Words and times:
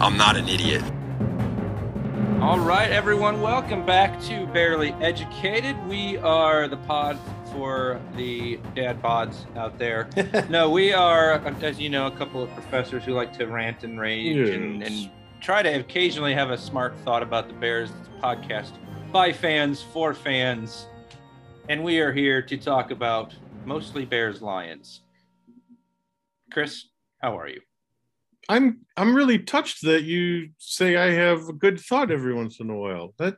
I'm 0.00 0.16
not 0.16 0.36
an 0.36 0.48
idiot. 0.48 0.82
All 2.40 2.58
right, 2.58 2.90
everyone, 2.90 3.42
welcome 3.42 3.84
back 3.84 4.18
to 4.22 4.46
Bearly 4.46 4.92
Educated. 4.94 5.76
We 5.86 6.16
are 6.18 6.68
the 6.68 6.78
pod 6.78 7.18
for 7.52 8.00
the 8.16 8.58
dad 8.74 9.02
pods 9.02 9.44
out 9.56 9.78
there. 9.78 10.08
no, 10.48 10.70
we 10.70 10.94
are, 10.94 11.34
as 11.62 11.78
you 11.78 11.90
know, 11.90 12.06
a 12.06 12.10
couple 12.12 12.42
of 12.42 12.50
professors 12.54 13.04
who 13.04 13.12
like 13.12 13.36
to 13.36 13.46
rant 13.46 13.84
and 13.84 14.00
rage 14.00 14.48
and, 14.48 14.80
Yes. 14.80 14.88
and 14.90 15.10
try 15.42 15.62
to 15.62 15.68
occasionally 15.68 16.32
have 16.32 16.50
a 16.50 16.56
smart 16.56 16.96
thought 17.04 17.22
about 17.22 17.48
the 17.48 17.54
Bears 17.54 17.90
It's 17.90 18.08
a 18.08 18.20
podcast 18.26 18.72
by 19.12 19.32
fans 19.34 19.82
for 19.82 20.14
fans. 20.14 20.86
And 21.68 21.84
we 21.84 21.98
are 21.98 22.12
here 22.12 22.40
to 22.40 22.56
talk 22.56 22.90
about 22.90 23.34
mostly 23.66 24.06
Bears 24.06 24.40
Lions. 24.40 25.02
Chris, 26.50 26.86
how 27.18 27.38
are 27.38 27.48
you? 27.48 27.60
I'm 28.50 28.80
I'm 28.96 29.14
really 29.14 29.38
touched 29.38 29.82
that 29.84 30.02
you 30.02 30.50
say 30.58 30.96
I 30.96 31.10
have 31.12 31.48
a 31.48 31.52
good 31.52 31.78
thought 31.80 32.10
every 32.10 32.34
once 32.34 32.60
in 32.60 32.68
a 32.70 32.76
while. 32.76 33.14
That 33.18 33.36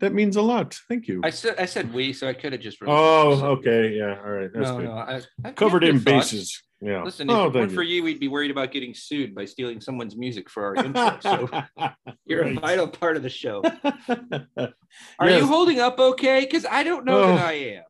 that 0.00 0.12
means 0.12 0.36
a 0.36 0.42
lot. 0.42 0.76
Thank 0.88 1.08
you. 1.08 1.20
I 1.24 1.30
said 1.30 1.54
I 1.58 1.66
said 1.66 1.94
we, 1.94 2.12
so 2.12 2.28
I 2.28 2.34
could 2.34 2.52
have 2.52 2.60
just. 2.60 2.78
oh, 2.86 3.32
okay, 3.58 3.96
yeah, 3.96 4.18
all 4.24 4.30
right, 4.30 4.50
that's 4.52 4.68
no, 4.68 4.76
good. 4.76 4.84
no, 4.86 4.92
I, 4.92 5.22
I 5.44 5.52
Covered 5.52 5.80
good 5.80 5.90
in 5.90 6.00
thoughts. 6.00 6.32
bases. 6.32 6.62
Yeah. 6.82 7.02
Listen, 7.04 7.30
if 7.30 7.34
oh, 7.34 7.38
it 7.38 7.54
weren't 7.54 7.54
thank 7.54 7.72
for 7.72 7.82
you, 7.82 8.02
we'd 8.02 8.20
be 8.20 8.28
worried 8.28 8.50
about 8.50 8.70
getting 8.70 8.92
sued 8.94 9.34
by 9.34 9.46
stealing 9.46 9.80
someone's 9.80 10.14
music 10.14 10.50
for 10.50 10.62
our 10.66 10.74
intro. 10.84 11.18
So 11.22 11.64
you're 12.26 12.42
a 12.42 12.54
vital 12.54 12.86
part 12.88 13.16
of 13.16 13.22
the 13.22 13.30
show. 13.30 13.62
Are 14.58 15.28
Yes. 15.30 15.40
you 15.40 15.46
holding 15.46 15.80
up 15.80 15.98
okay? 15.98 16.40
Because 16.40 16.66
I 16.66 16.82
don't 16.82 17.04
know 17.06 17.28
that 17.28 17.42
Oh. 17.42 17.46
I 17.46 17.52
am. 17.52 17.82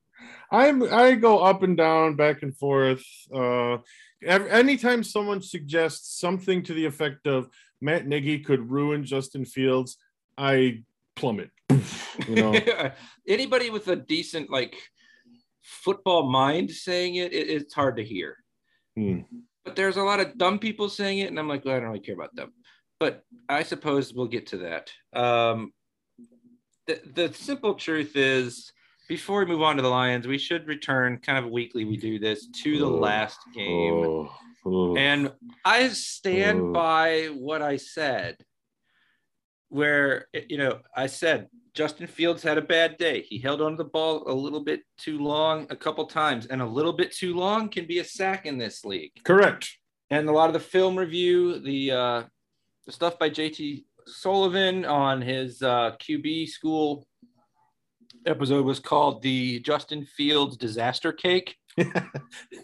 I'm 0.53 0.83
I 0.95 1.15
go 1.17 1.41
up 1.41 1.65
and 1.65 1.77
down, 1.77 2.15
back 2.15 2.43
and 2.43 2.57
forth. 2.57 3.03
Uh, 3.35 3.73
ev- 3.75 3.81
anytime 4.23 5.03
someone 5.03 5.43
suggests 5.43 6.19
something 6.19 6.63
to 6.65 6.75
the 6.75 6.85
effect 6.85 7.27
of 7.27 7.49
Matt 7.81 8.07
Nagy 8.07 8.41
could 8.41 8.71
ruin 8.71 9.05
Justin 9.05 9.45
Fields, 9.45 9.99
I 10.39 10.83
plummet. 11.15 11.51
You 11.71 12.35
know, 12.35 12.61
Anybody 13.29 13.71
with 13.71 13.89
a 13.89 13.97
decent 13.97 14.51
like 14.51 14.77
football 15.63 16.31
mind 16.31 16.71
saying 16.71 17.17
it, 17.17 17.33
it 17.33 17.49
it's 17.51 17.75
hard 17.75 17.97
to 17.97 18.05
hear. 18.05 18.37
Hmm. 18.97 19.21
But 19.65 19.77
there's 19.77 19.97
a 19.97 20.03
lot 20.03 20.21
of 20.21 20.39
dumb 20.39 20.59
people 20.59 20.89
saying 20.89 21.19
it, 21.19 21.29
and 21.29 21.39
I'm 21.39 21.49
like, 21.49 21.65
well, 21.65 21.77
I 21.77 21.81
don't 21.81 21.89
really 21.89 22.01
care 22.01 22.15
about 22.15 22.35
them. 22.37 22.53
But 23.01 23.23
I 23.49 23.65
suppose 23.65 24.15
we'll 24.15 24.29
get 24.29 24.47
to 24.49 24.59
that. 24.59 24.91
Um, 25.13 25.73
the, 26.87 27.01
the 27.15 27.35
simple 27.35 27.75
truth 27.75 28.17
is, 28.17 28.73
before 29.09 29.41
we 29.41 29.47
move 29.47 29.63
on 29.63 29.77
to 29.77 29.83
the 29.83 29.89
Lions, 29.89 30.27
we 30.27 30.39
should 30.39 30.67
return 30.67 31.19
kind 31.19 31.45
of 31.45 31.51
weekly. 31.51 31.85
We 31.85 31.97
do 31.97 32.19
this 32.19 32.47
to 32.47 32.79
the 32.79 32.87
last 32.87 33.39
game. 33.55 34.29
And 34.97 35.33
I 35.65 35.89
stand 35.89 36.73
by 36.73 37.27
what 37.37 37.63
I 37.63 37.77
said, 37.77 38.37
where, 39.69 40.27
you 40.49 40.59
know, 40.59 40.81
I 40.95 41.07
said 41.07 41.49
Justin 41.73 42.09
Fields 42.09 42.43
had 42.43 42.59
a 42.59 42.63
bad 42.63 42.97
day. 42.97 43.21
He 43.23 43.39
held 43.39 43.63
onto 43.63 43.77
the 43.77 43.85
ball 43.85 44.25
a 44.27 44.33
little 44.33 44.65
bit 44.65 44.81
too 44.99 45.19
long 45.19 45.67
a 45.71 45.77
couple 45.77 46.05
times, 46.07 46.47
and 46.47 46.61
a 46.61 46.67
little 46.67 46.93
bit 46.93 47.13
too 47.13 47.37
long 47.37 47.69
can 47.69 47.87
be 47.87 48.01
a 48.01 48.05
sack 48.05 48.47
in 48.47 48.59
this 48.59 48.85
league. 48.85 49.13
correct. 49.25 49.77
And 50.09 50.29
a 50.29 50.33
lot 50.33 50.49
of 50.49 50.53
the 50.53 50.61
film 50.61 50.97
review, 50.97 51.59
the, 51.61 51.91
uh, 51.91 52.23
the 52.87 52.93
stuff 52.93 53.19
by 53.19 53.29
JT 53.29 53.85
Sullivan 54.07 54.85
on 54.85 55.21
his 55.21 55.63
uh, 55.63 55.97
QB 56.01 56.49
school 56.49 57.07
episode 58.27 58.65
was 58.65 58.81
called 58.81 59.23
the 59.23 59.61
Justin 59.61 60.05
Fields 60.05 60.57
Disaster 60.57 61.13
Cake. 61.13 61.57
that 61.77 62.05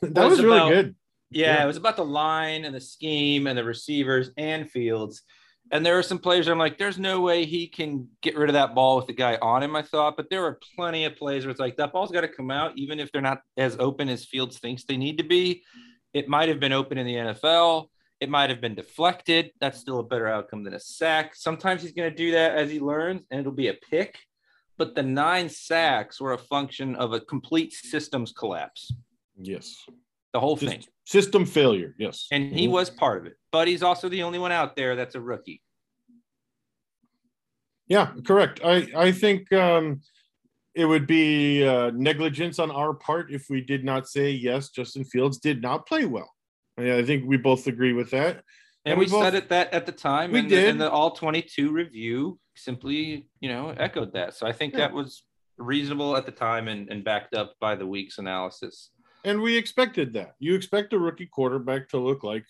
Was 0.03 0.31
was, 0.31 0.43
really 0.43 0.57
about- 0.59 0.71
good. 0.71 0.97
Yeah, 1.31 1.55
Yeah. 1.57 1.65
it 1.65 1.67
was 1.67 1.77
about 1.79 1.97
the 1.97 2.05
line 2.05 2.65
and 2.65 2.75
the 2.75 2.81
scheme 2.81 3.47
and 3.47 3.57
the 3.57 3.65
receivers 3.65 4.31
and 4.37 4.71
Fields. 4.71 5.23
And 5.71 5.87
there 5.87 5.95
were 5.95 6.03
some 6.03 6.19
plays 6.19 6.45
where 6.47 6.53
I'm 6.53 6.59
like, 6.59 6.77
there's 6.77 6.99
no 6.99 7.23
way 7.23 7.47
he 7.47 7.67
can 7.67 8.09
get 8.21 8.37
rid 8.37 8.51
of 8.51 8.55
that 8.55 8.75
ball 8.75 8.97
with 8.99 9.07
the 9.07 9.15
guy 9.15 9.39
on 9.41 9.63
him, 9.63 9.75
I 9.75 9.81
thought. 9.83 10.19
But 10.19 10.29
there 10.29 10.43
were 10.43 10.59
plenty 10.77 11.07
of 11.07 11.17
plays 11.17 11.45
where 11.45 11.51
it's 11.51 11.61
like, 11.61 11.77
that 11.79 11.93
ball's 11.93 12.11
got 12.11 12.21
to 12.23 12.29
come 12.29 12.51
out, 12.51 12.77
even 12.77 13.01
if 13.01 13.11
they're 13.11 13.23
not 13.23 13.41
as 13.57 13.77
open 13.79 14.11
as 14.11 14.27
Fields 14.27 14.59
thinks 14.59 14.85
they 14.85 14.99
need 14.99 15.17
to 15.19 15.25
be. 15.25 15.63
It 16.13 16.29
might 16.29 16.51
have 16.51 16.61
been 16.61 16.73
open 16.75 16.99
in 16.99 17.07
the 17.07 17.15
NFL. 17.15 17.87
It 18.21 18.29
might 18.29 18.51
have 18.51 18.61
been 18.61 18.75
deflected. 18.75 19.53
That's 19.61 19.79
still 19.81 20.01
a 20.01 20.05
better 20.05 20.29
outcome 20.29 20.63
than 20.65 20.75
a 20.75 20.81
sack. 20.81 21.35
Sometimes 21.35 21.81
he's 21.81 21.93
going 21.93 22.11
to 22.11 22.15
do 22.17 22.33
that 22.33 22.55
as 22.57 22.71
he 22.71 22.79
learns, 22.79 23.23
and 23.31 23.41
it'll 23.41 23.53
be 23.53 23.69
a 23.69 23.75
pick. 23.75 24.19
But 24.79 24.95
the 24.95 25.03
nine 25.03 25.49
sacks 25.49 26.21
were 26.21 26.33
a 26.33 26.39
function 26.39 26.95
of 26.97 27.13
a 27.13 27.21
complete 27.21 27.73
systems 27.73 28.33
collapse, 28.33 28.93
Yes. 29.37 29.85
the 30.33 30.41
whole 30.41 30.57
Just 30.57 30.73
thing. 30.73 30.85
System 31.05 31.45
failure. 31.45 31.95
Yes. 31.99 32.27
And 32.31 32.53
he 32.57 32.67
Mhm. 32.67 32.71
was 32.71 32.91
part 32.91 33.21
of 33.21 33.27
it, 33.27 33.37
but 33.51 33.69
he's 33.69 33.83
also 33.83 34.09
the 34.09 34.23
only 34.23 34.39
one 34.39 34.53
out 34.53 34.77
there 34.77 34.97
that's 34.97 35.15
a 35.15 35.21
rookie. 35.21 35.63
Yeah, 37.89 38.15
correct. 38.25 38.61
I 38.65 38.87
I 38.97 39.13
think 39.13 39.53
um, 39.53 40.01
it 40.75 40.87
would 40.87 41.07
be 41.07 41.67
uh, 41.67 41.91
negligence 41.91 42.59
on 42.59 42.71
our 42.71 42.95
part 42.95 43.31
if 43.33 43.47
we 43.51 43.61
did 43.61 43.85
not 43.85 44.09
say 44.09 44.31
yes. 44.31 44.71
Justin 44.71 45.05
Fields 45.05 45.39
did 45.39 45.61
not 45.61 45.87
play 45.87 46.07
well. 46.07 46.33
I 46.79 47.03
think 47.03 47.25
we 47.27 47.37
both 47.37 47.67
agree 47.67 47.93
with 47.93 48.11
that. 48.13 48.45
And 48.85 48.93
And 48.93 48.99
we, 48.99 49.07
we 49.07 49.11
both- 49.13 49.25
said 49.25 49.35
it 49.35 49.49
that 49.51 49.73
at 49.73 49.87
the 49.87 49.93
time. 49.93 50.33
We 50.33 50.41
and 50.41 50.51
the- 50.51 50.57
did. 50.57 50.69
and 50.71 50.81
the 50.81 50.91
all 50.91 51.11
22 51.13 51.71
review 51.73 52.39
simply, 52.55 53.29
you 53.41 53.49
know, 53.49 53.71
echoed 53.71 54.13
that. 54.15 54.35
So 54.35 54.47
I 54.47 54.53
think 54.53 54.73
Yeah. 54.75 54.81
that 54.81 54.93
was 54.93 55.25
reasonable 55.59 56.17
at 56.17 56.27
the 56.27 56.33
time 56.33 56.69
and, 56.69 56.89
and 56.91 57.05
backed 57.05 57.35
up 57.35 57.55
by 57.61 57.75
the 57.77 57.87
week's 57.87 58.19
analysis. 58.19 58.91
And 59.25 59.41
we 59.41 59.57
expected 59.57 60.13
that. 60.15 60.35
You 60.41 60.55
expect 60.55 60.93
a 60.93 60.99
rookie 60.99 61.27
quarterback 61.27 61.89
to 61.91 61.99
look 61.99 62.25
like 62.25 62.45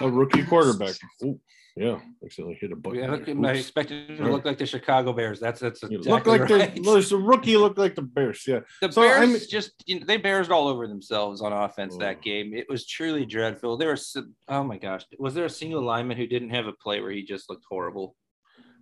a 0.00 0.08
rookie 0.08 0.42
quarterback. 0.42 0.94
Ooh, 1.22 1.38
yeah, 1.76 2.00
accidentally 2.24 2.56
hit 2.60 2.72
a 2.72 2.76
button. 2.76 2.98
Yeah, 3.00 3.16
there. 3.16 3.50
I 3.50 3.54
expected 3.54 4.10
him 4.10 4.16
to 4.24 4.32
look 4.32 4.44
like 4.44 4.56
the 4.58 4.64
Chicago 4.66 5.12
Bears. 5.12 5.38
That's 5.38 5.60
that's 5.60 5.82
You 5.82 5.98
exactly 5.98 6.32
look 6.32 6.40
like 6.48 6.50
right. 6.60 6.74
the 6.74 6.80
there's 6.82 7.12
a 7.12 7.16
rookie 7.18 7.56
look 7.58 7.76
like 7.76 7.94
the 7.94 8.02
Bears. 8.02 8.42
Yeah. 8.46 8.60
The 8.80 8.90
So, 8.90 9.02
Bears 9.02 9.18
I'm- 9.20 9.36
just 9.50 9.72
you 9.86 10.00
know, 10.00 10.06
they 10.06 10.16
Bears 10.16 10.48
all 10.50 10.66
over 10.66 10.88
themselves 10.88 11.42
on 11.42 11.52
offense 11.52 11.94
Oh. 11.96 11.98
that 12.00 12.22
game. 12.22 12.54
It 12.54 12.66
was 12.68 12.86
truly 12.86 13.26
dreadful. 13.26 13.76
There 13.76 13.90
was 13.90 14.16
oh 14.48 14.64
my 14.64 14.78
gosh, 14.78 15.02
was 15.18 15.34
there 15.34 15.44
a 15.44 15.50
single 15.50 15.82
lineman 15.82 16.16
who 16.16 16.26
didn't 16.26 16.50
have 16.50 16.66
a 16.66 16.72
play 16.72 17.00
where 17.00 17.10
he 17.12 17.22
just 17.22 17.48
looked 17.50 17.66
horrible? 17.68 18.16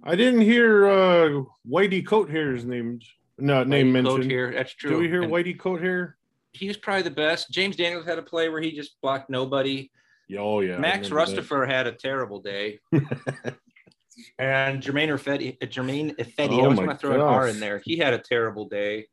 I 0.04 0.15
didn't 0.15 0.42
hear 0.42 0.86
uh 0.86 1.42
Whitey 1.69 2.06
Coat 2.06 2.31
Hair's 2.31 2.65
name 2.65 3.00
no 3.38 3.65
name 3.65 3.88
Whitey 3.92 4.04
Coat 4.04 4.12
mentioned. 4.12 4.31
here. 4.31 4.53
That's 4.53 4.72
true. 4.75 4.91
Do 4.91 4.98
we 5.00 5.09
hear 5.09 5.22
And 5.22 5.32
Whitey 5.32 5.59
Coat 5.59 5.82
Hair? 5.82 6.16
He 6.56 6.69
was 6.69 6.77
probably 6.77 7.03
the 7.03 7.11
best. 7.11 7.50
James 7.50 7.77
Daniels 7.77 8.06
had 8.06 8.19
a 8.19 8.22
play 8.22 8.49
where 8.49 8.61
he 8.61 8.72
just 8.72 9.00
blocked 9.03 9.31
nobody. 9.31 9.91
Oh 10.39 10.61
yeah. 10.61 10.78
Max 10.78 11.11
remember 11.11 11.43
that. 11.43 11.69
Had 11.69 11.87
a 11.87 11.93
terrible 11.93 12.41
day. 12.41 12.81
and 14.39 14.83
Germain 14.83 15.11
Ifedi, 15.11 15.56
uh, 15.62 15.66
Germain 15.66 16.15
Ifedi, 16.16 16.50
I 16.50 16.61
Oh 16.61 16.65
always 16.65 16.78
my 16.78 16.87
want 16.87 16.99
to 17.00 17.06
throw 17.06 17.15
an 17.15 17.21
R 17.21 17.49
in 17.49 17.61
there. 17.61 17.81
He 17.84 17.97
had 17.97 18.15
a 18.15 18.19
terrible 18.19 18.69
day. 18.69 19.06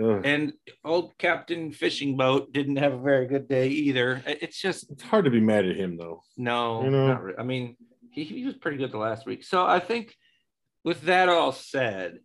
Ugh. 0.00 0.22
And 0.24 0.52
old 0.84 1.16
Captain 1.18 1.72
Fishing 1.72 2.16
Boat 2.16 2.52
didn't 2.52 2.76
have 2.76 2.94
a 2.94 2.98
very 2.98 3.26
good 3.26 3.48
day 3.48 3.68
either. 3.68 4.22
It's 4.26 4.60
just 4.60 4.90
It's 4.90 5.02
hard 5.02 5.24
to 5.24 5.30
be 5.30 5.40
mad 5.40 5.66
at 5.66 5.76
him 5.76 5.96
though. 5.96 6.22
no, 6.36 6.84
You 6.84 6.90
know? 6.90 7.32
I 7.38 7.42
mean, 7.42 7.76
he, 8.10 8.24
he 8.24 8.44
was 8.44 8.54
pretty 8.54 8.78
good 8.78 8.92
the 8.92 8.98
last 8.98 9.26
week. 9.26 9.44
So 9.44 9.66
I 9.66 9.80
think 9.80 10.16
with 10.84 11.02
that 11.02 11.28
all 11.28 11.52
said, 11.52 12.20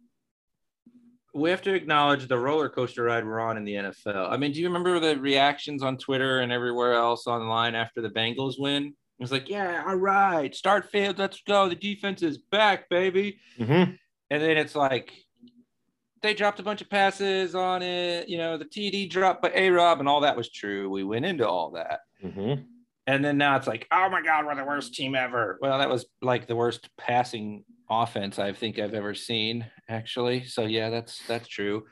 we 1.34 1.50
have 1.50 1.62
to 1.62 1.74
acknowledge 1.74 2.28
the 2.28 2.38
roller 2.38 2.70
coaster 2.70 3.04
ride 3.04 3.26
we're 3.26 3.40
on 3.40 3.58
in 3.58 3.64
the 3.64 3.74
NFL. 3.76 4.30
I 4.32 4.38
mean, 4.38 4.52
do 4.52 4.60
you 4.60 4.68
remember 4.68 5.00
the 5.00 5.18
reactions 5.18 5.82
on 5.82 5.98
Twitter 5.98 6.40
and 6.40 6.52
everywhere 6.52 6.94
else 6.94 7.28
online 7.28 7.76
after 7.76 8.02
the 8.02 8.10
Bengals 8.10 8.56
win? 8.60 8.88
It 8.88 9.24
was 9.24 9.32
like, 9.32 9.48
yeah, 9.50 9.84
all 9.88 9.96
right, 9.96 10.54
start 10.54 10.90
field, 10.90 11.20
let's 11.20 11.42
go. 11.48 11.70
The 11.70 11.76
defense 11.76 12.22
is 12.24 12.38
back, 12.38 12.90
baby. 12.90 13.38
Mhm. 13.60 13.98
And 14.30 14.42
then 14.42 14.58
it's 14.58 14.76
like 14.76 15.14
they 16.22 16.34
dropped 16.34 16.60
a 16.60 16.64
bunch 16.64 16.82
of 16.82 16.90
passes 16.90 17.56
on 17.56 17.82
it. 17.82 18.28
You 18.30 18.38
know, 18.38 18.58
the 18.58 18.66
TD 18.66 19.10
dropped 19.10 19.42
by 19.42 19.52
A 19.54 19.70
Rob, 19.70 20.00
and 20.00 20.10
all 20.10 20.22
that 20.22 20.38
was 20.38 20.50
true. 20.52 20.90
We 20.90 21.04
went 21.04 21.26
into 21.26 21.48
all 21.48 21.72
that. 21.72 22.02
Mhm. 22.24 22.66
And 23.08 23.26
then 23.26 23.38
now 23.38 23.56
it's 23.58 23.68
like, 23.68 23.88
oh 23.92 24.10
my 24.10 24.22
God, 24.22 24.46
we're 24.46 24.56
the 24.56 24.64
worst 24.64 24.94
team 24.94 25.16
ever. 25.16 25.58
Well, 25.62 25.80
that 25.80 25.90
was 25.90 26.06
like 26.22 26.48
the 26.48 26.56
worst 26.56 26.90
passing 26.98 27.64
offense 27.90 28.40
I 28.40 28.54
think 28.54 28.80
I've 28.80 28.94
ever 28.94 29.14
seen, 29.16 29.66
actually. 29.90 30.46
So 30.46 30.66
yeah, 30.66 30.90
that's 30.90 31.20
that's 31.28 31.48
true. 31.48 31.84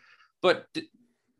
But 0.41 0.65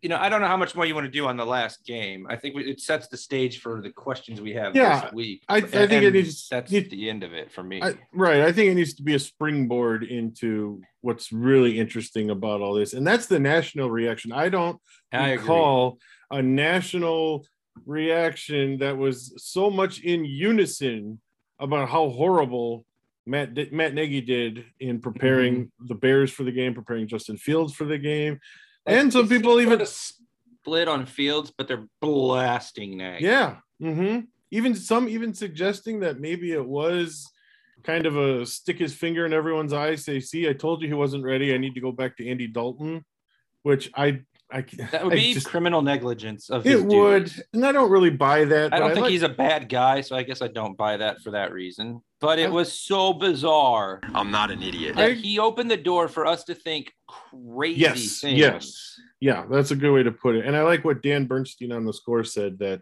you 0.02 0.08
know, 0.08 0.18
I 0.18 0.30
don't 0.30 0.40
know 0.40 0.48
how 0.48 0.56
much 0.58 0.76
more 0.76 0.86
you 0.86 0.96
want 0.96 1.06
to 1.06 1.12
do 1.12 1.28
on 1.28 1.36
the 1.36 1.46
last 1.46 1.86
game. 1.86 2.26
I 2.30 2.38
think 2.38 2.56
it 2.58 2.80
sets 2.80 3.10
the 3.10 3.18
stage 3.18 3.60
for 3.60 3.82
the 3.82 3.90
questions 3.92 4.40
we 4.40 4.54
have 4.54 4.74
Yeah, 4.74 5.02
this 5.02 5.12
week. 5.14 5.44
I- 5.50 5.56
I 5.56 5.58
And- 5.60 5.70
think 5.70 5.92
it 5.92 6.14
needs- 6.14 6.48
That's 6.50 6.72
need- 6.72 6.90
the 6.90 7.10
end 7.10 7.22
of 7.26 7.34
it 7.34 7.52
for 7.52 7.64
me. 7.64 7.82
I, 7.84 7.96
right. 8.14 8.40
I 8.42 8.54
think 8.54 8.72
it 8.72 8.76
needs 8.76 8.94
to 8.94 9.04
be 9.04 9.14
a 9.16 9.20
springboard 9.20 10.04
into 10.06 10.82
what's 11.02 11.34
really 11.34 11.78
interesting 11.78 12.30
about 12.30 12.62
all 12.62 12.74
this, 12.76 12.94
and 12.94 13.06
that's 13.06 13.26
the 13.28 13.40
national 13.42 13.92
reaction. 13.92 14.32
I 14.32 14.48
don't 14.48 14.80
I 15.12 15.30
agree. 15.32 15.42
recall 15.44 16.00
a 16.32 16.42
national 16.42 17.46
reaction 17.86 18.78
that 18.80 18.98
was 18.98 19.34
so 19.38 19.70
much 19.70 20.02
in 20.02 20.26
unison 20.26 21.20
about 21.60 21.90
how 21.90 22.10
horrible 22.10 22.86
Matt 23.26 23.72
Matt 23.72 23.94
Nagy 23.94 24.22
did 24.22 24.66
in 24.80 25.00
preparing 25.00 25.66
Mm-hmm. 25.66 25.88
the 25.88 25.96
Bears 25.96 26.32
for 26.32 26.44
the 26.44 26.52
game, 26.52 26.74
preparing 26.74 27.08
Justin 27.08 27.38
Fields 27.38 27.74
for 27.74 27.86
the 27.86 27.98
game, 27.98 28.40
Like, 28.86 28.96
and 28.98 29.14
some 29.14 29.28
people 29.28 29.60
even 29.62 29.86
split 29.86 30.88
on 30.88 31.06
fields, 31.06 31.52
but 31.56 31.68
they're 31.68 31.88
blasting 32.02 32.98
Nagy. 32.98 33.26
yeah, 33.26 33.58
hmm 33.80 34.20
even 34.52 34.74
some 34.74 35.08
even 35.08 35.32
suggesting 35.34 36.00
that 36.00 36.20
maybe 36.20 36.52
it 36.54 36.66
was 36.66 37.30
kind 37.84 38.08
of 38.08 38.18
a 38.18 38.46
stick 38.48 38.80
his 38.80 38.96
finger 38.96 39.26
in 39.26 39.32
everyone's 39.34 39.74
eyes, 39.74 40.04
say, 40.04 40.20
"See, 40.20 40.50
I 40.50 40.54
told 40.54 40.82
you 40.82 40.88
he 40.88 40.94
wasn't 40.96 41.24
ready. 41.24 41.54
I 41.54 41.58
need 41.58 41.76
to 41.76 41.82
go 41.82 41.92
back 41.92 42.18
to 42.18 42.28
Andy 42.28 42.48
Dalton," 42.48 43.06
which 43.62 43.92
I 43.96 44.22
I 44.52 44.62
that 44.92 45.04
would 45.04 45.14
I 45.14 45.16
be 45.18 45.34
just- 45.36 45.46
criminal 45.48 45.82
negligence 45.84 46.50
of 46.50 46.66
it 46.66 46.72
his 46.72 46.82
would, 46.84 47.26
duties. 47.26 47.44
and 47.54 47.64
I 47.66 47.72
don't 47.72 47.92
really 47.92 48.10
buy 48.10 48.46
that. 48.46 48.74
I 48.74 48.80
don't 48.80 48.90
think 48.94 49.04
like- 49.04 49.12
he's 49.12 49.22
a 49.22 49.30
bad 49.30 49.70
guy, 49.70 50.02
so 50.02 50.16
I 50.16 50.24
guess 50.24 50.42
I 50.42 50.48
don't 50.48 50.76
buy 50.76 50.98
that 50.98 51.22
for 51.22 51.32
that 51.32 51.54
reason. 51.54 52.02
But 52.20 52.40
it 52.40 52.48
I- 52.48 52.50
was 52.50 52.74
so 52.74 53.14
bizarre 53.14 54.02
I'm 54.16 54.32
not 54.32 54.50
an 54.50 54.64
idiot. 54.64 54.98
I- 54.98 55.12
he 55.12 55.38
opened 55.38 55.70
the 55.70 55.78
door 55.78 56.08
for 56.08 56.26
us 56.26 56.44
to 56.46 56.56
think 56.56 56.92
crazy 57.08 57.82
Yes, 57.82 58.20
things. 58.22 58.40
yes. 58.40 59.00
Yeah, 59.20 59.46
that's 59.52 59.70
a 59.72 59.76
good 59.76 59.94
way 59.94 60.02
to 60.04 60.12
put 60.12 60.36
it. 60.36 60.46
And 60.46 60.56
I 60.56 60.64
like 60.64 60.84
what 60.84 61.04
Dan 61.04 61.26
Bernstein 61.26 61.72
on 61.72 61.86
the 61.86 61.94
score 61.94 62.24
said 62.24 62.58
that 62.60 62.82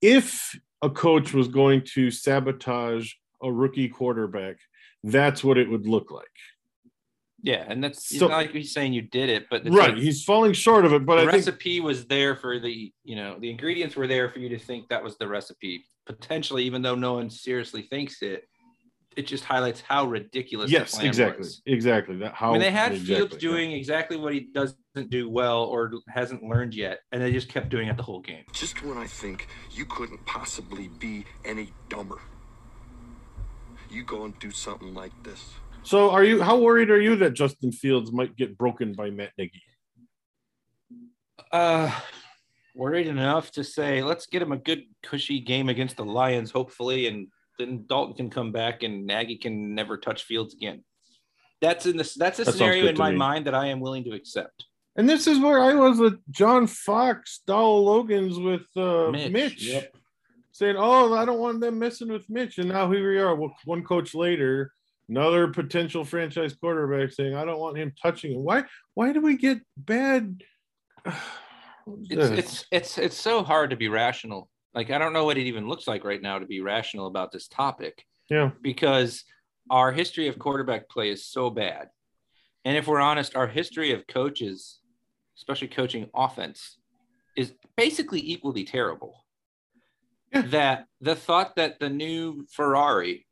if 0.00 0.56
a 0.82 0.90
coach 0.90 1.32
was 1.34 1.48
going 1.48 1.82
to 1.94 2.10
sabotage 2.10 3.10
a 3.42 3.50
rookie 3.50 3.88
quarterback, 3.88 4.56
that's 5.02 5.42
what 5.42 5.58
it 5.58 5.68
would 5.68 5.86
look 5.86 6.10
like. 6.10 6.26
Yeah, 7.44 7.62
and 7.68 7.84
that's 7.84 8.08
So- 8.08 8.28
not 8.28 8.38
like 8.38 8.52
he's 8.52 8.72
saying 8.72 8.94
you 8.94 9.02
did 9.02 9.28
it, 9.28 9.50
but 9.50 9.64
right. 9.66 9.90
like 9.90 9.96
He's 9.96 10.24
falling 10.24 10.54
short 10.54 10.86
of 10.86 10.94
it, 10.94 11.04
but 11.04 11.16
the 11.16 11.22
I 11.22 11.24
think 11.32 11.46
recipe 11.46 11.78
was 11.78 12.06
there 12.06 12.36
for 12.36 12.58
the 12.58 12.90
you 13.04 13.16
know 13.16 13.38
the 13.38 13.50
ingredients 13.50 13.96
were 13.96 14.06
there 14.06 14.30
for 14.30 14.38
you 14.38 14.48
to 14.48 14.58
think 14.58 14.88
that 14.88 15.04
was 15.04 15.18
the 15.18 15.28
recipe 15.28 15.84
potentially, 16.06 16.64
even 16.64 16.80
though 16.80 16.94
no 16.94 17.14
one 17.14 17.28
seriously 17.28 17.82
thinks 17.82 18.22
it. 18.22 18.48
It 19.14 19.26
just 19.26 19.44
highlights 19.44 19.80
how 19.80 20.06
ridiculous. 20.06 20.70
the 20.70 20.78
yes, 20.78 20.94
plan 20.94 21.06
exactly. 21.06 21.38
was. 21.38 21.62
Exactly. 21.66 22.16
That 22.16 22.32
how 22.34 22.48
I 22.48 22.52
mean, 22.54 22.62
they 22.62 22.70
had 22.70 22.92
exactly, 22.92 23.14
Fields 23.14 23.34
yeah. 23.34 23.38
doing 23.38 23.72
exactly 23.72 24.16
what 24.16 24.32
he 24.32 24.40
doesn't 24.40 25.10
do 25.10 25.28
well 25.28 25.64
or 25.64 25.92
hasn't 26.08 26.42
learned 26.42 26.74
yet, 26.74 27.00
and 27.12 27.22
they 27.22 27.30
just 27.30 27.48
kept 27.48 27.68
doing 27.68 27.88
it 27.88 27.96
the 27.98 28.02
whole 28.02 28.20
game. 28.20 28.44
Just 28.52 28.82
when 28.82 28.96
I 28.96 29.06
think 29.06 29.48
you 29.70 29.84
couldn't 29.84 30.24
possibly 30.24 30.88
be 30.88 31.26
any 31.44 31.72
dumber, 31.90 32.20
you 33.90 34.02
go 34.02 34.24
and 34.24 34.36
do 34.38 34.50
something 34.50 34.94
like 34.94 35.12
this. 35.22 35.52
So 35.84 36.10
are 36.10 36.24
you 36.24 36.40
how 36.42 36.58
worried 36.58 36.90
are 36.90 37.00
you 37.00 37.14
that 37.16 37.34
Justin 37.34 37.70
Fields 37.70 38.10
might 38.10 38.36
get 38.36 38.56
broken 38.56 38.94
by 38.94 39.10
Matt 39.10 39.32
Nagy? 39.36 39.62
Uh, 41.52 41.92
worried 42.74 43.06
enough 43.06 43.52
to 43.52 43.62
say, 43.62 44.02
let's 44.02 44.26
get 44.26 44.42
him 44.42 44.52
a 44.52 44.56
good 44.56 44.84
cushy 45.02 45.40
game 45.40 45.68
against 45.68 45.96
the 45.96 46.04
Lions, 46.04 46.50
hopefully, 46.50 47.06
and 47.06 47.28
then 47.58 47.84
Dalton 47.86 48.16
can 48.16 48.30
come 48.30 48.50
back 48.50 48.82
and 48.82 49.06
Nagy 49.06 49.36
can 49.36 49.74
never 49.74 49.96
touch 49.98 50.24
Fields 50.24 50.54
again. 50.54 50.82
That's 51.60 51.86
in 51.86 51.96
this. 51.98 52.14
That's 52.14 52.38
a 52.38 52.44
That 52.44 52.52
scenario 52.52 52.86
in 52.86 52.96
my 52.96 53.10
me. 53.10 53.16
mind 53.16 53.46
that 53.46 53.54
I 53.54 53.66
am 53.66 53.80
willing 53.80 54.04
to 54.04 54.12
accept. 54.12 54.64
And 54.96 55.08
this 55.08 55.26
is 55.26 55.38
where 55.38 55.60
I 55.60 55.74
was 55.74 55.98
with 55.98 56.18
John 56.30 56.66
Fox, 56.66 57.40
Dowell 57.46 57.84
Loggains 57.84 58.42
with 58.42 58.66
uh, 58.76 59.10
Mitch, 59.10 59.32
Mitch, 59.32 59.62
yep. 59.64 59.94
saying, 60.52 60.76
"Oh, 60.78 61.14
I 61.14 61.24
don't 61.24 61.40
want 61.40 61.60
them 61.60 61.78
messing 61.78 62.08
with 62.08 62.28
Mitch." 62.30 62.58
And 62.58 62.68
now 62.68 62.90
here 62.90 63.10
we 63.10 63.18
are, 63.18 63.36
one 63.64 63.82
coach 63.84 64.14
later, 64.14 64.72
another 65.08 65.48
potential 65.48 66.04
franchise 66.04 66.54
quarterback 66.54 67.12
saying, 67.12 67.34
"I 67.34 67.44
don't 67.44 67.60
want 67.60 67.78
him 67.78 67.92
touching 68.00 68.32
him." 68.32 68.42
Why? 68.44 68.64
Why 68.94 69.12
do 69.12 69.20
we 69.20 69.36
get 69.36 69.58
bad? 69.76 70.42
It's 72.08 72.30
it's 72.30 72.64
it's 72.70 72.96
it's 72.96 73.16
so 73.20 73.42
hard 73.42 73.68
to 73.68 73.76
be 73.76 73.88
rational. 73.88 74.48
Like 74.72 74.90
I 74.90 74.96
don't 74.96 75.12
know 75.12 75.26
what 75.26 75.36
it 75.36 75.42
even 75.42 75.68
looks 75.68 75.86
like 75.86 76.02
right 76.02 76.22
now 76.22 76.38
to 76.38 76.46
be 76.46 76.62
rational 76.62 77.06
about 77.06 77.30
this 77.30 77.46
topic. 77.46 78.06
yeah, 78.30 78.52
because 78.62 79.22
our 79.70 79.92
history 79.92 80.28
of 80.28 80.38
quarterback 80.38 80.88
play 80.88 81.10
is 81.10 81.26
so 81.26 81.50
bad. 81.50 81.88
And 82.64 82.74
if 82.74 82.86
we're 82.86 83.00
honest, 83.00 83.36
our 83.36 83.46
history 83.46 83.92
of 83.92 84.06
coaches, 84.06 84.80
especially 85.36 85.68
coaching 85.68 86.08
offense, 86.14 86.78
is 87.36 87.52
basically 87.76 88.20
equally 88.20 88.64
terrible. 88.64 89.24
Yeah. 90.32 90.42
That 90.42 90.86
the 91.00 91.14
thought 91.14 91.56
that 91.56 91.78
the 91.80 91.90
new 91.90 92.46
Ferrari 92.50 93.26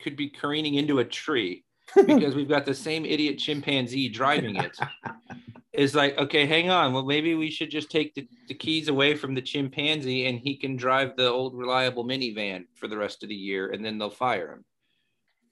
could 0.00 0.16
be 0.16 0.28
careening 0.28 0.74
into 0.74 0.98
a 0.98 1.04
tree 1.04 1.64
because 2.06 2.34
we've 2.34 2.48
got 2.48 2.66
the 2.66 2.74
same 2.74 3.04
idiot 3.04 3.38
chimpanzee 3.38 4.08
driving 4.08 4.56
it 4.56 4.76
is 5.72 5.94
like, 5.94 6.18
okay, 6.18 6.44
hang 6.44 6.70
on. 6.70 6.92
Well, 6.92 7.04
maybe 7.04 7.34
we 7.34 7.50
should 7.50 7.70
just 7.70 7.90
take 7.90 8.14
the, 8.14 8.28
the 8.48 8.54
keys 8.54 8.88
away 8.88 9.14
from 9.14 9.34
the 9.34 9.40
chimpanzee 9.40 10.26
and 10.26 10.38
he 10.38 10.56
can 10.56 10.76
drive 10.76 11.16
the 11.16 11.28
old 11.28 11.54
reliable 11.54 12.04
minivan 12.04 12.64
for 12.74 12.88
the 12.88 12.96
rest 12.96 13.22
of 13.22 13.28
the 13.28 13.34
year 13.34 13.70
and 13.70 13.84
then 13.84 13.96
they'll 13.96 14.10
fire 14.10 14.52
him. 14.52 14.64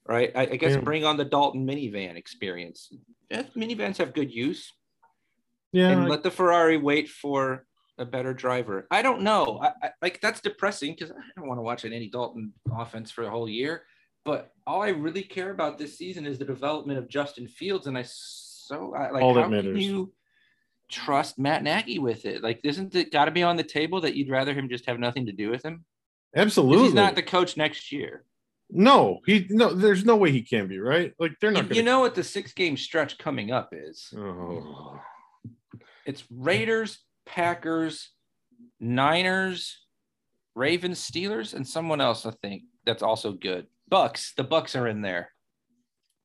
Right. 0.05 0.31
I, 0.35 0.41
I 0.41 0.55
guess 0.57 0.73
Yeah. 0.73 0.81
bring 0.81 1.05
on 1.05 1.17
the 1.17 1.25
Dalton 1.25 1.65
minivan 1.65 2.15
experience. 2.15 2.91
Yeah, 3.29 3.43
minivans 3.55 3.97
have 3.97 4.13
good 4.13 4.31
use 4.31 4.71
yeah. 5.71 5.89
and 5.89 6.07
let 6.07 6.23
the 6.23 6.31
Ferrari 6.31 6.77
wait 6.77 7.09
for 7.09 7.65
a 7.97 8.05
better 8.05 8.33
driver. 8.33 8.87
I 8.91 9.01
don't 9.01 9.21
know. 9.21 9.59
I, 9.61 9.87
I, 9.87 9.91
like 10.01 10.21
that's 10.21 10.39
depressing 10.39 10.93
because 10.93 11.11
I 11.11 11.15
don't 11.35 11.47
want 11.47 11.57
to 11.57 11.63
watch 11.63 11.83
an 11.83 11.93
Andy 11.93 12.09
Dalton 12.09 12.53
offense 12.71 13.11
for 13.11 13.23
a 13.23 13.29
whole 13.29 13.49
year. 13.49 13.83
But 14.27 14.51
all 14.67 14.81
I 14.81 14.89
really 14.89 15.23
care 15.23 15.51
about 15.51 15.77
this 15.77 15.97
season 15.97 16.25
is 16.25 16.37
the 16.37 16.43
development 16.43 16.99
of 16.99 17.07
Justin 17.07 17.47
Fields, 17.47 17.87
and 17.87 17.97
I 17.97 18.03
so 18.05 18.93
I, 18.93 19.09
like 19.09 19.23
All 19.23 19.33
that 19.35 19.45
how 19.45 19.49
can 19.49 19.77
you 19.77 20.11
trust 20.89 21.39
Matt 21.39 21.63
Nagy 21.63 21.97
with 21.97 22.25
it? 22.25 22.43
Like, 22.43 22.59
isn't 22.65 22.93
it 22.93 23.13
got 23.13 23.25
to 23.25 23.31
be 23.31 23.43
on 23.43 23.55
the 23.55 23.63
table 23.63 24.01
that 24.01 24.15
you'd 24.15 24.29
rather 24.29 24.53
him 24.53 24.67
just 24.67 24.85
have 24.85 24.99
nothing 24.99 25.27
to 25.27 25.31
do 25.31 25.49
with 25.49 25.63
him? 25.63 25.85
absolutely. 26.35 26.87
He's 26.87 26.93
not 26.93 27.15
the 27.15 27.23
coach 27.23 27.55
next 27.55 27.89
year. 27.93 28.25
no, 28.69 29.21
he 29.25 29.47
no. 29.49 29.73
There's 29.73 30.03
no 30.03 30.17
way 30.17 30.33
he 30.33 30.41
can 30.41 30.67
be 30.67 30.77
right. 30.77 31.13
Like 31.17 31.39
they're 31.39 31.51
not. 31.51 31.63
You, 31.63 31.69
Gonna, 31.69 31.75
you 31.75 31.83
know 31.83 32.01
what 32.01 32.13
the 32.13 32.23
six 32.25 32.51
game 32.51 32.75
stretch 32.75 33.17
coming 33.17 33.51
up 33.51 33.69
is? 33.71 34.13
Oh. 34.13 34.99
It's 36.05 36.25
Raiders, 36.29 36.99
Packers, 37.25 38.09
Niners, 38.81 39.85
Ravens, 40.53 40.99
Steelers, 40.99 41.53
and 41.53 41.65
someone 41.65 42.01
else. 42.01 42.25
I 42.25 42.31
think 42.41 42.63
that's 42.85 43.03
also 43.03 43.31
good. 43.31 43.67
Bucks. 43.89 44.33
The 44.35 44.43
Bucks 44.43 44.75
are 44.75 44.87
in 44.87 45.01
there. 45.01 45.31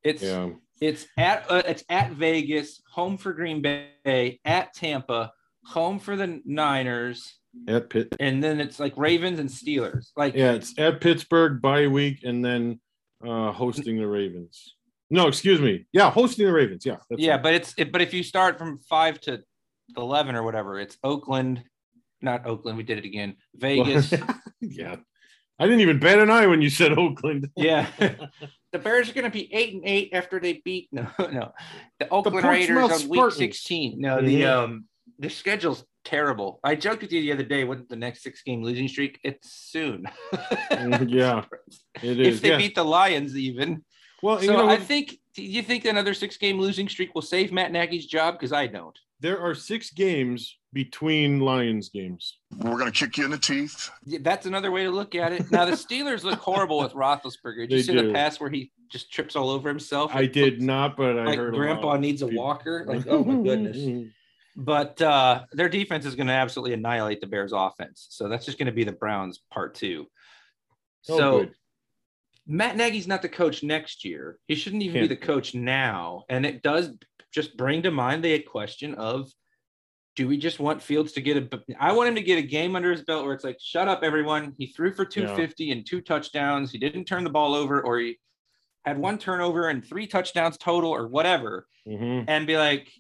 It's 0.03 0.23
Yeah. 0.23 0.51
it's 0.81 1.07
at 1.17 1.51
uh, 1.51 1.63
it's 1.67 1.85
at 1.89 2.13
Vegas, 2.13 2.83
home 2.91 3.17
for 3.19 3.33
Green 3.33 3.63
Bay, 3.63 4.41
at 4.45 4.75
Tampa, 4.75 5.33
home 5.65 5.99
for 5.99 6.17
the 6.17 6.41
Niners, 6.45 7.39
At 7.69 7.89
Pitt. 7.91 8.15
and 8.19 8.43
then 8.43 8.61
it's 8.61 8.81
like 8.81 8.95
Ravens 8.97 9.39
and 9.39 9.49
Steelers. 9.49 10.11
Like 10.17 10.35
Yeah, 10.35 10.53
it's 10.53 10.77
at 10.79 11.01
Pittsburgh 11.01 11.63
bye 11.63 11.87
week 11.87 12.25
and 12.25 12.45
then 12.45 12.81
uh 13.25 13.53
hosting 13.53 13.97
the 13.99 14.07
Ravens. 14.09 14.75
No, 15.11 15.29
excuse 15.29 15.61
me. 15.61 15.87
Yeah, 15.93 16.11
hosting 16.11 16.47
the 16.47 16.53
Ravens. 16.53 16.85
Yeah. 16.87 16.97
That's 17.11 17.23
yeah, 17.23 17.37
it. 17.37 17.43
but 17.43 17.55
it's 17.55 17.75
it, 17.77 17.93
but 17.93 18.01
if 18.03 18.13
you 18.15 18.23
start 18.23 18.59
from 18.59 18.79
five 18.89 19.21
to 19.23 19.43
eleven 19.97 20.35
or 20.35 20.43
whatever, 20.43 20.81
it's 20.81 20.97
Oakland, 21.05 21.63
not 22.23 22.47
Oakland. 22.47 22.77
We 22.79 22.83
did 22.83 22.99
it 22.99 23.05
again. 23.05 23.37
Vegas. 23.55 24.13
yeah. 24.61 24.97
I 25.63 25.67
didn't 25.67 25.81
even 25.81 25.99
bat 25.99 26.19
an 26.19 26.31
eye 26.31 26.47
when 26.47 26.61
you 26.63 26.71
said 26.71 26.93
Oakland. 26.99 27.49
Yeah. 27.57 27.87
the 28.73 28.79
Bears 28.79 29.09
are 29.11 29.13
going 29.13 29.25
to 29.25 29.31
be 29.31 29.53
eight 29.53 29.75
and 29.75 29.83
eight 29.85 30.11
after 30.13 30.41
they 30.41 30.63
beat 30.65 30.89
no 30.93 31.07
no 31.19 31.53
the 32.01 32.09
Oakland 32.09 32.43
Portsmouth 32.43 32.69
Raiders 32.69 33.03
on 33.05 33.09
week 33.09 33.33
sixteen. 33.33 34.01
No, 34.01 34.21
the 34.21 34.43
Mhm. 34.43 34.49
um 34.65 34.85
the 35.19 35.29
schedule's 35.31 35.85
terrible. 36.05 36.59
I 36.65 36.75
joked 36.75 37.03
with 37.03 37.13
you 37.13 37.21
the 37.21 37.33
other 37.33 37.45
day. 37.45 37.65
What 37.65 37.89
the 37.89 37.97
next 37.97 38.23
six 38.23 38.43
game 38.43 38.63
losing 38.63 38.89
streak? 38.89 39.21
It's 39.23 39.53
soon. 39.53 40.07
yeah, 41.07 41.45
it 42.03 42.19
is. 42.19 42.37
if 42.37 42.43
they 42.43 42.49
yeah. 42.51 42.57
beat 42.57 42.75
the 42.75 42.85
Lions, 42.85 43.37
even. 43.37 43.85
well, 44.23 44.39
So 44.39 44.45
you 44.45 44.51
know, 44.53 44.69
I 44.69 44.77
think. 44.79 45.17
Do 45.35 45.43
you 45.43 45.63
think 45.63 45.85
another 45.87 46.13
six 46.13 46.37
game 46.37 46.59
losing 46.59 46.89
streak 46.89 47.15
will 47.15 47.23
save 47.23 47.53
Matt 47.53 47.73
Nagy's 47.73 48.05
job? 48.07 48.35
Because 48.35 48.53
I 48.53 48.67
don't. 48.67 48.99
There 49.23 49.41
are 49.41 49.55
six 49.55 49.91
games 49.91 50.59
between 50.73 51.39
Lions 51.41 51.89
games. 51.91 52.39
We're 52.59 52.77
going 52.79 52.91
to 52.91 52.99
kick 52.99 53.17
you 53.17 53.25
in 53.25 53.31
the 53.31 53.39
teeth. 53.39 53.91
Yeah, 54.05 54.19
That's 54.23 54.47
another 54.47 54.71
way 54.71 54.85
to 54.85 54.91
look 54.91 55.15
at 55.15 55.33
it. 55.33 55.51
Now 55.51 55.65
the 55.65 55.73
Steelers 55.73 56.25
look 56.25 56.39
horrible 56.41 56.79
with 56.81 56.93
Roethlisberger. 56.93 57.69
Did 57.69 57.71
you 57.71 57.77
They 57.79 57.83
see 57.83 57.93
do. 57.93 58.07
the 58.09 58.13
pass 58.13 58.41
where 58.41 58.51
he 58.51 58.73
just 58.91 59.13
trips 59.13 59.37
all 59.37 59.49
over 59.51 59.69
himself? 59.69 60.15
I 60.15 60.27
did 60.27 60.55
looks 60.55 60.65
not, 60.65 60.97
but 60.97 61.19
I 61.19 61.25
Like 61.25 61.39
heard 61.39 61.55
a 61.55 61.57
Grandpa 61.57 61.87
lot 61.89 61.95
of 61.97 62.01
needs 62.01 62.23
a 62.23 62.27
people- 62.27 62.43
walker. 62.45 62.85
Like 62.89 63.07
oh 63.07 63.23
my 63.25 63.43
goodness. 63.43 64.09
but 64.57 65.01
uh, 65.01 65.45
their 65.53 65.69
defense 65.69 66.05
is 66.05 66.15
going 66.17 66.27
to 66.27 66.33
absolutely 66.33 66.75
annihilate 66.75 67.21
the 67.21 67.27
Bears' 67.29 67.53
offense. 67.55 68.07
So 68.11 68.29
that's 68.29 68.45
just 68.45 68.59
going 68.59 68.67
to 68.67 68.73
be 68.73 68.85
the 68.85 68.93
Browns' 68.93 69.41
part 69.53 69.75
two. 69.75 70.07
Oh, 71.09 71.17
So 71.19 71.39
good. 71.41 71.53
Matt 72.47 72.77
Nagy's 72.77 73.07
not 73.07 73.23
the 73.23 73.29
coach 73.29 73.63
next 73.63 74.05
year. 74.05 74.39
He 74.49 74.57
shouldn't 74.57 74.83
even 74.83 75.03
be 75.03 75.07
Can't 75.07 75.21
the 75.21 75.27
coach 75.27 75.55
now. 75.55 76.25
And 76.29 76.45
it 76.45 76.61
does 76.63 76.91
just 77.33 77.57
bring 77.57 77.83
to 77.83 77.91
mind 77.91 78.23
the 78.23 78.39
question 78.41 78.95
of 78.95 79.31
do 80.15 80.29
we 80.29 80.37
just 80.37 80.61
want 80.61 80.83
Fields 80.83 81.13
to 81.13 81.23
get 81.23 81.39
a 81.39 81.63
I 81.81 81.93
want 81.93 82.11
him 82.11 82.15
to 82.17 82.23
get 82.23 82.39
a 82.39 82.43
game 82.43 82.77
under 82.77 82.91
his 82.91 83.03
belt 83.03 83.25
where 83.25 83.33
it's 83.33 83.45
like, 83.45 83.57
shut 83.59 83.89
up, 83.89 84.03
everyone. 84.03 84.53
He 84.59 84.67
threw 84.67 84.93
for 84.93 85.07
250 85.07 85.73
and 85.73 85.87
two 85.87 86.03
touchdowns. 86.03 86.71
He 86.71 86.77
didn't 86.77 87.07
turn 87.07 87.25
the 87.25 87.31
ball 87.31 87.55
over, 87.55 87.81
or 87.81 87.99
he 87.99 88.19
had 88.85 88.99
one 88.99 89.17
turnover 89.17 89.71
and 89.71 89.83
three 89.83 90.07
touchdowns 90.07 90.59
total, 90.59 90.91
or 90.91 91.09
whatever 91.09 91.67
Mhm. 91.89 92.27
and 92.29 92.47
be 92.47 92.57
like, 92.59 92.93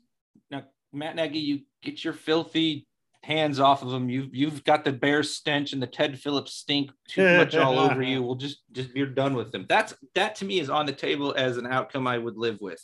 now, 0.50 0.64
Matt 0.92 1.14
Nagy, 1.16 1.38
you 1.38 1.60
get 1.82 2.02
your 2.02 2.14
filthy 2.14 2.86
hands 3.22 3.60
off 3.60 3.82
of 3.82 3.92
him. 3.92 4.08
You've 4.08 4.34
you've 4.34 4.64
got 4.64 4.82
the 4.84 4.92
bear 4.92 5.22
stench 5.22 5.74
and 5.74 5.82
the 5.82 5.86
Ted 5.86 6.18
Phillips 6.18 6.54
stink 6.54 6.90
too 7.08 7.22
much 7.36 7.54
all 7.54 7.78
over 7.78 8.02
you. 8.02 8.22
We'll 8.22 8.36
just 8.36 8.62
just 8.72 8.88
you're 8.96 9.06
done 9.06 9.34
with 9.34 9.52
them. 9.52 9.66
That's 9.68 9.92
that 10.14 10.34
to 10.36 10.46
me 10.46 10.60
is 10.60 10.70
on 10.70 10.86
the 10.86 10.92
table 10.92 11.34
as 11.36 11.58
an 11.58 11.66
outcome 11.66 12.06
I 12.06 12.16
would 12.16 12.38
live 12.38 12.58
with. 12.62 12.82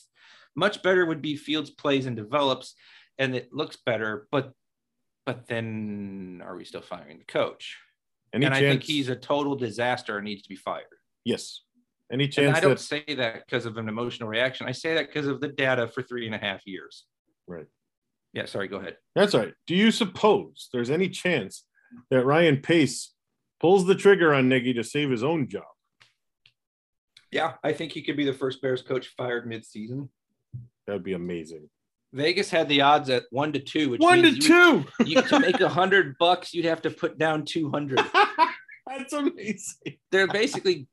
Much 0.58 0.82
better 0.82 1.06
would 1.06 1.22
be 1.22 1.36
Fields 1.36 1.70
plays 1.70 2.06
and 2.06 2.16
develops, 2.16 2.74
and 3.16 3.32
it 3.36 3.52
looks 3.52 3.76
better. 3.86 4.26
But 4.32 4.52
but 5.24 5.46
then 5.46 6.42
are 6.44 6.56
we 6.56 6.64
still 6.64 6.80
firing 6.82 7.18
the 7.18 7.24
coach? 7.24 7.78
Any 8.34 8.46
and 8.46 8.54
chance? 8.54 8.64
I 8.64 8.68
think 8.68 8.82
he's 8.82 9.08
a 9.08 9.14
total 9.14 9.54
disaster 9.54 10.16
and 10.16 10.24
needs 10.24 10.42
to 10.42 10.48
be 10.48 10.56
fired. 10.56 10.86
yes. 11.24 11.62
Any 12.10 12.24
And 12.24 12.32
chance 12.32 12.56
I 12.56 12.60
don't 12.60 12.70
that 12.70 12.80
say 12.80 13.04
that 13.16 13.44
because 13.46 13.66
of 13.66 13.76
an 13.76 13.86
emotional 13.88 14.28
reaction. 14.30 14.66
I 14.66 14.72
say 14.72 14.94
that 14.94 15.08
because 15.08 15.26
of 15.26 15.40
the 15.42 15.48
data 15.48 15.86
for 15.86 16.02
three 16.02 16.24
and 16.26 16.34
a 16.34 16.38
half 16.38 16.66
years. 16.66 17.04
Right. 17.46 17.66
Yeah, 18.32 18.46
sorry, 18.46 18.66
go 18.66 18.78
ahead. 18.78 18.96
that's 19.14 19.34
all 19.34 19.42
right? 19.42 19.52
Do 19.66 19.74
you 19.76 19.90
suppose 19.90 20.70
there's 20.72 20.88
any 20.90 21.08
chance 21.10 21.64
that 22.10 22.24
Ryan 22.24 22.56
Pace 22.62 23.12
pulls 23.60 23.84
the 23.86 23.94
trigger 23.94 24.32
on 24.34 24.48
Nagy 24.48 24.72
to 24.72 24.82
save 24.84 25.10
his 25.10 25.22
own 25.22 25.48
job? 25.48 25.64
Yeah, 27.30 27.54
I 27.62 27.74
think 27.74 27.92
he 27.92 28.00
could 28.02 28.16
be 28.16 28.24
the 28.24 28.32
first 28.32 28.62
Bears 28.62 28.80
coach 28.82 29.08
fired 29.08 29.46
mid-season. 29.46 30.08
That'd 30.88 31.04
be 31.04 31.12
amazing. 31.12 31.68
Vegas 32.14 32.49
had 32.50 32.68
the 32.71 32.80
odds 32.80 33.11
at 33.11 33.25
one 33.30 33.52
to 33.52 33.59
two, 33.61 33.90
which 33.90 34.00
One 34.00 34.23
to 34.23 34.30
you, 34.30 34.40
two. 34.40 34.85
you 35.04 35.21
to 35.21 35.38
make 35.38 35.61
a 35.61 35.68
hundred 35.68 36.16
bucks, 36.18 36.54
you'd 36.54 36.64
have 36.64 36.80
to 36.83 36.90
put 36.90 37.18
down 37.18 37.45
two 37.45 37.71
hundred. 37.71 38.00
That's 38.87 39.12
amazing. 39.12 39.99
They're 40.11 40.26
basically 40.26 40.88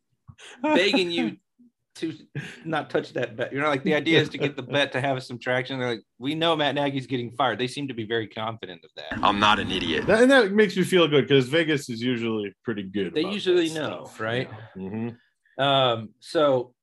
begging 0.62 1.10
you 1.12 1.38
to 1.96 2.14
not 2.66 2.90
touch 2.90 3.14
that 3.14 3.38
bet. 3.38 3.54
You 3.54 3.62
know, 3.62 3.70
like 3.70 3.84
the 3.86 3.96
idea 3.96 4.20
is 4.20 4.28
to 4.30 4.38
get 4.38 4.58
the 4.58 4.62
bet 4.75 4.92
to 4.92 5.00
have 5.00 5.24
some 5.24 5.40
traction. 5.40 5.80
They're 5.80 5.92
like, 5.92 6.04
we 6.20 6.36
know 6.36 6.54
Matt 6.58 6.75
Nagy's 6.75 7.08
getting 7.08 7.32
fired. 7.32 7.58
They 7.58 7.68
seem 7.68 7.88
to 7.88 7.94
be 7.94 8.04
very 8.06 8.28
confident 8.28 8.84
of 8.84 8.90
that. 8.98 9.18
I'm 9.25 9.40
not 9.40 9.60
an 9.60 9.72
idiot. 9.72 10.06
That, 10.08 10.22
and 10.22 10.30
that 10.30 10.52
makes 10.52 10.75
me 10.75 10.84
feel 10.84 11.08
good 11.08 11.25
because 11.25 11.48
Vegas 11.48 11.90
is 11.90 12.02
usually 12.02 12.54
pretty 12.66 12.84
good. 12.84 13.14
They 13.14 13.22
about 13.22 13.32
usually 13.34 13.70
know, 13.74 14.04
stuff. 14.04 14.20
right? 14.20 14.50
Mhm. 14.78 15.16
Um, 15.58 16.10
so 16.20 16.74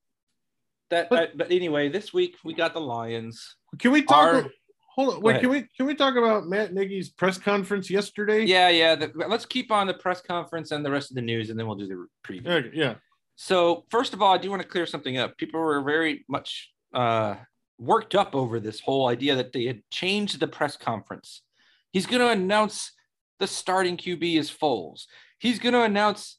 that, 0.93 1.11
But- 1.11 1.31
but, 1.31 1.39
but 1.49 1.51
anyway, 1.51 1.89
this 1.89 2.13
week 2.15 2.37
we 2.45 2.55
got 2.55 2.73
the 2.75 2.81
Lions. 2.81 3.57
Can 3.79 3.91
we 3.91 4.03
talk? 4.03 4.35
Our- 4.35 4.51
hold 4.95 5.15
on. 5.15 5.21
Wait. 5.23 5.41
Can 5.41 5.51
we 5.51 5.67
can 5.77 5.87
we 5.87 5.95
talk 5.95 6.17
about 6.17 6.47
Matt 6.47 6.73
Nagy's 6.73 7.11
press 7.11 7.39
conference 7.39 7.91
yesterday? 7.91 8.45
Yeah, 8.45 8.69
yeah. 8.69 8.95
The, 8.95 9.11
let's 9.29 9.47
keep 9.47 9.73
on 9.73 9.87
the 9.87 9.95
press 9.95 10.21
conference 10.21 10.71
and 10.71 10.85
the 10.85 10.91
rest 10.91 11.11
of 11.11 11.17
the 11.17 11.23
news, 11.23 11.51
and 11.51 11.59
then 11.59 11.67
we'll 11.67 11.77
do 11.77 11.89
the 11.89 12.07
preview. 12.27 12.47
Okay, 12.47 12.71
yeah. 12.75 12.95
So 13.37 13.85
first 13.91 14.13
of 14.15 14.23
all, 14.23 14.33
I 14.35 14.39
do 14.39 14.51
want 14.51 14.63
to 14.63 14.69
clear 14.69 14.87
something 14.87 15.17
up. 15.19 15.37
People 15.39 15.61
were 15.61 15.83
very 15.83 16.25
much 16.29 16.71
uh, 16.95 17.37
worked 17.79 18.15
up 18.15 18.35
over 18.35 18.61
this 18.61 18.81
whole 18.81 19.09
idea 19.09 19.35
that 19.37 19.53
they 19.53 19.65
had 19.65 19.81
changed 19.91 20.39
the 20.39 20.47
press 20.47 20.77
conference. 20.77 21.43
He's 21.93 22.07
going 22.07 22.21
to 22.21 22.29
announce 22.29 22.93
the 23.41 23.47
starting 23.47 23.97
QB 23.97 24.39
is 24.39 24.51
Foles. 24.51 25.07
He's 25.39 25.59
going 25.59 25.73
to 25.73 25.83
announce 25.83 26.39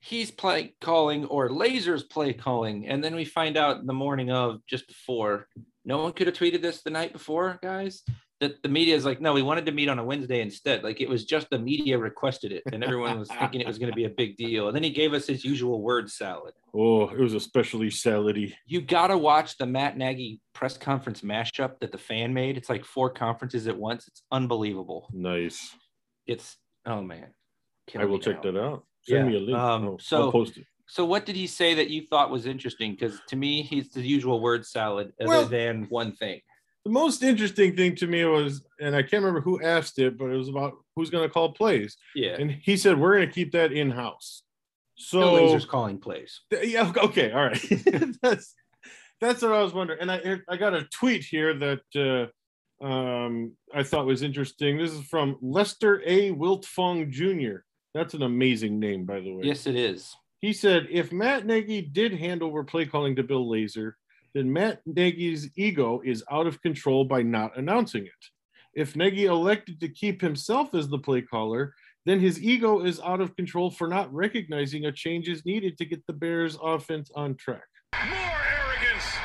he's 0.00 0.30
play 0.30 0.74
calling 0.80 1.24
or 1.26 1.48
Lazor's 1.48 2.02
play 2.02 2.32
calling, 2.32 2.86
and 2.86 3.02
then 3.02 3.14
we 3.14 3.24
find 3.24 3.56
out 3.56 3.86
the 3.86 3.92
morning 3.92 4.30
of 4.30 4.60
just 4.66 4.86
before. 4.86 5.48
No 5.84 5.98
one 6.02 6.12
could 6.12 6.26
have 6.26 6.36
tweeted 6.36 6.62
this 6.62 6.82
the 6.82 6.90
night 6.90 7.12
before, 7.12 7.58
guys. 7.62 8.02
That 8.40 8.62
the 8.62 8.68
media 8.68 8.96
is 8.96 9.04
like, 9.04 9.20
no, 9.20 9.32
we 9.32 9.42
wanted 9.42 9.64
to 9.66 9.72
meet 9.72 9.88
on 9.88 9.98
a 9.98 10.04
Wednesday 10.04 10.40
instead. 10.40 10.82
Like 10.82 11.00
it 11.00 11.08
was 11.08 11.24
just 11.24 11.48
the 11.50 11.58
media 11.58 11.96
requested 11.96 12.52
it, 12.52 12.62
and 12.72 12.82
everyone 12.82 13.18
was 13.18 13.28
thinking 13.28 13.60
it 13.60 13.66
was 13.66 13.78
going 13.78 13.92
to 13.92 13.96
be 13.96 14.04
a 14.04 14.10
big 14.10 14.36
deal. 14.36 14.66
And 14.66 14.74
then 14.74 14.82
he 14.82 14.90
gave 14.90 15.14
us 15.14 15.26
his 15.26 15.44
usual 15.44 15.80
word 15.80 16.10
salad. 16.10 16.52
Oh, 16.74 17.08
it 17.08 17.18
was 17.18 17.34
especially 17.34 17.88
salady. 17.88 18.52
You 18.66 18.80
got 18.80 19.06
to 19.06 19.18
watch 19.18 19.56
the 19.56 19.66
Matt 19.66 19.96
Nagy 19.96 20.40
press 20.52 20.76
conference 20.76 21.20
mashup 21.20 21.78
that 21.80 21.92
the 21.92 21.98
fan 21.98 22.34
made. 22.34 22.56
It's 22.56 22.68
like 22.68 22.84
four 22.84 23.08
conferences 23.10 23.68
at 23.68 23.78
once. 23.78 24.08
It's 24.08 24.22
unbelievable. 24.32 25.08
Nice. 25.12 25.70
It's 26.26 26.56
oh 26.84 27.02
man. 27.02 27.28
I 27.96 28.04
will 28.04 28.18
check 28.18 28.42
that 28.42 28.58
out. 28.58 28.84
Send 29.06 29.26
Yeah, 29.26 29.30
me 29.32 29.36
a 29.36 29.40
link. 29.40 29.58
um, 29.58 29.84
I'll, 29.84 29.98
so- 29.98 30.22
I'll 30.22 30.32
post 30.32 30.56
it. 30.56 30.66
So 30.86 31.04
what 31.04 31.24
did 31.24 31.34
he 31.34 31.46
say 31.46 31.74
that 31.74 31.88
you 31.90 32.06
thought 32.06 32.30
was 32.30 32.44
interesting? 32.46 32.92
Because 32.92 33.18
to 33.28 33.36
me, 33.36 33.62
he's 33.62 33.88
the 33.90 34.02
usual 34.02 34.40
word 34.40 34.66
salad, 34.66 35.12
other 35.20 35.28
Well- 35.28 35.46
than 35.46 35.84
one 35.88 36.12
thing. 36.12 36.40
The 36.84 36.90
most 36.90 37.22
interesting 37.22 37.74
thing 37.74 37.96
to 37.96 38.06
me 38.06 38.26
was, 38.26 38.62
and 38.78 38.94
I 38.94 39.00
can't 39.00 39.22
remember 39.24 39.40
who 39.40 39.62
asked 39.62 39.98
it, 39.98 40.18
but 40.18 40.26
it 40.26 40.36
was 40.36 40.50
about 40.50 40.74
who's 40.94 41.08
going 41.08 41.26
to 41.26 41.32
call 41.32 41.52
plays, 41.54 41.96
Yeah. 42.14 42.36
and 42.38 42.50
he 42.50 42.76
said 42.76 43.00
we're 43.00 43.16
going 43.16 43.26
to 43.26 43.32
keep 43.34 43.52
that 43.52 43.72
in 43.72 43.90
house. 43.90 44.42
So 44.96 45.20
no 45.20 45.32
Lazor's 45.32 45.64
calling 45.64 45.98
plays. 45.98 46.42
Th- 46.50 46.68
Yeah. 46.68 46.92
Okay. 46.94 47.32
All 47.32 47.44
right. 47.46 47.60
that's 48.22 48.54
that's 49.18 49.40
what 49.40 49.52
I 49.52 49.62
was 49.62 49.72
wondering. 49.72 50.00
And 50.02 50.12
I 50.12 50.38
I 50.48 50.58
got 50.58 50.74
a 50.74 50.84
tweet 50.92 51.24
here 51.24 51.54
that 51.54 52.30
uh, 52.82 52.84
um, 52.84 53.56
I 53.74 53.82
thought 53.82 54.04
was 54.06 54.22
interesting. 54.22 54.76
This 54.76 54.92
is 54.92 55.06
from 55.08 55.38
Lester 55.40 56.02
A. 56.04 56.32
Wiltfong 56.32 57.10
Jr. 57.10 57.60
That's 57.94 58.14
an 58.14 58.22
amazing 58.22 58.80
name, 58.80 59.04
by 59.04 59.20
the 59.20 59.32
way. 59.32 59.44
Yes, 59.44 59.66
it 59.66 59.76
is. 59.76 60.16
He 60.40 60.52
said 60.52 60.88
if 60.90 61.12
Matt 61.12 61.46
Nagy 61.46 61.80
did 61.80 62.12
hand 62.12 62.42
over 62.42 62.64
play 62.64 62.86
calling 62.86 63.14
to 63.16 63.22
Bill 63.22 63.46
Lazor, 63.46 63.92
then 64.34 64.52
Matt 64.52 64.80
Nagy's 64.84 65.48
ego 65.56 66.02
is 66.04 66.24
out 66.30 66.48
of 66.48 66.60
control 66.60 67.04
by 67.04 67.22
not 67.22 67.56
announcing 67.56 68.04
it. 68.04 68.12
If 68.74 68.96
Nagy 68.96 69.26
elected 69.26 69.78
to 69.80 69.88
keep 69.88 70.20
himself 70.20 70.74
as 70.74 70.88
the 70.88 70.98
play 70.98 71.22
caller, 71.22 71.72
then 72.04 72.18
his 72.18 72.42
ego 72.42 72.84
is 72.84 73.00
out 73.00 73.20
of 73.20 73.36
control 73.36 73.70
for 73.70 73.86
not 73.86 74.12
recognizing 74.12 74.86
a 74.86 74.92
change 74.92 75.28
is 75.28 75.46
needed 75.46 75.78
to 75.78 75.84
get 75.84 76.04
the 76.06 76.12
Bears 76.12 76.58
offense 76.60 77.10
on 77.14 77.36
track. 77.36 77.62
More 77.94 78.18
arrogance 78.18 79.16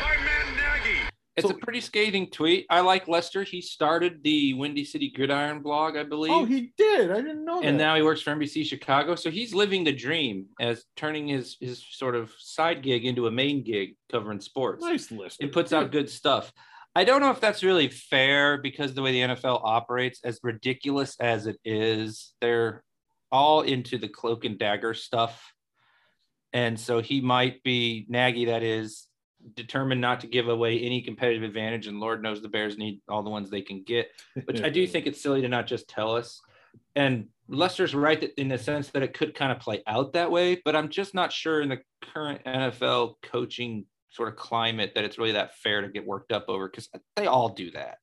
by 0.00 0.16
Matt 0.24 0.56
Nagy. 0.56 1.10
It's 1.40 1.48
So- 1.48 1.54
a 1.54 1.58
pretty 1.58 1.80
scathing 1.80 2.30
tweet. 2.30 2.66
I 2.70 2.80
like 2.80 3.08
Lester. 3.08 3.42
He 3.42 3.60
started 3.60 4.22
the 4.22 4.54
Windy 4.54 4.84
City 4.84 5.10
Gridiron 5.10 5.60
blog, 5.62 5.96
I 5.96 6.04
believe. 6.04 6.32
Oh, 6.32 6.44
he 6.44 6.72
did. 6.76 7.10
I 7.10 7.16
didn't 7.16 7.44
know 7.44 7.60
and 7.62 7.78
that. 7.78 7.82
now 7.84 7.96
he 7.96 8.02
works 8.02 8.22
for 8.22 8.30
NBC 8.30 8.64
Chicago. 8.64 9.14
So 9.14 9.30
he's 9.30 9.52
living 9.54 9.84
the 9.84 9.92
dream 9.92 10.46
as 10.60 10.84
turning 10.96 11.28
his 11.28 11.56
his 11.60 11.84
sort 11.90 12.14
of 12.14 12.32
side 12.38 12.82
gig 12.82 13.04
into 13.04 13.26
a 13.26 13.30
main 13.30 13.62
gig 13.64 13.96
covering 14.10 14.40
sports. 14.40 14.84
nice 14.84 15.10
list. 15.10 15.42
It 15.42 15.52
puts 15.52 15.72
out 15.72 15.90
good 15.92 16.08
stuff. 16.08 16.52
I 16.94 17.04
don't 17.04 17.20
know 17.20 17.30
if 17.30 17.40
that's 17.40 17.62
really 17.62 17.88
fair 17.88 18.58
because 18.58 18.94
the 18.94 19.02
way 19.02 19.12
the 19.12 19.34
NFL 19.34 19.60
operates, 19.62 20.20
as 20.24 20.40
ridiculous 20.42 21.16
as 21.20 21.46
it 21.46 21.56
is, 21.64 22.34
they're 22.40 22.82
all 23.30 23.60
into 23.62 23.96
the 23.96 24.08
cloak 24.08 24.44
and 24.44 24.58
dagger 24.58 24.92
stuff. 24.94 25.52
And 26.52 26.80
so 26.80 27.00
he 27.00 27.20
might 27.20 27.62
be 27.62 28.06
Nagy, 28.08 28.46
that 28.46 28.64
is 28.64 29.06
determined 29.54 30.00
not 30.00 30.20
to 30.20 30.26
give 30.26 30.48
away 30.48 30.80
any 30.80 31.00
competitive 31.02 31.42
advantage. 31.42 31.86
And 31.86 32.00
Lord 32.00 32.22
knows 32.22 32.42
the 32.42 32.48
Bears 32.48 32.78
need 32.78 33.00
all 33.08 33.22
the 33.22 33.30
ones 33.30 33.50
they 33.50 33.62
can 33.62 33.82
get 33.82 34.10
which 34.44 34.62
I 34.62 34.68
do 34.68 34.86
think 34.86 35.06
it's 35.06 35.20
silly 35.20 35.42
to 35.42 35.48
not 35.48 35.66
just 35.66 35.88
tell 35.88 36.14
us. 36.14 36.40
And 36.94 37.28
Lester's 37.48 37.94
right 37.94 38.20
that 38.20 38.40
in 38.40 38.48
the 38.48 38.58
sense 38.58 38.88
that 38.90 39.02
it 39.02 39.14
could 39.14 39.34
kind 39.34 39.52
of 39.52 39.58
play 39.58 39.82
out 39.86 40.12
that 40.12 40.30
way, 40.30 40.60
but 40.64 40.76
I'm 40.76 40.88
just 40.88 41.14
not 41.14 41.32
sure 41.32 41.60
in 41.60 41.68
the 41.68 41.80
current 42.02 42.44
NFL 42.44 43.14
coaching 43.22 43.86
sort 44.10 44.28
of 44.28 44.36
climate 44.36 44.92
that 44.94 45.04
it's 45.04 45.18
really 45.18 45.32
that 45.32 45.56
fair 45.56 45.80
to 45.82 45.88
get 45.88 46.06
worked 46.06 46.32
up 46.32 46.46
over 46.48 46.68
because 46.68 46.88
they 47.16 47.26
all 47.26 47.48
do 47.48 47.70
that. 47.72 47.98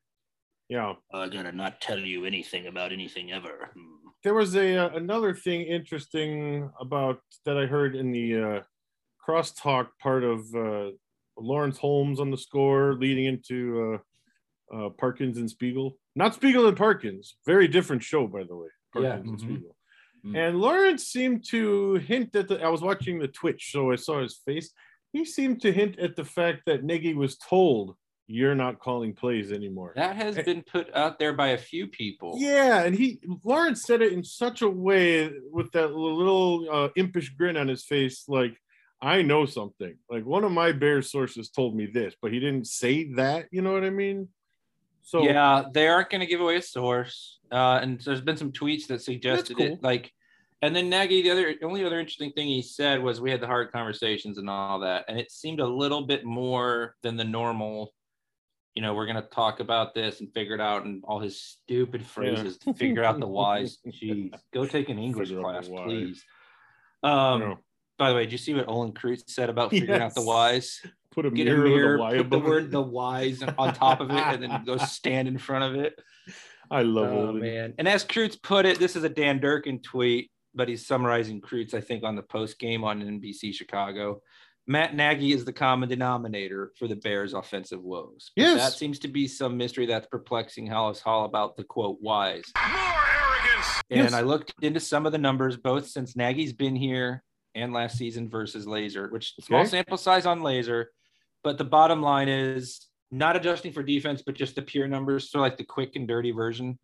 Yeah. 0.70 0.94
I'm 1.14 1.30
gonna 1.30 1.52
not 1.52 1.80
tell 1.80 2.00
you 2.00 2.26
anything 2.26 2.68
about 2.68 2.92
anything 2.92 3.32
ever. 3.32 3.72
There 4.24 4.34
was 4.34 4.56
a 4.56 4.76
uh, 4.76 4.90
another 4.96 5.34
thing 5.34 5.62
interesting 5.62 6.70
about 6.80 7.22
that 7.46 7.58
I 7.58 7.66
heard 7.66 7.96
in 7.96 8.12
the 8.12 8.36
uh, 8.36 8.62
crosstalk 9.26 9.88
part 10.02 10.24
of 10.24 10.40
uh, 10.56 10.92
Lawrence 11.38 11.78
Holmes 11.78 12.20
on 12.20 12.32
the 12.32 12.38
score 12.38 12.96
leading 12.96 13.26
into 13.26 14.00
uh, 14.72 14.76
uh, 14.76 14.90
Parkins 14.90 15.38
and 15.38 15.50
Spiegel. 15.50 15.98
Not 16.16 16.36
Spiegel 16.36 16.68
and 16.68 16.78
Parkins. 16.78 17.36
Very 17.46 17.68
different 17.68 18.04
show, 18.04 18.28
by 18.28 18.44
the 18.44 18.56
way. 18.56 18.68
Yeah, 18.96 19.02
Parkins 19.02 19.28
and 19.30 19.38
mhm. 19.38 19.42
Spiegel. 19.42 19.76
Mm. 20.26 20.38
And 20.38 20.60
Lawrence 20.60 21.06
seemed 21.06 21.46
to 21.50 21.96
hint 21.96 22.36
at 22.36 22.48
the. 22.48 22.62
I 22.62 22.70
was 22.70 22.82
watching 22.82 23.20
the 23.20 23.28
Twitch, 23.28 23.72
so 23.72 23.92
I 23.92 23.96
saw 23.96 24.22
his 24.22 24.36
face. 24.36 24.72
He 25.14 25.26
seemed 25.26 25.62
to 25.62 25.72
hint 25.72 26.00
at 26.00 26.16
the 26.16 26.26
fact 26.26 26.64
that 26.66 26.84
Nagy 26.84 27.14
was 27.14 27.38
told, 27.38 27.96
"You're 28.26 28.56
not 28.56 28.80
calling 28.80 29.14
plays 29.14 29.52
anymore." 29.52 29.94
That 29.96 30.16
has 30.16 30.36
been 30.44 30.64
put 30.64 30.94
out 30.96 31.20
there 31.20 31.34
by 31.34 31.50
a 31.50 31.58
few 31.58 31.88
people. 31.88 32.36
Yeah, 32.38 32.84
and 32.84 32.96
he 32.96 33.20
Lawrence 33.44 33.84
said 33.84 34.02
it 34.02 34.12
in 34.12 34.24
such 34.24 34.62
a 34.62 34.70
way 34.70 35.32
with 35.52 35.72
that 35.74 35.94
little 35.94 36.68
uh, 36.70 36.90
impish 36.96 37.30
grin 37.30 37.56
on 37.56 37.68
his 37.68 37.86
face, 37.86 38.26
like 38.28 38.58
I 39.02 39.22
know 39.22 39.46
something. 39.46 39.96
Like 40.10 40.26
one 40.26 40.44
of 40.44 40.52
my 40.52 40.72
bear 40.72 41.02
sources 41.02 41.50
told 41.50 41.76
me 41.76 41.86
this, 41.86 42.16
but 42.22 42.34
he 42.34 42.40
didn't 42.40 42.68
say 42.68 43.14
that. 43.14 43.48
You 43.52 43.62
know 43.62 43.74
what 43.74 43.84
I 43.84 43.90
mean? 43.90 44.30
So 45.04 45.24
yeah, 45.24 45.64
they 45.74 45.88
aren't 45.88 46.10
going 46.10 46.22
to 46.22 46.28
give 46.28 46.42
away 46.42 46.58
a 46.58 46.62
source. 46.62 47.40
Uh, 47.52 47.80
and 47.82 48.00
there's 48.02 48.22
been 48.22 48.38
some 48.38 48.52
tweets 48.52 48.88
that 48.88 49.02
suggested 49.02 49.58
cool. 49.58 49.66
it. 49.66 49.84
Like, 49.84 50.12
and 50.62 50.76
then 50.76 50.90
Nagy, 50.90 51.22
the 51.22 51.30
other 51.30 51.54
only 51.64 51.86
other 51.86 52.00
interesting 52.00 52.32
thing 52.32 52.48
he 52.48 52.62
said 52.62 53.02
was 53.02 53.22
we 53.22 53.32
had 53.32 53.40
the 53.40 53.48
hard 53.48 53.72
conversations 53.72 54.38
and 54.38 54.50
all 54.50 54.80
that, 54.80 55.06
and 55.08 55.20
it 55.20 55.32
seemed 55.32 55.60
a 55.60 55.66
little 55.66 56.06
bit 56.06 56.26
more 56.26 56.96
than 57.04 57.16
the 57.16 57.24
normal. 57.24 57.94
You 58.74 58.82
know, 58.82 58.94
we're 58.94 59.06
going 59.06 59.22
to 59.22 59.30
talk 59.30 59.60
about 59.60 59.96
this 59.96 60.20
and 60.20 60.32
figure 60.34 60.56
it 60.56 60.62
out, 60.62 60.86
and 60.86 61.04
all 61.08 61.20
his 61.20 61.40
stupid 61.40 62.06
phrases 62.06 62.58
to 62.60 62.74
figure 62.74 63.04
out 63.04 63.20
the 63.20 63.28
whys. 63.28 63.78
Jeez, 63.88 64.34
go 64.54 64.66
take 64.66 64.90
an 64.90 65.00
English 65.00 65.30
Figure 65.30 65.42
class, 65.42 65.68
please. 65.68 66.24
Um, 67.04 67.60
by 67.98 68.10
the 68.10 68.16
way, 68.16 68.24
did 68.24 68.32
you 68.32 68.38
see 68.38 68.54
what 68.54 68.68
Olin 68.68 68.92
Kreutz 68.94 69.30
said 69.30 69.50
about 69.50 69.72
figuring 69.72 70.02
out 70.02 70.14
the 70.14 70.22
Yes. 70.22 70.28
whys? 70.28 70.82
put 71.12 71.26
a 71.26 71.32
get 71.32 71.48
a 71.48 71.52
mirror, 71.52 71.64
mirror, 71.68 71.92
with 71.98 72.00
a 72.00 72.04
Y 72.04 72.18
put 72.18 72.30
the 72.30 72.40
word 72.40 72.70
the 72.72 72.82
wise 72.82 73.42
on 73.42 73.74
top 73.74 74.02
of 74.02 74.12
it, 74.12 74.16
and 74.18 74.44
then 74.44 74.64
go 74.66 74.78
stand 74.78 75.28
in 75.28 75.38
front 75.40 75.64
of 75.64 75.82
it. 75.84 76.00
I 76.70 76.84
love 76.84 77.12
Oh 77.12 77.28
Olin. 77.30 77.40
man! 77.40 77.74
And 77.80 77.88
as 77.88 78.06
Kreutz 78.06 78.40
put 78.42 78.66
it, 78.68 78.78
this 78.78 78.96
is 78.96 79.04
a 79.04 79.10
Dan 79.10 79.40
Durkin 79.40 79.80
tweet, 79.82 80.30
but 80.54 80.70
he's 80.70 80.86
summarizing 80.86 81.42
Kreutz, 81.42 81.74
I 81.74 81.82
think, 81.82 82.04
on 82.04 82.16
the 82.16 82.22
post 82.22 82.60
game 82.60 82.84
on 82.84 83.02
NBC 83.02 83.54
Chicago. 83.54 84.22
Matt 84.70 84.94
Nagy 84.96 85.32
is 85.32 85.46
the 85.46 85.54
common 85.54 85.88
denominator 85.90 86.74
for 86.78 86.88
the 86.90 86.98
Bears' 86.98 87.34
offensive 87.34 87.82
woes. 87.82 88.32
But 88.36 88.42
Yes. 88.44 88.58
that 88.74 88.78
seems 88.78 89.00
to 89.00 89.08
be 89.08 89.26
some 89.28 89.56
mystery 89.58 89.86
that's 89.86 90.08
perplexing 90.08 90.68
Halas 90.68 91.00
Hall 91.02 91.24
about 91.26 91.56
the 91.56 91.64
quote 91.64 92.00
wise. 92.02 92.44
More 92.58 92.76
arrogance. 92.76 93.82
And 93.90 94.00
Yes. 94.02 94.14
I 94.14 94.22
looked 94.22 94.54
into 94.62 94.82
some 94.82 95.06
of 95.06 95.14
the 95.14 95.18
numbers, 95.18 95.56
both 95.56 95.88
since 95.88 96.18
Nagy's 96.18 96.52
been 96.52 96.76
here 96.76 97.24
and 97.58 97.74
last 97.74 97.98
season 97.98 98.30
versus 98.30 98.66
Lazor, 98.66 99.12
which 99.12 99.34
small 99.42 99.62
Okay. 99.62 99.70
sample 99.70 99.98
size 99.98 100.26
on 100.26 100.42
Lazor. 100.42 100.86
But 101.44 101.58
the 101.58 101.64
bottom 101.66 102.02
line 102.02 102.30
is 102.30 102.88
not 103.12 103.36
adjusting 103.36 103.72
for 103.72 103.84
defense, 103.84 104.22
but 104.26 104.36
just 104.36 104.56
the 104.56 104.62
pure 104.62 104.88
numbers. 104.88 105.30
So 105.32 105.40
like 105.40 105.58
the 105.58 105.64
quick 105.64 105.96
and 105.96 106.08
dirty 106.08 106.32
version. 106.32 106.78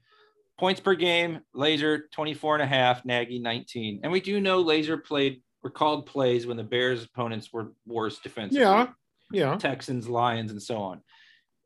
Points 0.59 0.79
per 0.79 0.95
game, 0.95 1.39
Lazor 1.55 2.03
24 2.11 2.55
and 2.55 2.63
a 2.63 2.67
half, 2.67 3.05
Nagy 3.05 3.39
19. 3.39 4.01
And 4.03 4.11
we 4.11 4.19
do 4.21 4.39
know 4.39 4.63
Lazor 4.63 5.03
played 5.03 5.41
were 5.63 5.69
called 5.69 6.05
plays 6.05 6.45
when 6.45 6.57
the 6.57 6.63
Bears 6.63 7.03
opponents 7.05 7.51
were 7.53 7.71
worse 7.85 8.19
defensively. 8.19 8.61
Yeah. 8.61 8.87
Yeah. 9.31 9.55
Texans, 9.55 10.07
Lions, 10.09 10.51
and 10.51 10.61
so 10.61 10.77
on. 10.77 11.01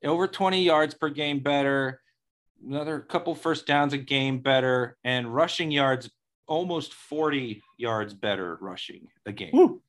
Over 0.06 0.28
20 0.28 0.62
yards 0.64 0.94
per 0.94 1.10
game 1.10 1.40
better, 1.40 2.00
another 2.66 3.00
couple 3.00 3.34
first 3.36 3.66
downs 3.66 3.94
a 3.94 3.98
game 3.98 4.40
better, 4.40 4.98
and 5.04 5.34
rushing 5.34 5.72
yards 5.72 6.10
almost 6.48 6.94
40 6.94 7.62
yards 7.77 8.13
better 8.13 8.58
rushing 8.62 9.08
a 9.25 9.32
game. 9.32 9.51
Woo. 9.54 9.82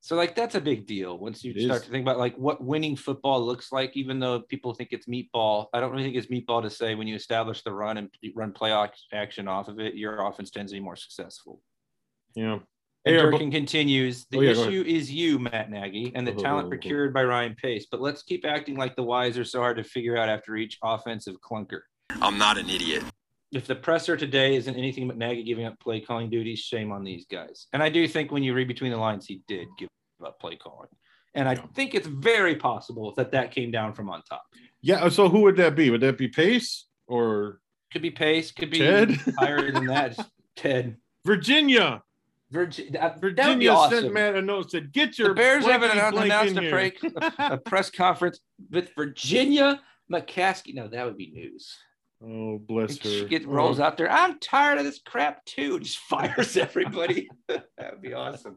So 0.00 0.14
like 0.14 0.36
that's 0.36 0.54
a 0.54 0.60
big 0.60 0.86
deal 0.86 1.18
once 1.18 1.42
you 1.42 1.52
It 1.56 1.62
start 1.64 1.80
is. 1.80 1.86
to 1.86 1.90
think 1.90 2.04
about 2.04 2.18
like 2.18 2.36
what 2.36 2.62
winning 2.62 2.94
football 2.94 3.44
looks 3.44 3.72
like. 3.72 3.96
Even 3.96 4.20
though 4.20 4.40
people 4.40 4.72
think 4.72 4.90
it's 4.92 5.06
meatball, 5.06 5.66
I 5.74 5.80
don't 5.80 5.90
really 5.90 6.04
think 6.04 6.14
it's 6.16 6.28
meatball 6.28 6.62
to 6.62 6.70
say 6.70 6.94
when 6.94 7.08
you 7.08 7.16
establish 7.16 7.62
the 7.62 7.72
run 7.72 7.96
and 7.96 8.08
run 8.34 8.52
play 8.52 8.72
ac- 8.72 8.92
action 9.12 9.48
off 9.48 9.66
of 9.68 9.80
it, 9.80 9.94
your 9.94 10.24
offense 10.24 10.50
tends 10.50 10.70
to 10.70 10.76
be 10.76 10.80
more 10.84 10.94
successful. 10.96 11.60
Yeah. 12.36 12.58
And 13.04 13.14
Hey, 13.14 13.20
our 13.20 13.30
Durkin 13.30 13.50
continues. 13.50 14.26
The 14.30 14.38
Oh, 14.38 14.40
yeah, 14.42 14.50
issue 14.50 14.84
is 14.86 15.10
you, 15.12 15.38
Matt 15.40 15.70
Nagy, 15.70 16.12
and 16.14 16.26
the 16.26 16.32
Oh, 16.34 16.38
talent 16.38 16.64
oh, 16.64 16.66
oh. 16.66 16.70
procured 16.70 17.12
by 17.14 17.22
Ryan 17.24 17.54
Pace. 17.60 17.86
But 17.90 18.00
let's 18.00 18.22
keep 18.22 18.44
acting 18.44 18.76
like 18.76 18.94
the 18.96 19.02
wise 19.04 19.36
are 19.38 19.44
so 19.44 19.58
hard 19.60 19.76
to 19.78 19.84
figure 19.84 20.16
out 20.16 20.28
after 20.28 20.56
each 20.56 20.78
offensive 20.84 21.36
clunker. 21.40 21.80
I'm 22.20 22.36
not 22.38 22.58
an 22.58 22.68
idiot. 22.68 23.02
If 23.56 23.66
the 23.66 23.74
presser 23.74 24.16
today 24.16 24.54
isn't 24.56 24.74
anything 24.76 25.08
but 25.08 25.16
Nagy 25.16 25.42
giving 25.42 25.64
up 25.64 25.80
play 25.80 26.00
calling 26.00 26.28
duties, 26.28 26.58
shame 26.58 26.92
on 26.92 27.02
these 27.04 27.24
guys. 27.30 27.66
And 27.72 27.82
I 27.82 27.88
do 27.88 28.06
think 28.06 28.30
when 28.30 28.42
you 28.42 28.52
read 28.54 28.68
between 28.68 28.90
the 28.92 28.98
lines, 28.98 29.26
he 29.26 29.40
did 29.48 29.66
give 29.78 29.88
up 30.24 30.38
play 30.38 30.56
calling. 30.56 30.88
And 31.34 31.48
I 31.48 31.54
Yeah. 31.54 31.62
think 31.74 31.94
it's 31.94 32.06
very 32.06 32.56
possible 32.56 33.14
that 33.16 33.30
that 33.32 33.50
came 33.52 33.70
down 33.70 33.94
from 33.94 34.10
on 34.10 34.22
top. 34.22 34.44
Yeah. 34.82 35.08
So 35.08 35.28
who 35.30 35.40
would 35.42 35.56
that 35.56 35.74
be? 35.74 35.88
Would 35.90 36.02
that 36.02 36.18
be 36.18 36.28
Pace 36.28 36.86
or 37.06 37.60
Could 37.92 38.02
be 38.02 38.10
Pace, 38.10 38.52
could 38.52 38.70
be 38.70 38.78
Ted? 38.78 39.10
higher 39.38 39.70
than 39.72 39.86
that. 39.86 40.18
Ted. 40.54 40.96
Virginia? 41.24 42.02
Virgi- 42.52 42.92
that, 42.92 43.20
that 43.20 43.22
would 43.22 43.22
be 43.22 43.28
Virginia 43.42 43.72
awesome. 43.72 44.00
sent 44.02 44.12
Matt 44.14 44.34
a 44.36 44.42
note 44.42 44.70
said, 44.70 44.92
"Get 44.92 45.18
your 45.18 45.28
the 45.30 45.34
Bears 45.34 45.64
have 45.64 45.82
an 45.82 45.90
blankety 46.12 46.30
announced, 46.30 46.54
blank 46.54 46.54
announced 46.54 46.56
a, 46.58 46.70
break, 46.70 47.38
a, 47.48 47.54
a 47.54 47.58
press 47.58 47.90
conference 47.90 48.38
with 48.70 48.90
Virginia 48.94 49.80
McCaskey. 50.12 50.72
No, 50.74 50.86
that 50.88 51.04
would 51.04 51.16
be 51.16 51.30
news. 51.32 51.74
Oh, 52.24 52.58
bless 52.58 52.98
She 52.98 53.20
her. 53.22 53.28
gets 53.28 53.44
oh. 53.46 53.50
rolls 53.50 53.80
Oh, 53.80 53.84
out 53.84 53.96
there. 53.96 54.10
I'm 54.10 54.38
tired 54.38 54.78
of 54.78 54.84
this 54.84 55.00
crap 55.04 55.44
too. 55.44 55.80
Just 55.80 55.98
fires 56.08 56.56
everybody. 56.56 57.28
that 57.48 57.66
would 57.92 58.02
be 58.02 58.14
awesome. 58.14 58.56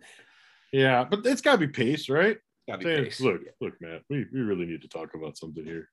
Yeah, 0.71 1.03
but 1.03 1.25
it's 1.25 1.41
got 1.41 1.53
to 1.53 1.57
be 1.57 1.67
Pace, 1.67 2.09
right? 2.09 2.37
Gotta 2.67 2.79
be 2.79 2.85
Saying, 2.85 3.03
Pace. 3.05 3.21
Look, 3.21 3.41
look, 3.59 3.73
Matt. 3.81 4.01
We, 4.09 4.25
we 4.31 4.41
really 4.41 4.65
need 4.65 4.81
to 4.83 4.87
talk 4.87 5.15
about 5.15 5.37
something 5.37 5.65
here. 5.65 5.89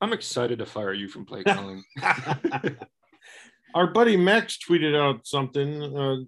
I'm 0.00 0.12
excited 0.12 0.58
to 0.58 0.66
fire 0.66 0.92
you 0.92 1.08
from 1.08 1.24
play 1.24 1.42
calling. 1.44 1.82
Our 3.74 3.86
buddy 3.88 4.16
Max 4.16 4.58
tweeted 4.58 4.94
out 4.94 5.26
something 5.26 5.82
a 5.82 6.18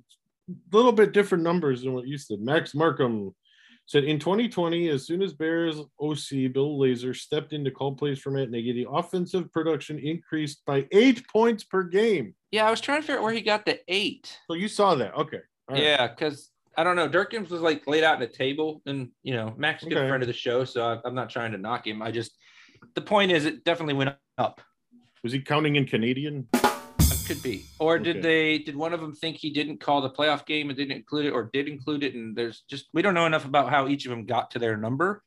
little 0.72 0.92
bit 0.92 1.12
different 1.12 1.44
numbers 1.44 1.82
than 1.82 1.92
what 1.92 2.06
you 2.06 2.16
said. 2.16 2.40
Max 2.40 2.74
Markham 2.74 3.34
said 3.86 4.04
in 4.04 4.18
2020, 4.18 4.88
as 4.88 5.06
soon 5.06 5.22
as 5.22 5.32
Bears 5.32 5.76
OC 6.00 6.52
Bill 6.52 6.76
Lazor 6.78 7.14
stepped 7.14 7.52
in 7.52 7.64
to 7.64 7.70
call 7.70 7.94
plays 7.94 8.18
for 8.18 8.30
Matt 8.30 8.50
Nagy, 8.50 8.72
the 8.72 8.90
offensive 8.90 9.50
production 9.52 9.98
increased 9.98 10.62
by 10.66 10.86
eight 10.92 11.26
points 11.28 11.62
per 11.64 11.82
game. 11.84 12.34
yeah, 12.50 12.66
I 12.66 12.70
was 12.70 12.80
trying 12.80 13.00
to 13.00 13.06
figure 13.06 13.18
out 13.18 13.22
where 13.24 13.32
he 13.32 13.40
got 13.40 13.64
the 13.64 13.78
eight. 13.88 14.36
So 14.48 14.54
you 14.54 14.68
saw 14.68 14.94
that. 14.96 15.14
Okay. 15.14 15.38
All 15.68 15.74
right. 15.76 15.82
Yeah, 15.82 16.08
because 16.08 16.50
I 16.76 16.84
don't 16.84 16.96
know. 16.96 17.08
Durkins 17.08 17.48
was 17.48 17.60
like 17.60 17.86
laid 17.86 18.04
out 18.04 18.20
at 18.20 18.28
a 18.28 18.32
table, 18.32 18.82
and 18.86 19.08
you 19.22 19.34
know, 19.34 19.54
Max 19.56 19.82
is 19.82 19.86
a 19.86 19.90
good 19.90 19.98
Okay. 19.98 20.08
friend 20.08 20.22
of 20.22 20.26
the 20.26 20.32
show, 20.32 20.64
so 20.64 20.84
I, 20.86 20.98
I'm 21.08 21.14
not 21.14 21.30
trying 21.30 21.52
to 21.52 21.58
knock 21.58 21.86
him. 21.86 22.02
I 22.02 22.10
just 22.10 22.32
the 22.94 23.00
point 23.00 23.30
is, 23.32 23.44
it 23.46 23.64
definitely 23.64 23.94
went 23.94 24.14
up. 24.38 24.60
Was 25.22 25.32
he 25.32 25.40
counting 25.40 25.76
in 25.76 25.86
Canadian? 25.86 26.46
Could 27.26 27.42
be. 27.42 27.64
Or 27.78 27.98
did 27.98 28.16
Okay. 28.18 28.20
they 28.22 28.58
did 28.58 28.76
one 28.76 28.92
of 28.92 29.00
them 29.00 29.12
think 29.14 29.36
he 29.36 29.50
didn't 29.50 29.78
call 29.80 30.00
the 30.00 30.10
playoff 30.10 30.46
game 30.46 30.68
and 30.70 30.76
didn't 30.76 30.96
include 30.96 31.26
it 31.26 31.30
or 31.30 31.50
did 31.52 31.68
include 31.68 32.02
it? 32.04 32.14
And 32.14 32.36
there's 32.36 32.62
just 32.70 32.86
we 32.92 33.02
don't 33.02 33.14
know 33.14 33.26
enough 33.26 33.44
about 33.44 33.70
how 33.70 33.88
each 33.88 34.06
of 34.06 34.10
them 34.10 34.24
got 34.26 34.50
to 34.52 34.58
their 34.58 34.76
number. 34.76 35.22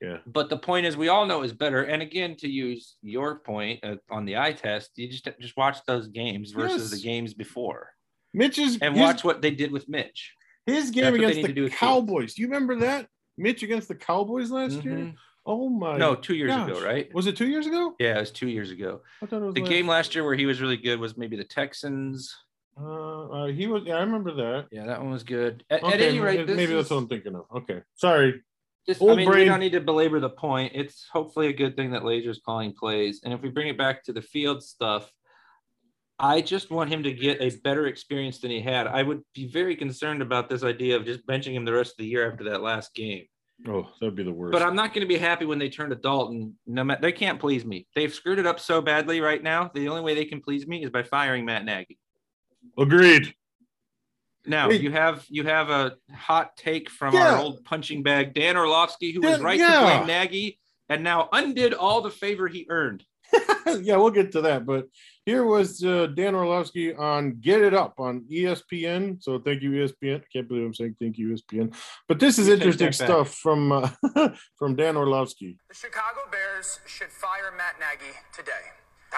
Yeah. 0.00 0.18
But 0.26 0.48
the 0.48 0.56
point 0.56 0.86
is 0.86 0.96
we 0.96 1.08
all 1.08 1.26
know 1.26 1.42
is 1.42 1.52
better. 1.52 1.82
And 1.82 2.00
again, 2.02 2.36
to 2.36 2.48
use 2.48 2.96
your 3.02 3.40
point 3.40 3.80
uh, 3.84 3.96
on 4.10 4.24
the 4.24 4.38
eye 4.38 4.52
test, 4.52 4.92
you 4.96 5.08
just 5.08 5.28
just 5.40 5.56
watch 5.56 5.78
those 5.86 6.08
games 6.08 6.52
versus 6.52 6.90
Yes. 6.90 7.00
the 7.00 7.06
games 7.06 7.34
before 7.34 7.90
Mitch's 8.32 8.78
and 8.80 8.94
his, 8.94 9.02
watch 9.02 9.24
what 9.24 9.42
they 9.42 9.50
did 9.50 9.72
with 9.72 9.88
Mitch. 9.88 10.34
his 10.66 10.90
game 10.90 11.14
against 11.14 11.42
the. 11.42 11.68
Cowboys. 11.70 12.34
Do 12.34 12.42
you 12.42 12.48
remember 12.48 12.76
that? 12.76 13.08
Mitch 13.36 13.62
against 13.62 13.88
the 13.88 13.94
Cowboys 13.94 14.50
last 14.50 14.84
year? 14.84 15.12
Oh 15.52 15.68
my 15.68 15.96
No, 15.96 16.14
two 16.14 16.34
years 16.36 16.50
gosh. 16.50 16.70
ago, 16.70 16.80
right? 16.84 17.12
Was 17.12 17.26
it 17.26 17.36
two 17.36 17.48
years 17.48 17.66
ago? 17.66 17.94
Yeah, 17.98 18.18
it 18.18 18.20
was 18.20 18.30
two 18.30 18.48
years 18.48 18.70
ago. 18.70 19.00
I 19.20 19.26
thought 19.26 19.42
it 19.42 19.46
was 19.46 19.54
The 19.54 19.62
last- 19.62 19.70
game 19.70 19.86
last 19.88 20.14
year 20.14 20.24
where 20.24 20.36
he 20.36 20.46
was 20.46 20.60
really 20.60 20.76
good 20.76 21.00
was 21.00 21.16
maybe 21.16 21.36
the 21.36 21.42
Texans. 21.44 22.32
Uh, 22.80 23.28
uh, 23.28 23.46
he 23.46 23.66
was. 23.66 23.82
Yeah, 23.84 23.96
I 23.96 24.00
remember 24.02 24.32
that. 24.34 24.68
Yeah, 24.70 24.86
that 24.86 25.00
one 25.02 25.10
was 25.10 25.24
good. 25.24 25.64
At, 25.68 25.82
Okay, 25.82 25.92
at 25.94 26.00
any 26.00 26.20
rate, 26.20 26.46
maybe 26.46 26.66
this 26.66 26.68
that's 26.70 26.90
what 26.90 26.98
I'm 26.98 27.08
thinking 27.08 27.34
of. 27.34 27.46
Okay, 27.56 27.82
sorry. 27.96 28.42
Just, 28.86 29.02
Old 29.02 29.10
I 29.10 29.16
mean, 29.16 29.28
we 29.28 29.32
brain. 29.34 29.48
don't 29.48 29.60
need 29.60 29.72
to 29.72 29.80
belabor 29.80 30.20
the 30.20 30.30
point. 30.30 30.72
It's 30.74 31.06
hopefully 31.12 31.48
a 31.48 31.52
good 31.52 31.74
thing 31.76 31.90
that 31.90 32.02
Lazor's 32.04 32.40
calling 32.44 32.72
plays. 32.72 33.20
And 33.24 33.34
if 33.34 33.42
we 33.42 33.48
bring 33.50 33.68
it 33.68 33.76
back 33.76 34.04
to 34.04 34.12
the 34.12 34.22
field 34.22 34.62
stuff, 34.62 35.12
I 36.18 36.40
just 36.40 36.70
want 36.70 36.90
him 36.90 37.02
to 37.02 37.12
get 37.12 37.40
a 37.40 37.50
better 37.60 37.86
experience 37.86 38.38
than 38.38 38.50
he 38.50 38.60
had. 38.60 38.86
I 38.86 39.02
would 39.02 39.22
be 39.34 39.48
very 39.48 39.74
concerned 39.76 40.22
about 40.22 40.48
this 40.48 40.62
idea 40.62 40.96
of 40.96 41.04
just 41.04 41.26
benching 41.26 41.52
him 41.54 41.64
the 41.64 41.72
rest 41.72 41.92
of 41.92 41.96
the 41.98 42.06
year 42.06 42.30
after 42.30 42.44
that 42.44 42.62
last 42.62 42.94
game. 42.94 43.24
Oh, 43.68 43.86
that'd 44.00 44.14
be 44.14 44.22
the 44.22 44.32
worst. 44.32 44.52
But 44.52 44.62
I'm 44.62 44.74
not 44.74 44.94
going 44.94 45.02
to 45.02 45.08
be 45.08 45.18
happy 45.18 45.44
when 45.44 45.58
they 45.58 45.68
turn 45.68 45.90
to 45.90 45.96
Dalton. 45.96 46.56
No 46.66 46.82
matter 46.82 47.02
they 47.02 47.12
can't 47.12 47.38
please 47.38 47.64
me. 47.64 47.86
They've 47.94 48.12
screwed 48.12 48.38
it 48.38 48.46
up 48.46 48.58
so 48.58 48.80
badly 48.80 49.20
right 49.20 49.42
now. 49.42 49.70
The 49.74 49.88
only 49.88 50.02
way 50.02 50.14
they 50.14 50.24
can 50.24 50.40
please 50.40 50.66
me 50.66 50.82
is 50.82 50.90
by 50.90 51.02
firing 51.02 51.44
Matt 51.44 51.64
Nagy. 51.64 51.98
Agreed. 52.78 53.34
Now 54.46 54.70
Hey. 54.70 54.76
you 54.76 54.90
have 54.90 55.26
you 55.28 55.44
have 55.44 55.68
a 55.68 55.96
hot 56.14 56.56
take 56.56 56.88
from 56.88 57.14
Yeah. 57.14 57.34
our 57.34 57.38
old 57.38 57.64
punching 57.64 58.02
bag 58.02 58.32
Dan 58.32 58.56
Orlovsky, 58.56 59.12
who 59.12 59.20
was 59.20 59.40
right 59.40 59.58
yeah. 59.58 59.80
to 59.80 59.80
blame 59.80 60.06
Nagy 60.06 60.58
and 60.88 61.04
now 61.04 61.28
undid 61.32 61.74
all 61.74 62.00
the 62.00 62.10
favor 62.10 62.48
he 62.48 62.66
earned. 62.70 63.04
yeah, 63.80 63.96
we'll 63.96 64.10
get 64.10 64.32
to 64.32 64.42
that. 64.42 64.64
But 64.64 64.86
here 65.30 65.44
was 65.44 65.84
uh, 65.84 66.08
Dan 66.18 66.34
Orlovsky 66.34 66.92
on 66.94 67.38
Get 67.40 67.60
It 67.62 67.72
Up 67.72 67.94
on 68.00 68.24
ESPN. 68.30 69.22
So 69.22 69.38
thank 69.38 69.62
you, 69.62 69.70
ESPN. 69.70 70.18
I 70.22 70.24
can't 70.32 70.48
believe 70.48 70.64
I'm 70.66 70.74
saying 70.74 70.96
thank 71.00 71.18
you, 71.18 71.26
ESPN. 71.34 71.72
But 72.08 72.18
this 72.18 72.36
is 72.38 72.48
You 72.48 72.54
interesting 72.54 72.90
that 72.90 72.98
back. 72.98 73.08
stuff 73.08 73.28
from 73.34 73.70
uh, 73.70 73.88
from 74.58 74.74
Dan 74.74 74.96
Orlovsky. 74.96 75.56
The 75.68 75.74
Chicago 75.86 76.22
Bears 76.32 76.80
should 76.86 77.12
fire 77.24 77.52
Matt 77.56 77.76
Nagy 77.78 78.12
today. 78.34 78.64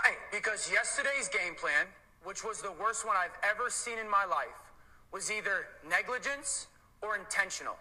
Hey, 0.04 0.16
because 0.30 0.70
yesterday's 0.70 1.28
game 1.28 1.54
plan, 1.54 1.86
which 2.24 2.44
was 2.44 2.60
the 2.60 2.72
worst 2.72 3.06
one 3.06 3.16
I've 3.16 3.38
ever 3.42 3.70
seen 3.70 3.98
in 3.98 4.08
my 4.10 4.24
life, 4.24 4.60
was 5.12 5.30
either 5.32 5.56
negligence 5.88 6.66
or 7.00 7.16
intentional. 7.16 7.76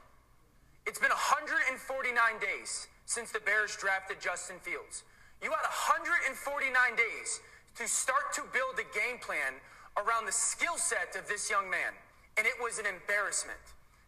It's 0.87 0.99
been 0.99 1.09
149 1.11 2.15
days 2.39 2.87
since 3.05 3.31
the 3.31 3.41
Bears 3.41 3.75
drafted 3.75 4.17
Justin 4.21 4.55
Fields. 4.61 5.03
You 5.43 5.49
had 5.49 5.65
149 5.67 6.95
days 6.95 7.29
to 7.75 7.87
start 7.87 8.33
to 8.35 8.43
build 8.51 8.75
a 8.79 8.87
game 8.91 9.19
plan 9.19 9.59
around 9.95 10.25
the 10.25 10.35
skill 10.35 10.77
set 10.77 11.15
of 11.15 11.27
this 11.27 11.49
young 11.49 11.69
man, 11.69 11.95
and 12.37 12.47
it 12.47 12.55
was 12.59 12.79
an 12.79 12.87
embarrassment. 12.87 13.59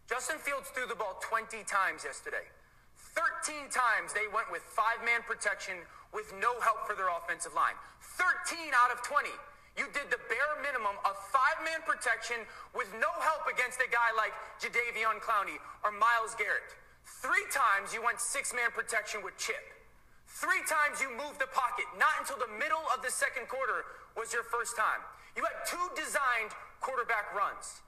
Justin 0.08 0.36
Fields 0.40 0.68
threw 0.72 0.84
the 0.84 0.96
ball 0.96 1.16
20 1.24 1.64
times 1.64 2.04
yesterday. 2.04 2.44
13 3.16 3.70
times 3.72 4.12
they 4.12 4.26
went 4.34 4.50
with 4.50 4.60
five 4.62 5.00
man 5.06 5.22
protection 5.24 5.80
with 6.12 6.28
no 6.42 6.52
help 6.60 6.84
for 6.84 6.94
their 6.98 7.08
offensive 7.08 7.54
line. 7.54 7.76
13 8.20 8.74
out 8.74 8.90
of 8.92 9.00
20. 9.02 9.30
You 9.74 9.90
did 9.90 10.06
the 10.06 10.22
bare 10.30 10.54
minimum 10.62 10.94
of 11.02 11.18
five 11.34 11.58
man 11.66 11.82
protection 11.82 12.46
with 12.74 12.86
no 13.02 13.10
help 13.18 13.48
against 13.50 13.82
a 13.82 13.90
guy 13.90 14.14
like 14.14 14.30
Jadeveon 14.62 15.18
Clowney 15.18 15.58
or 15.82 15.90
Myles 15.90 16.38
Garrett. 16.38 16.74
Three 17.18 17.42
times 17.50 17.90
you 17.90 17.98
went 18.02 18.22
six 18.22 18.54
man 18.54 18.70
protection 18.70 19.22
with 19.26 19.34
Chip. 19.34 19.73
Three 20.34 20.66
times 20.66 20.98
you 20.98 21.14
moved 21.14 21.38
the 21.38 21.46
pocket. 21.54 21.86
Not 21.94 22.18
until 22.18 22.34
the 22.42 22.50
middle 22.58 22.82
of 22.90 23.06
the 23.06 23.10
second 23.10 23.46
quarter 23.46 23.86
was 24.18 24.34
your 24.34 24.42
first 24.42 24.74
time. 24.74 24.98
You 25.38 25.46
had 25.46 25.62
two 25.62 25.86
designed 25.94 26.50
quarterback 26.82 27.30
runs. 27.38 27.86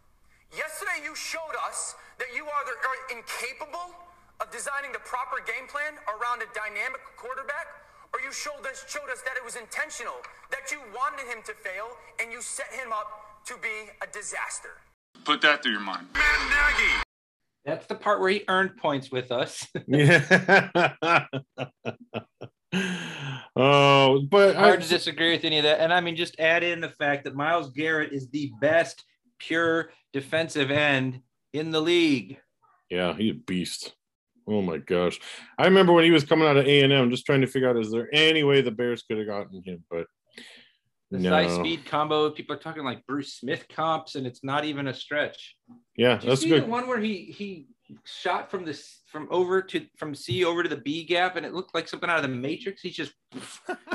Yesterday, 0.55 1.03
you 1.03 1.19
showed 1.19 1.59
us 1.67 1.99
that 2.23 2.31
you 2.31 2.47
are, 2.47 2.63
the, 2.63 2.79
are 2.87 3.19
incapable 3.19 3.99
of 4.39 4.47
designing 4.55 4.95
the 4.95 5.03
proper 5.03 5.43
game 5.43 5.67
plan 5.67 5.99
around 6.07 6.39
a 6.39 6.49
dynamic 6.55 7.03
quarterback, 7.19 7.67
or 8.15 8.23
you 8.23 8.31
showed 8.31 8.63
us, 8.63 8.87
showed 8.87 9.11
us 9.11 9.27
that 9.27 9.35
it 9.35 9.43
was 9.43 9.59
intentional, 9.59 10.23
that 10.55 10.71
you 10.71 10.79
wanted 10.95 11.27
him 11.27 11.43
to 11.51 11.55
fail, 11.67 11.99
and 12.23 12.31
you 12.31 12.39
set 12.39 12.71
him 12.71 12.95
up 12.95 13.43
to 13.51 13.59
be 13.59 13.91
a 14.03 14.07
disaster. 14.15 14.79
Put 15.27 15.43
that 15.43 15.67
through 15.67 15.73
your 15.73 15.83
mind. 15.83 16.07
Matt 16.15 16.41
Nagy. 16.47 17.06
That's 17.67 17.87
the 17.87 17.97
part 17.97 18.21
where 18.21 18.31
he 18.31 18.45
earned 18.49 18.77
points 18.77 19.11
with 19.11 19.31
us. 19.33 19.67
Yeah. 19.89 21.27
oh, 23.57 24.21
but 24.29 24.57
I, 24.57 24.61
Hard 24.61 24.83
to 24.83 24.89
disagree 24.89 25.33
with 25.33 25.45
any 25.45 25.59
of 25.59 25.65
that. 25.65 25.81
And 25.81 25.93
I 25.93 26.01
mean, 26.01 26.15
just 26.15 26.39
add 26.39 26.63
in 26.63 26.81
the 26.81 26.91
fact 26.91 27.25
that 27.25 27.35
Myles 27.35 27.71
Garrett 27.71 28.13
is 28.13 28.29
the 28.29 28.53
best 28.61 29.05
pure 29.39 29.91
defensive 30.13 30.71
end 30.71 31.21
in 31.53 31.71
the 31.71 31.81
league. 31.81 32.39
Yeah, 32.91 33.15
he's 33.15 33.33
a 33.33 33.35
beast. 33.35 33.95
Oh 34.47 34.63
my 34.63 34.79
gosh. 34.79 35.19
I 35.59 35.65
remember 35.65 35.93
when 35.93 36.05
he 36.05 36.11
was 36.11 36.25
coming 36.25 36.47
out 36.47 36.57
of 36.57 36.67
A&M 36.67 37.11
just 37.11 37.27
trying 37.27 37.41
to 37.41 37.47
figure 37.47 37.69
out 37.69 37.79
is 37.79 37.91
there 37.91 38.09
any 38.13 38.45
way 38.45 38.61
the 38.61 38.71
Bears 38.71 39.03
could 39.03 39.19
have 39.19 39.27
gotten 39.27 39.63
him, 39.65 39.85
but 39.91 40.07
The 41.17 41.23
no. 41.25 41.31
size 41.31 41.55
speed 41.55 41.85
combo, 41.87 42.31
people 42.31 42.55
are 42.57 42.59
talking 42.59 42.85
like 42.85 43.07
Bruce 43.07 43.35
Smith 43.35 43.67
comps, 43.69 44.15
and 44.15 44.27
it's 44.27 44.43
not 44.45 44.65
even 44.65 44.89
a 44.89 44.95
stretch. 44.95 45.57
Yeah, 45.97 46.19
that's 46.23 46.41
see 46.43 46.49
good. 46.51 46.65
the 46.65 46.67
one 46.67 46.87
where 46.87 47.01
he 47.01 47.25
he 47.37 47.67
shot 48.05 48.51
from 48.51 48.65
this 48.65 49.01
from 49.11 49.29
over 49.31 49.63
to 49.63 49.87
from 49.97 50.15
C 50.15 50.45
over 50.45 50.63
to 50.63 50.69
the 50.69 50.77
B 50.77 51.05
gap, 51.05 51.37
and 51.37 51.47
it 51.47 51.55
looked 51.55 51.75
like 51.75 51.89
something 51.89 52.09
out 52.11 52.17
of 52.17 52.23
the 52.23 52.29
Matrix. 52.37 52.83
He 52.83 52.91
just 52.91 53.13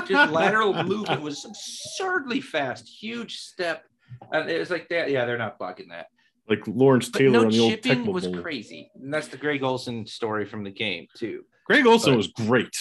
just 0.06 0.32
lateral 0.32 0.82
movement 0.84 1.22
was 1.22 1.44
absurdly 1.44 2.40
fast, 2.40 2.88
huge 2.88 3.36
step. 3.38 3.84
And 4.30 4.50
it 4.50 4.58
was 4.58 4.70
like 4.70 4.88
that. 4.90 5.10
Yeah, 5.10 5.24
they're 5.24 5.38
not 5.38 5.58
blocking 5.58 5.88
that. 5.88 6.06
Like 6.48 6.66
Lawrence 6.66 7.10
Taylor 7.10 7.30
no 7.40 7.44
on 7.44 7.50
the 7.50 7.60
old 7.60 7.70
chipping 7.70 8.04
was 8.06 8.26
Bowl. 8.26 8.42
crazy. 8.42 8.90
And 8.96 9.12
that's 9.14 9.28
the 9.28 9.36
Greg 9.36 9.62
Olsen 9.62 10.06
story 10.06 10.44
from 10.44 10.64
the 10.64 10.70
game 10.70 11.06
too. 11.16 11.44
Greg 11.66 11.86
Olsen 11.86 12.12
But- 12.12 12.16
was 12.18 12.26
great, 12.28 12.76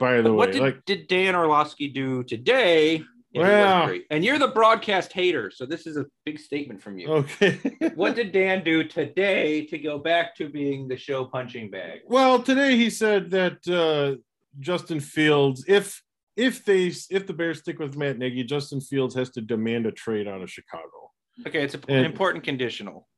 by 0.00 0.20
the 0.22 0.32
way. 0.32 0.36
what 0.36 0.52
did, 0.52 0.62
like 0.62 0.84
did 0.86 1.06
Dan 1.06 1.36
Orlovsky 1.36 1.88
do 1.88 2.24
today? 2.24 3.04
Yeah, 3.34 3.40
he 3.42 3.48
was 3.48 3.48
Well- 3.64 3.86
great. 3.86 4.06
and 4.10 4.24
you're 4.24 4.38
the 4.38 4.48
broadcast 4.48 5.12
hater, 5.12 5.50
so 5.50 5.66
this 5.66 5.86
is 5.86 5.96
a 5.96 6.06
big 6.24 6.38
statement 6.38 6.80
from 6.80 6.98
you. 6.98 7.08
okay. 7.08 7.58
What 7.94 8.14
did 8.14 8.32
Dan 8.32 8.62
do 8.64 8.84
today 8.84 9.66
to 9.66 9.78
go 9.78 9.98
back 9.98 10.36
to 10.36 10.48
being 10.48 10.86
the 10.88 10.96
show 10.96 11.24
punching 11.24 11.70
bag? 11.70 12.00
well, 12.06 12.40
today 12.42 12.76
he 12.76 12.90
said 12.90 13.30
that 13.30 13.58
uh 13.68 14.16
Justin 14.60 15.00
Fields, 15.00 15.64
if 15.66 16.00
if 16.36 16.64
they 16.64 16.86
if 17.10 17.26
the 17.26 17.32
Bears 17.32 17.58
stick 17.58 17.78
with 17.80 17.96
Matt 17.96 18.18
Nagy, 18.18 18.44
Justin 18.44 18.80
Fields 18.80 19.14
has 19.16 19.30
to 19.30 19.40
demand 19.40 19.86
a 19.86 19.92
trade 19.92 20.28
out 20.28 20.40
of 20.42 20.50
Chicago. 20.50 21.10
Okay, 21.46 21.62
it's 21.64 21.74
a, 21.74 21.80
And- 21.88 21.98
an 21.98 22.04
important 22.04 22.44
conditional. 22.44 23.08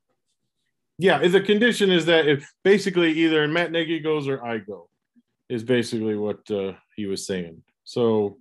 Yeah, 0.98 1.18
the 1.28 1.42
condition 1.42 1.90
is 1.90 2.06
that 2.06 2.26
if 2.26 2.50
basically 2.64 3.12
either 3.12 3.46
Matt 3.46 3.70
Nagy 3.70 4.00
goes 4.00 4.26
or 4.28 4.42
I 4.42 4.58
go, 4.58 4.88
is 5.50 5.62
basically 5.62 6.16
what 6.16 6.50
uh, 6.50 6.72
he 6.96 7.04
was 7.04 7.26
saying. 7.26 7.62
So 7.84 8.38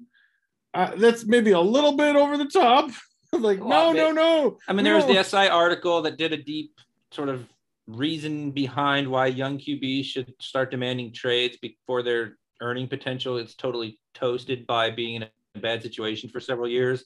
uh, 0.75 0.91
that's 0.97 1.25
maybe 1.25 1.51
a 1.51 1.59
little 1.59 1.93
bit 1.93 2.15
over 2.15 2.37
the 2.37 2.45
top. 2.45 2.91
like, 3.31 3.59
no, 3.59 3.91
no, 3.91 4.11
no. 4.11 4.57
I 4.67 4.73
mean, 4.73 4.83
there 4.83 4.95
was 4.95 5.05
the 5.05 5.21
SI 5.23 5.47
article 5.47 6.01
that 6.03 6.17
did 6.17 6.33
a 6.33 6.37
deep 6.37 6.71
sort 7.11 7.29
of 7.29 7.47
reason 7.87 8.51
behind 8.51 9.07
why 9.07 9.27
young 9.27 9.57
QBs 9.57 10.05
should 10.05 10.33
start 10.39 10.71
demanding 10.71 11.13
trades 11.13 11.57
before 11.57 12.03
their 12.03 12.37
earning 12.61 12.87
potential 12.87 13.37
is 13.37 13.55
totally 13.55 13.99
toasted 14.13 14.65
by 14.67 14.89
being 14.89 15.15
in 15.15 15.23
a 15.55 15.59
bad 15.59 15.81
situation 15.81 16.29
for 16.29 16.39
several 16.39 16.67
years. 16.67 17.05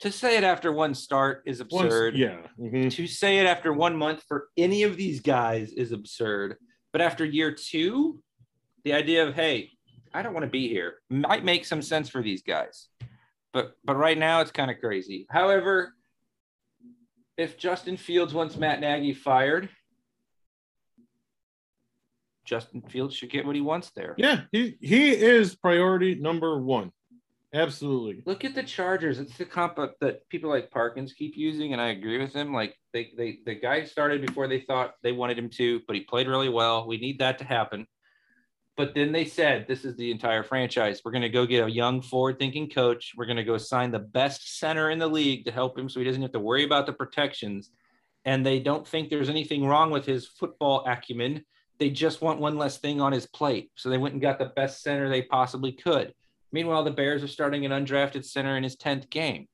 To 0.00 0.12
say 0.12 0.36
it 0.36 0.44
after 0.44 0.72
one 0.72 0.94
start 0.94 1.42
is 1.46 1.62
Once- 1.70 1.86
absurd. 1.86 2.16
yeah. 2.16 2.38
mhm. 2.58 2.92
To 2.92 3.06
say 3.06 3.38
it 3.38 3.46
after 3.46 3.72
one 3.72 3.96
month 3.96 4.22
for 4.28 4.48
any 4.56 4.82
of 4.82 4.96
these 4.96 5.20
guys 5.20 5.72
is 5.72 5.92
absurd. 5.92 6.56
But 6.92 7.00
after 7.00 7.24
year 7.24 7.52
two, 7.52 8.22
the 8.84 8.92
idea 8.92 9.26
of, 9.26 9.34
hey, 9.34 9.70
I 10.16 10.22
don't 10.22 10.32
want 10.32 10.44
to 10.44 10.50
be 10.50 10.66
here 10.68 10.94
might 11.10 11.44
make 11.44 11.66
some 11.66 11.82
sense 11.82 12.08
for 12.08 12.22
these 12.22 12.42
guys. 12.42 12.88
But 13.52 13.72
but 13.84 13.96
right 13.96 14.16
now 14.16 14.40
it's 14.40 14.50
kind 14.50 14.70
of 14.70 14.78
crazy. 14.80 15.26
However, 15.28 15.94
if 17.36 17.58
Justin 17.58 17.98
Fields 17.98 18.32
wants 18.32 18.56
Matt 18.56 18.80
Nagy 18.80 19.12
fired, 19.12 19.68
Justin 22.46 22.80
Fields 22.80 23.14
should 23.14 23.30
get 23.30 23.44
what 23.44 23.56
he 23.56 23.60
wants 23.60 23.90
there. 23.90 24.14
Yeah, 24.16 24.42
he 24.52 24.78
he 24.80 25.10
is 25.10 25.54
priority 25.54 26.14
number 26.14 26.62
one. 26.62 26.92
Absolutely. 27.52 28.22
Look 28.26 28.44
at 28.44 28.54
the 28.54 28.62
Chargers. 28.62 29.18
It's 29.18 29.36
the 29.36 29.44
comp 29.44 29.78
that 30.00 30.28
people 30.30 30.50
like 30.50 30.70
Parkins 30.70 31.12
keep 31.12 31.36
using, 31.36 31.72
and 31.72 31.80
I 31.80 31.88
agree 31.88 32.18
with 32.18 32.34
him. 32.34 32.52
Like 32.52 32.74
they, 32.92 33.12
they, 33.16 33.38
the 33.46 33.54
guy 33.54 33.84
started 33.84 34.26
before 34.26 34.48
they 34.48 34.60
thought 34.60 34.94
they 35.02 35.12
wanted 35.12 35.38
him 35.38 35.48
to, 35.50 35.80
but 35.86 35.96
he 35.96 36.02
played 36.02 36.26
really 36.26 36.48
well. 36.48 36.86
We 36.86 36.98
need 36.98 37.20
that 37.20 37.38
to 37.38 37.44
happen. 37.44 37.86
But 38.76 38.94
then 38.94 39.10
they 39.10 39.24
said, 39.24 39.66
"This 39.66 39.84
is 39.84 39.96
the 39.96 40.10
entire 40.10 40.42
franchise. 40.42 41.00
We're 41.04 41.12
going 41.12 41.22
to 41.22 41.28
go 41.30 41.46
get 41.46 41.66
a 41.66 41.70
young, 41.70 42.02
forward-thinking 42.02 42.70
coach. 42.70 43.14
We're 43.16 43.24
going 43.24 43.38
to 43.38 43.44
go 43.44 43.56
sign 43.56 43.90
the 43.90 43.98
best 43.98 44.58
center 44.58 44.90
in 44.90 44.98
the 44.98 45.08
league 45.08 45.46
to 45.46 45.50
help 45.50 45.78
him, 45.78 45.88
so 45.88 45.98
he 45.98 46.04
doesn't 46.04 46.20
have 46.22 46.32
to 46.32 46.40
worry 46.40 46.64
about 46.64 46.86
the 46.86 46.92
protections." 46.92 47.70
And 48.26 48.44
they 48.44 48.58
don't 48.58 48.86
think 48.86 49.08
there's 49.08 49.30
anything 49.30 49.64
wrong 49.64 49.90
with 49.90 50.04
his 50.04 50.26
football 50.26 50.84
acumen. 50.86 51.44
They 51.78 51.90
just 51.90 52.22
want 52.22 52.40
one 52.40 52.58
less 52.58 52.78
thing 52.78 53.00
on 53.00 53.12
his 53.12 53.26
plate, 53.26 53.70
so 53.76 53.88
they 53.88 53.98
went 53.98 54.14
and 54.14 54.20
got 54.22 54.38
the 54.38 54.46
best 54.56 54.82
center 54.82 55.08
they 55.08 55.22
possibly 55.22 55.72
could. 55.72 56.12
Meanwhile, 56.52 56.84
the 56.84 56.90
Bears 56.90 57.22
are 57.22 57.28
starting 57.28 57.64
an 57.64 57.72
undrafted 57.72 58.24
center 58.24 58.56
in 58.56 58.64
his 58.64 58.76
10th 58.76 59.08
game, 59.10 59.46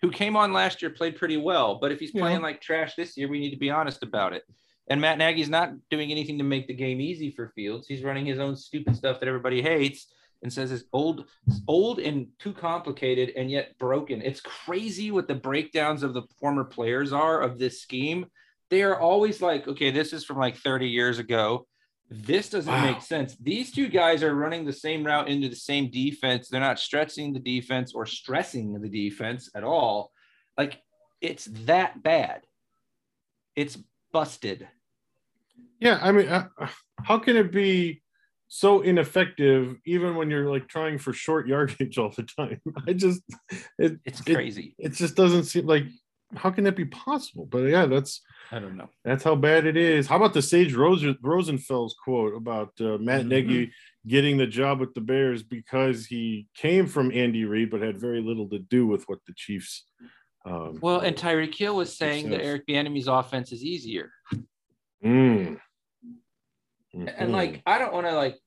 who 0.00 0.10
came 0.10 0.36
on 0.36 0.52
last 0.52 0.80
year, 0.80 0.90
played 0.90 1.16
pretty 1.16 1.38
well. 1.38 1.78
But 1.80 1.90
if 1.90 1.98
he's 2.00 2.14
Yeah. 2.14 2.20
playing 2.22 2.42
like 2.42 2.60
trash 2.60 2.94
this 2.94 3.16
year, 3.16 3.28
we 3.28 3.40
need 3.40 3.50
to 3.50 3.56
be 3.56 3.70
honest 3.70 4.02
about 4.02 4.32
it. 4.32 4.44
And 4.90 5.00
Matt 5.00 5.18
Nagy's 5.18 5.48
not 5.48 5.72
doing 5.88 6.10
anything 6.10 6.36
to 6.38 6.44
make 6.44 6.66
the 6.66 6.74
game 6.74 7.00
easy 7.00 7.30
for 7.30 7.52
Fields. 7.54 7.86
He's 7.86 8.02
running 8.02 8.26
his 8.26 8.40
own 8.40 8.56
stupid 8.56 8.96
stuff 8.96 9.20
that 9.20 9.28
everybody 9.28 9.62
hates 9.62 10.12
and 10.42 10.52
says 10.52 10.72
it's 10.72 10.84
old, 10.92 11.26
old 11.68 12.00
and 12.00 12.26
too 12.38 12.52
complicated 12.52 13.32
and 13.36 13.50
yet 13.50 13.78
broken. 13.78 14.20
It's 14.20 14.40
crazy 14.40 15.10
what 15.12 15.28
the 15.28 15.34
breakdowns 15.34 16.02
of 16.02 16.12
the 16.12 16.22
former 16.40 16.64
players 16.64 17.12
are 17.12 17.40
of 17.40 17.58
this 17.58 17.80
scheme. 17.80 18.26
They 18.68 18.82
are 18.82 18.98
always 18.98 19.40
like, 19.40 19.68
okay, 19.68 19.90
this 19.90 20.12
is 20.12 20.24
from 20.24 20.38
like 20.38 20.56
30 20.56 20.88
years 20.88 21.18
ago. 21.18 21.66
This 22.10 22.50
doesn't 22.50 22.72
Wow. 22.72 22.92
make 22.92 23.02
sense. 23.02 23.36
These 23.36 23.70
two 23.70 23.86
guys 23.88 24.24
are 24.24 24.34
running 24.34 24.64
the 24.64 24.72
same 24.72 25.04
route 25.06 25.28
into 25.28 25.48
the 25.48 25.54
same 25.54 25.88
defense. 25.90 26.48
They're 26.48 26.58
not 26.60 26.80
stretching 26.80 27.32
the 27.32 27.38
defense 27.38 27.92
or 27.94 28.06
stressing 28.06 28.72
the 28.80 28.88
defense 28.88 29.48
at 29.54 29.62
all. 29.62 30.10
Like 30.58 30.82
it's 31.20 31.44
that 31.66 32.02
bad. 32.02 32.42
It's 33.54 33.78
busted. 34.12 34.66
Yeah, 35.80 35.98
I 36.02 36.12
mean, 36.12 36.28
uh, 36.28 36.48
how 37.02 37.18
can 37.18 37.36
it 37.36 37.50
be 37.52 38.02
so 38.48 38.80
ineffective 38.82 39.76
even 39.86 40.16
when 40.16 40.28
you're 40.30 40.50
like 40.50 40.68
trying 40.68 40.98
for 40.98 41.12
short 41.12 41.46
yardage 41.52 41.98
all 41.98 42.12
the 42.14 42.22
time? 42.24 42.60
I 42.86 42.92
just 42.92 43.22
it 43.78 43.98
It's 44.04 44.20
crazy. 44.20 44.74
it 44.78 44.90
just 44.92 45.14
doesn't 45.16 45.44
seem 45.44 45.66
like 45.66 45.84
how 46.36 46.50
can 46.50 46.62
that 46.64 46.76
be 46.76 46.84
possible? 46.84 47.44
But 47.46 47.64
yeah, 47.64 47.86
that's 47.86 48.20
I 48.52 48.58
don't 48.60 48.76
know. 48.76 48.88
that's 49.04 49.24
how 49.24 49.34
bad 49.34 49.66
it 49.66 49.76
is. 49.76 50.06
How 50.06 50.16
about 50.16 50.32
the 50.34 50.42
Sage 50.42 50.74
Rosen, 50.74 51.16
Rosenfels 51.24 51.92
quote 52.04 52.36
about 52.36 52.72
uh, 52.80 52.98
Matt 52.98 53.22
Mhm. 53.24 53.28
Nagy 53.28 53.72
getting 54.06 54.36
the 54.38 54.46
job 54.46 54.80
with 54.80 54.94
the 54.94 55.00
Bears 55.00 55.42
because 55.42 56.06
he 56.06 56.46
came 56.54 56.86
from 56.86 57.10
Andy 57.12 57.44
Reid 57.44 57.70
but 57.70 57.80
had 57.82 57.98
very 58.00 58.20
little 58.22 58.48
to 58.50 58.58
do 58.58 58.86
with 58.86 59.04
what 59.08 59.18
the 59.26 59.32
Chiefs. 59.36 59.84
Um, 60.44 60.78
Well, 60.80 61.00
and 61.00 61.16
Tyreek 61.16 61.54
Hill 61.54 61.76
was 61.76 61.96
saying 61.96 62.30
that 62.30 62.36
Success. 62.36 62.46
Eric 62.48 62.66
Bieniemy's 62.66 63.08
offense 63.08 63.52
is 63.52 63.62
easier. 63.64 64.10
mm. 65.04 65.58
And 66.92 67.08
Mhm. 67.08 67.32
like, 67.32 67.62
I 67.66 67.78
don't 67.78 67.92
want 67.92 68.06
to 68.06 68.14
like 68.14 68.38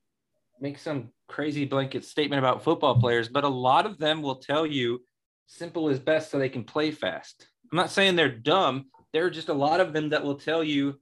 make 0.60 0.78
some 0.78 1.12
crazy 1.28 1.66
blanket 1.66 2.06
statement 2.06 2.40
about 2.40 2.64
football 2.64 3.00
players, 3.00 3.28
but 3.30 3.44
a 3.44 3.50
lot 3.50 3.86
of 3.86 3.98
them 3.98 4.22
will 4.22 4.36
tell 4.38 4.66
you 4.66 5.04
simple 5.46 5.90
is 5.90 6.00
best 6.00 6.32
so 6.32 6.40
they 6.40 6.50
can 6.50 6.64
play 6.64 6.92
fast. 6.92 7.48
I'm 7.72 7.76
not 7.78 7.90
saying 7.90 8.16
they're 8.16 8.30
dumb. 8.30 8.86
There 9.12 9.26
are 9.26 9.30
just 9.30 9.50
a 9.50 9.54
lot 9.54 9.80
of 9.80 9.94
them 9.94 10.10
that 10.10 10.24
will 10.24 10.38
tell 10.38 10.64
you 10.64 11.00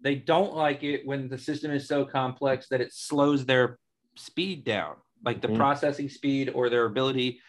they 0.00 0.14
don't 0.14 0.54
like 0.54 0.82
it 0.82 1.06
when 1.06 1.28
the 1.28 1.38
system 1.38 1.70
is 1.70 1.86
so 1.88 2.04
complex 2.04 2.68
that 2.68 2.80
it 2.80 2.92
slows 2.92 3.46
their 3.46 3.78
speed 4.16 4.64
down, 4.64 4.96
like 5.24 5.40
the 5.40 5.48
Mhm. 5.48 5.56
processing 5.56 6.08
speed 6.08 6.50
or 6.50 6.68
their 6.68 6.84
ability 6.86 7.40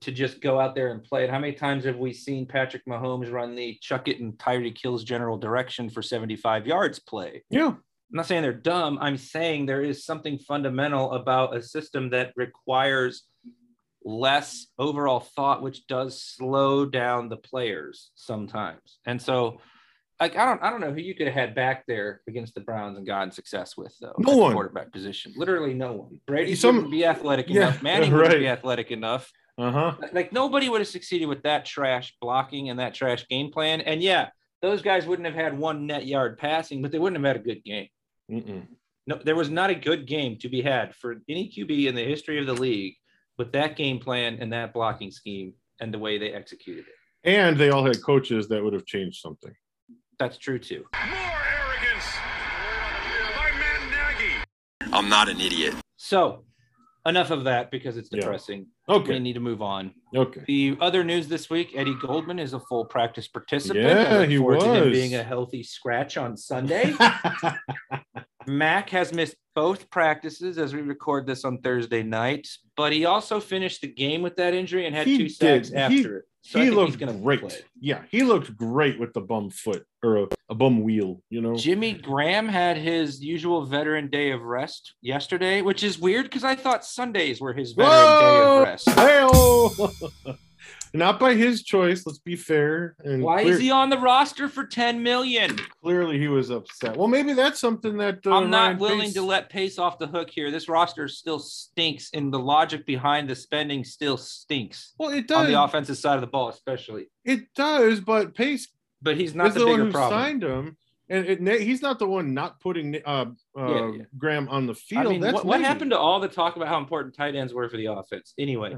to 0.00 0.12
just 0.12 0.40
go 0.40 0.58
out 0.58 0.74
there 0.74 0.90
and 0.92 1.02
play 1.04 1.24
it. 1.24 1.30
How 1.30 1.38
many 1.38 1.52
times 1.52 1.84
have 1.84 1.96
we 1.98 2.12
seen 2.12 2.46
Patrick 2.46 2.84
Mahomes 2.86 3.30
run 3.32 3.54
the 3.54 3.78
chuck 3.80 4.08
it 4.08 4.20
and 4.20 4.36
Tyreek 4.36 4.78
Hill's 4.82 5.04
general 5.04 5.38
direction 5.38 5.88
for 5.88 6.02
75 6.02 6.66
yards 6.66 6.98
play? 6.98 7.44
yeah, 7.50 7.74
I'm 8.12 8.16
not 8.18 8.26
saying 8.26 8.42
they're 8.42 8.52
dumb. 8.52 8.98
I'm 9.00 9.16
saying 9.16 9.64
there 9.66 9.82
is 9.82 10.04
something 10.04 10.38
fundamental 10.38 11.12
about 11.12 11.56
a 11.56 11.62
system 11.62 12.10
that 12.10 12.32
requires 12.36 13.22
less 14.04 14.66
overall 14.78 15.20
thought, 15.20 15.62
which 15.62 15.86
does 15.86 16.22
slow 16.22 16.84
down 16.84 17.28
the 17.28 17.36
players 17.36 18.10
sometimes. 18.14 18.98
And 19.06 19.20
so, 19.20 19.60
like, 20.20 20.36
I 20.36 20.44
don't, 20.44 20.62
I 20.62 20.70
don't 20.70 20.80
know 20.80 20.92
who 20.92 21.00
you 21.00 21.14
could 21.14 21.26
have 21.26 21.34
had 21.34 21.54
back 21.54 21.84
there 21.86 22.20
against 22.28 22.54
the 22.54 22.60
Browns 22.60 22.98
and 22.98 23.06
gotten 23.06 23.30
success 23.32 23.76
with 23.76 23.94
though. 24.00 24.14
No 24.18 24.36
one. 24.36 24.52
quarterback 24.52 24.92
position. 24.92 25.32
Literally 25.36 25.74
no 25.74 25.92
one. 25.92 26.20
Brady 26.26 26.54
Some- 26.54 26.74
wouldn't 26.76 26.92
be 26.92 27.04
athletic 27.06 27.48
Yeah, 27.48 27.68
enough. 27.68 27.82
Manning 27.82 28.12
wouldn't 28.16 28.38
be 28.40 28.48
athletic 28.48 28.90
enough. 28.90 29.30
uh 29.58 29.70
huh. 29.70 29.96
Like 30.12 30.32
nobody 30.32 30.68
would 30.68 30.80
have 30.80 30.88
succeeded 30.88 31.26
with 31.26 31.42
that 31.44 31.64
trash 31.64 32.14
blocking 32.20 32.68
and 32.70 32.78
that 32.78 32.94
trash 32.94 33.26
game 33.28 33.50
plan. 33.50 33.80
And 33.80 34.02
yeah, 34.02 34.28
those 34.60 34.82
guys 34.82 35.06
wouldn't 35.06 35.26
have 35.26 35.34
had 35.34 35.58
one 35.58 35.86
net 35.86 36.06
yard 36.06 36.38
passing, 36.38 36.82
but 36.82 36.92
they 36.92 36.98
wouldn't 36.98 37.20
have 37.24 37.36
had 37.36 37.42
a 37.42 37.44
good 37.44 37.64
game. 37.64 37.88
Mm-mm. 38.32 38.66
No, 39.06 39.20
there 39.24 39.34
was 39.34 39.50
not 39.50 39.70
a 39.70 39.74
good 39.74 40.06
game 40.06 40.38
to 40.38 40.48
be 40.48 40.62
had 40.62 40.94
for 40.94 41.16
any 41.28 41.50
QB 41.50 41.86
in 41.86 41.94
the 41.94 42.04
history 42.04 42.38
of 42.38 42.46
the 42.46 42.54
league 42.54 42.94
with 43.36 43.52
that 43.52 43.76
game 43.76 43.98
plan 43.98 44.38
and 44.40 44.52
that 44.52 44.72
blocking 44.72 45.10
scheme 45.10 45.54
and 45.80 45.92
the 45.92 45.98
way 45.98 46.18
they 46.18 46.32
executed 46.32 46.84
it. 46.86 46.94
And 47.24 47.58
they 47.58 47.70
all 47.70 47.84
had 47.84 48.02
coaches 48.02 48.48
that 48.48 48.62
would 48.62 48.72
have 48.72 48.86
changed 48.86 49.20
something. 49.20 49.52
That's 50.18 50.38
true 50.38 50.58
too. 50.58 50.84
More 50.94 51.14
arrogance 51.14 52.06
by 53.36 53.50
Matt 53.58 54.16
Nagy. 54.18 54.92
I'm 54.92 55.08
not 55.08 55.28
an 55.28 55.40
idiot. 55.40 55.74
So 55.96 56.44
enough 57.06 57.30
of 57.30 57.44
that 57.44 57.70
because 57.70 57.96
it's 57.96 58.08
Yeah. 58.12 58.36
Okay. 58.88 59.12
We 59.14 59.18
need 59.18 59.32
to 59.34 59.40
move 59.40 59.62
on. 59.62 59.92
Okay. 60.14 60.42
The 60.46 60.76
other 60.80 61.02
news 61.04 61.28
this 61.28 61.48
week: 61.50 61.72
Eddie 61.74 61.96
Goldman 62.00 62.38
is 62.38 62.52
a 62.52 62.60
full 62.60 62.84
practice 62.84 63.28
participant. 63.28 63.84
Yeah, 63.84 64.24
he 64.26 64.36
forward 64.38 64.60
to 64.60 64.72
him 64.74 64.84
was. 64.90 64.92
being 64.98 65.14
a 65.14 65.22
healthy 65.22 65.62
scratch 65.62 66.16
on 66.16 66.36
Sunday. 66.36 66.94
Mack 68.46 68.90
has 68.90 69.12
missed 69.12 69.36
both 69.54 69.88
practices 69.90 70.58
as 70.58 70.74
we 70.74 70.80
record 70.82 71.26
this 71.26 71.44
on 71.44 71.58
Thursday 71.58 72.02
night, 72.02 72.48
but 72.76 72.92
he 72.92 73.04
also 73.04 73.38
finished 73.38 73.82
the 73.82 73.86
game 73.88 74.20
with 74.22 74.34
that 74.36 74.52
injury 74.52 74.86
and 74.86 74.94
had 74.96 75.06
He 75.06 75.18
two 75.18 75.28
sacks 75.28 75.68
did. 75.70 75.78
after 75.78 75.94
He- 75.94 76.02
it. 76.04 76.22
So 76.44 76.60
he 76.60 76.70
looked 76.70 76.98
great. 77.22 77.40
play. 77.40 77.56
Yeah, 77.80 78.02
he 78.10 78.24
looked 78.24 78.56
great 78.56 78.98
with 78.98 79.12
the 79.12 79.20
bum 79.20 79.50
foot 79.50 79.86
or 80.02 80.16
a, 80.16 80.26
a 80.50 80.54
bum 80.54 80.82
wheel. 80.82 81.22
You 81.30 81.40
know. 81.40 81.54
Jimmy 81.54 81.92
Graham 81.92 82.48
had 82.48 82.76
his 82.76 83.22
usual 83.22 83.64
veteran 83.64 84.10
day 84.10 84.32
of 84.32 84.42
rest 84.42 84.94
yesterday, 85.00 85.62
which 85.62 85.84
is 85.84 85.98
weird 85.98 86.24
because 86.24 86.42
I 86.42 86.56
thought 86.56 86.84
Sundays 86.84 87.40
were 87.40 87.52
his 87.52 87.72
veteran 87.72 88.20
day 88.20 88.42
of 88.42 88.62
rest. 88.64 88.90
Hey-oh! 88.90 89.92
Not 90.94 91.18
by 91.18 91.34
his 91.34 91.62
choice. 91.62 92.04
Let's 92.06 92.18
be 92.18 92.36
fair. 92.36 92.96
And 93.04 93.22
Why 93.22 93.42
clear- 93.42 93.54
is 93.54 93.60
he 93.60 93.70
on 93.70 93.88
the 93.88 93.98
roster 93.98 94.48
for 94.48 94.66
10 94.66 95.02
million? 95.02 95.58
clearly 95.82 96.18
he 96.18 96.28
was 96.28 96.50
upset? 96.50 96.96
Well, 96.96 97.08
maybe 97.08 97.32
that's 97.32 97.58
something 97.60 97.96
that 97.98 98.26
uh, 98.26 98.34
I'm 98.36 98.50
not 98.50 98.64
Ryan 98.66 98.78
willing 98.78 99.00
Pace- 99.00 99.14
to 99.14 99.22
let 99.22 99.48
Pace 99.48 99.78
off 99.78 99.98
the 99.98 100.06
hook 100.06 100.28
here. 100.30 100.50
This 100.50 100.68
roster 100.68 101.08
still 101.08 101.38
stinks, 101.38 102.10
and 102.12 102.32
the 102.32 102.38
logic 102.38 102.84
behind 102.86 103.28
the 103.30 103.34
spending 103.34 103.84
still 103.84 104.16
stinks 104.16 104.92
Well, 104.98 105.10
it 105.10 105.26
does 105.26 105.46
on 105.46 105.50
the 105.50 105.62
offensive 105.62 105.96
side 105.96 106.16
of 106.16 106.20
the 106.20 106.26
ball, 106.26 106.48
especially. 106.50 107.06
It 107.24 107.54
does, 107.54 108.00
but 108.00 108.34
Pace 108.34 108.68
But 109.00 109.16
he's 109.16 109.34
not 109.34 109.54
the, 109.54 109.60
the, 109.60 109.66
one 109.66 109.74
bigger 109.76 109.84
who 109.86 109.92
problem. 109.92 110.20
signed 110.20 110.42
him, 110.44 110.76
and 111.08 111.26
it, 111.48 111.60
he's 111.62 111.80
not 111.82 111.98
the 111.98 112.06
one 112.06 112.34
not 112.34 112.60
putting 112.60 112.96
uh, 113.06 113.26
uh, 113.58 113.66
Yeah, 113.66 113.92
yeah. 113.96 114.02
Graham 114.18 114.48
on 114.48 114.66
the 114.66 114.72
I 114.72 114.76
field. 114.76 115.08
mean, 115.08 115.20
That's 115.20 115.34
what, 115.36 115.46
what 115.46 115.60
happened 115.62 115.90
to 115.92 115.98
all 115.98 116.20
the 116.20 116.28
talk 116.28 116.56
about 116.56 116.68
how 116.68 116.78
important 116.78 117.14
tight 117.16 117.34
ends 117.34 117.54
were 117.54 117.68
for 117.68 117.76
the 117.78 117.86
offense? 117.86 118.34
Anyway. 118.38 118.74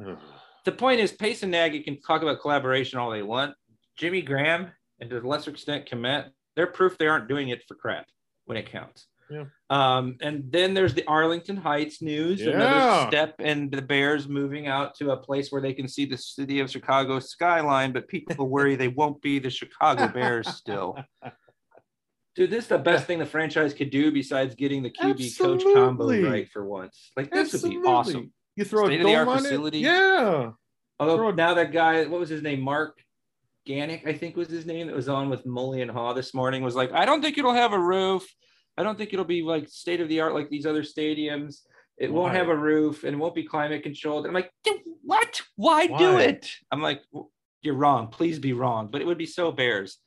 The 0.64 0.72
point 0.72 1.00
is, 1.00 1.12
Pace 1.12 1.42
and 1.42 1.52
Nagy 1.52 1.80
can 1.80 2.00
talk 2.00 2.22
about 2.22 2.40
collaboration 2.40 2.98
all 2.98 3.10
they 3.10 3.22
want. 3.22 3.54
Jimmy 3.96 4.22
Graham 4.22 4.70
and 5.00 5.10
to 5.10 5.18
a 5.18 5.20
lesser 5.20 5.50
extent 5.50 5.86
Kmet, 5.86 6.30
they're 6.56 6.66
proof 6.66 6.96
they 6.98 7.06
aren't 7.06 7.28
doing 7.28 7.50
it 7.50 7.62
for 7.68 7.74
crap 7.74 8.06
when 8.46 8.56
it 8.56 8.70
counts. 8.70 9.06
Yeah. 9.30 9.44
Um, 9.70 10.16
and 10.20 10.50
then 10.52 10.74
there's 10.74 10.94
the 10.94 11.04
Arlington 11.06 11.56
Heights 11.56 12.02
news, 12.02 12.40
Yeah. 12.40 12.50
another 12.52 13.08
step 13.10 13.40
in 13.40 13.70
the 13.70 13.80
Bears 13.82 14.28
moving 14.28 14.66
out 14.66 14.94
to 14.96 15.12
a 15.12 15.16
place 15.16 15.50
where 15.50 15.62
they 15.62 15.72
can 15.72 15.88
see 15.88 16.04
the 16.04 16.18
city 16.18 16.60
of 16.60 16.70
Chicago 16.70 17.18
skyline, 17.20 17.92
but 17.92 18.06
people 18.08 18.48
worry 18.48 18.76
they 18.76 18.88
won't 18.88 19.20
be 19.22 19.38
the 19.38 19.50
Chicago 19.50 20.08
Bears 20.08 20.48
still. 20.48 20.98
Dude, 22.36 22.50
this 22.50 22.64
is 22.64 22.68
the 22.68 22.78
best 22.78 23.06
thing 23.06 23.20
the 23.20 23.26
franchise 23.26 23.72
could 23.72 23.90
do 23.90 24.10
besides 24.10 24.56
getting 24.56 24.82
the 24.82 24.90
QB 24.90 25.38
coach 25.38 25.62
combo 25.62 26.08
right 26.28 26.48
for 26.50 26.64
once. 26.66 27.12
Like 27.16 27.30
this 27.30 27.52
would 27.52 27.70
be 27.70 27.76
awesome. 27.78 28.32
You 28.56 28.64
throw 28.64 28.84
a 28.84 28.86
State-of-the-art 28.86 29.26
dome 29.26 29.36
on 29.36 29.42
facility. 29.42 29.78
it. 29.78 29.82
Yeah. 29.86 30.50
Although 31.00 31.16
Throw 31.16 31.28
a- 31.30 31.34
now 31.34 31.54
that 31.54 31.72
guy, 31.72 32.04
what 32.06 32.20
was 32.20 32.28
his 32.28 32.42
name? 32.42 32.60
Mark 32.60 33.00
Ganick, 33.68 34.06
I 34.06 34.12
think 34.12 34.36
was 34.36 34.48
his 34.48 34.66
name, 34.66 34.86
that 34.86 34.94
was 34.96 35.08
on 35.08 35.28
with 35.30 35.44
Mully 35.44 35.82
and 35.82 35.90
Haugh 35.90 36.14
this 36.14 36.34
morning, 36.34 36.62
was 36.62 36.76
like, 36.76 36.92
I 36.92 37.04
don't 37.04 37.20
think 37.22 37.36
it'll 37.38 37.54
have 37.54 37.72
a 37.72 37.78
roof. 37.78 38.24
I 38.76 38.82
don't 38.82 38.96
think 38.98 39.12
it'll 39.12 39.24
be 39.24 39.42
like 39.42 39.68
state 39.68 40.00
of 40.00 40.08
the 40.08 40.20
art 40.20 40.34
like 40.34 40.50
these 40.50 40.66
other 40.66 40.82
stadiums. 40.82 41.60
It 41.96 42.12
won't 42.12 42.34
have 42.34 42.48
a 42.48 42.56
roof 42.56 43.04
and 43.04 43.14
it 43.14 43.18
won't 43.18 43.34
be 43.36 43.44
climate 43.44 43.82
controlled. 43.84 44.26
I'm 44.26 44.32
like, 44.34 44.50
what? 45.02 45.40
Why, 45.56 45.86
do 45.86 46.18
it? 46.18 46.50
I'm 46.72 46.82
like, 46.82 47.02
"W- 47.12 47.30
you're 47.62 47.74
wrong. 47.76 48.08
Please 48.08 48.38
be 48.40 48.52
wrong. 48.52 48.88
But 48.90 49.00
it 49.00 49.06
would 49.06 49.18
be 49.18 49.26
so 49.26 49.52
Bears 49.52 49.98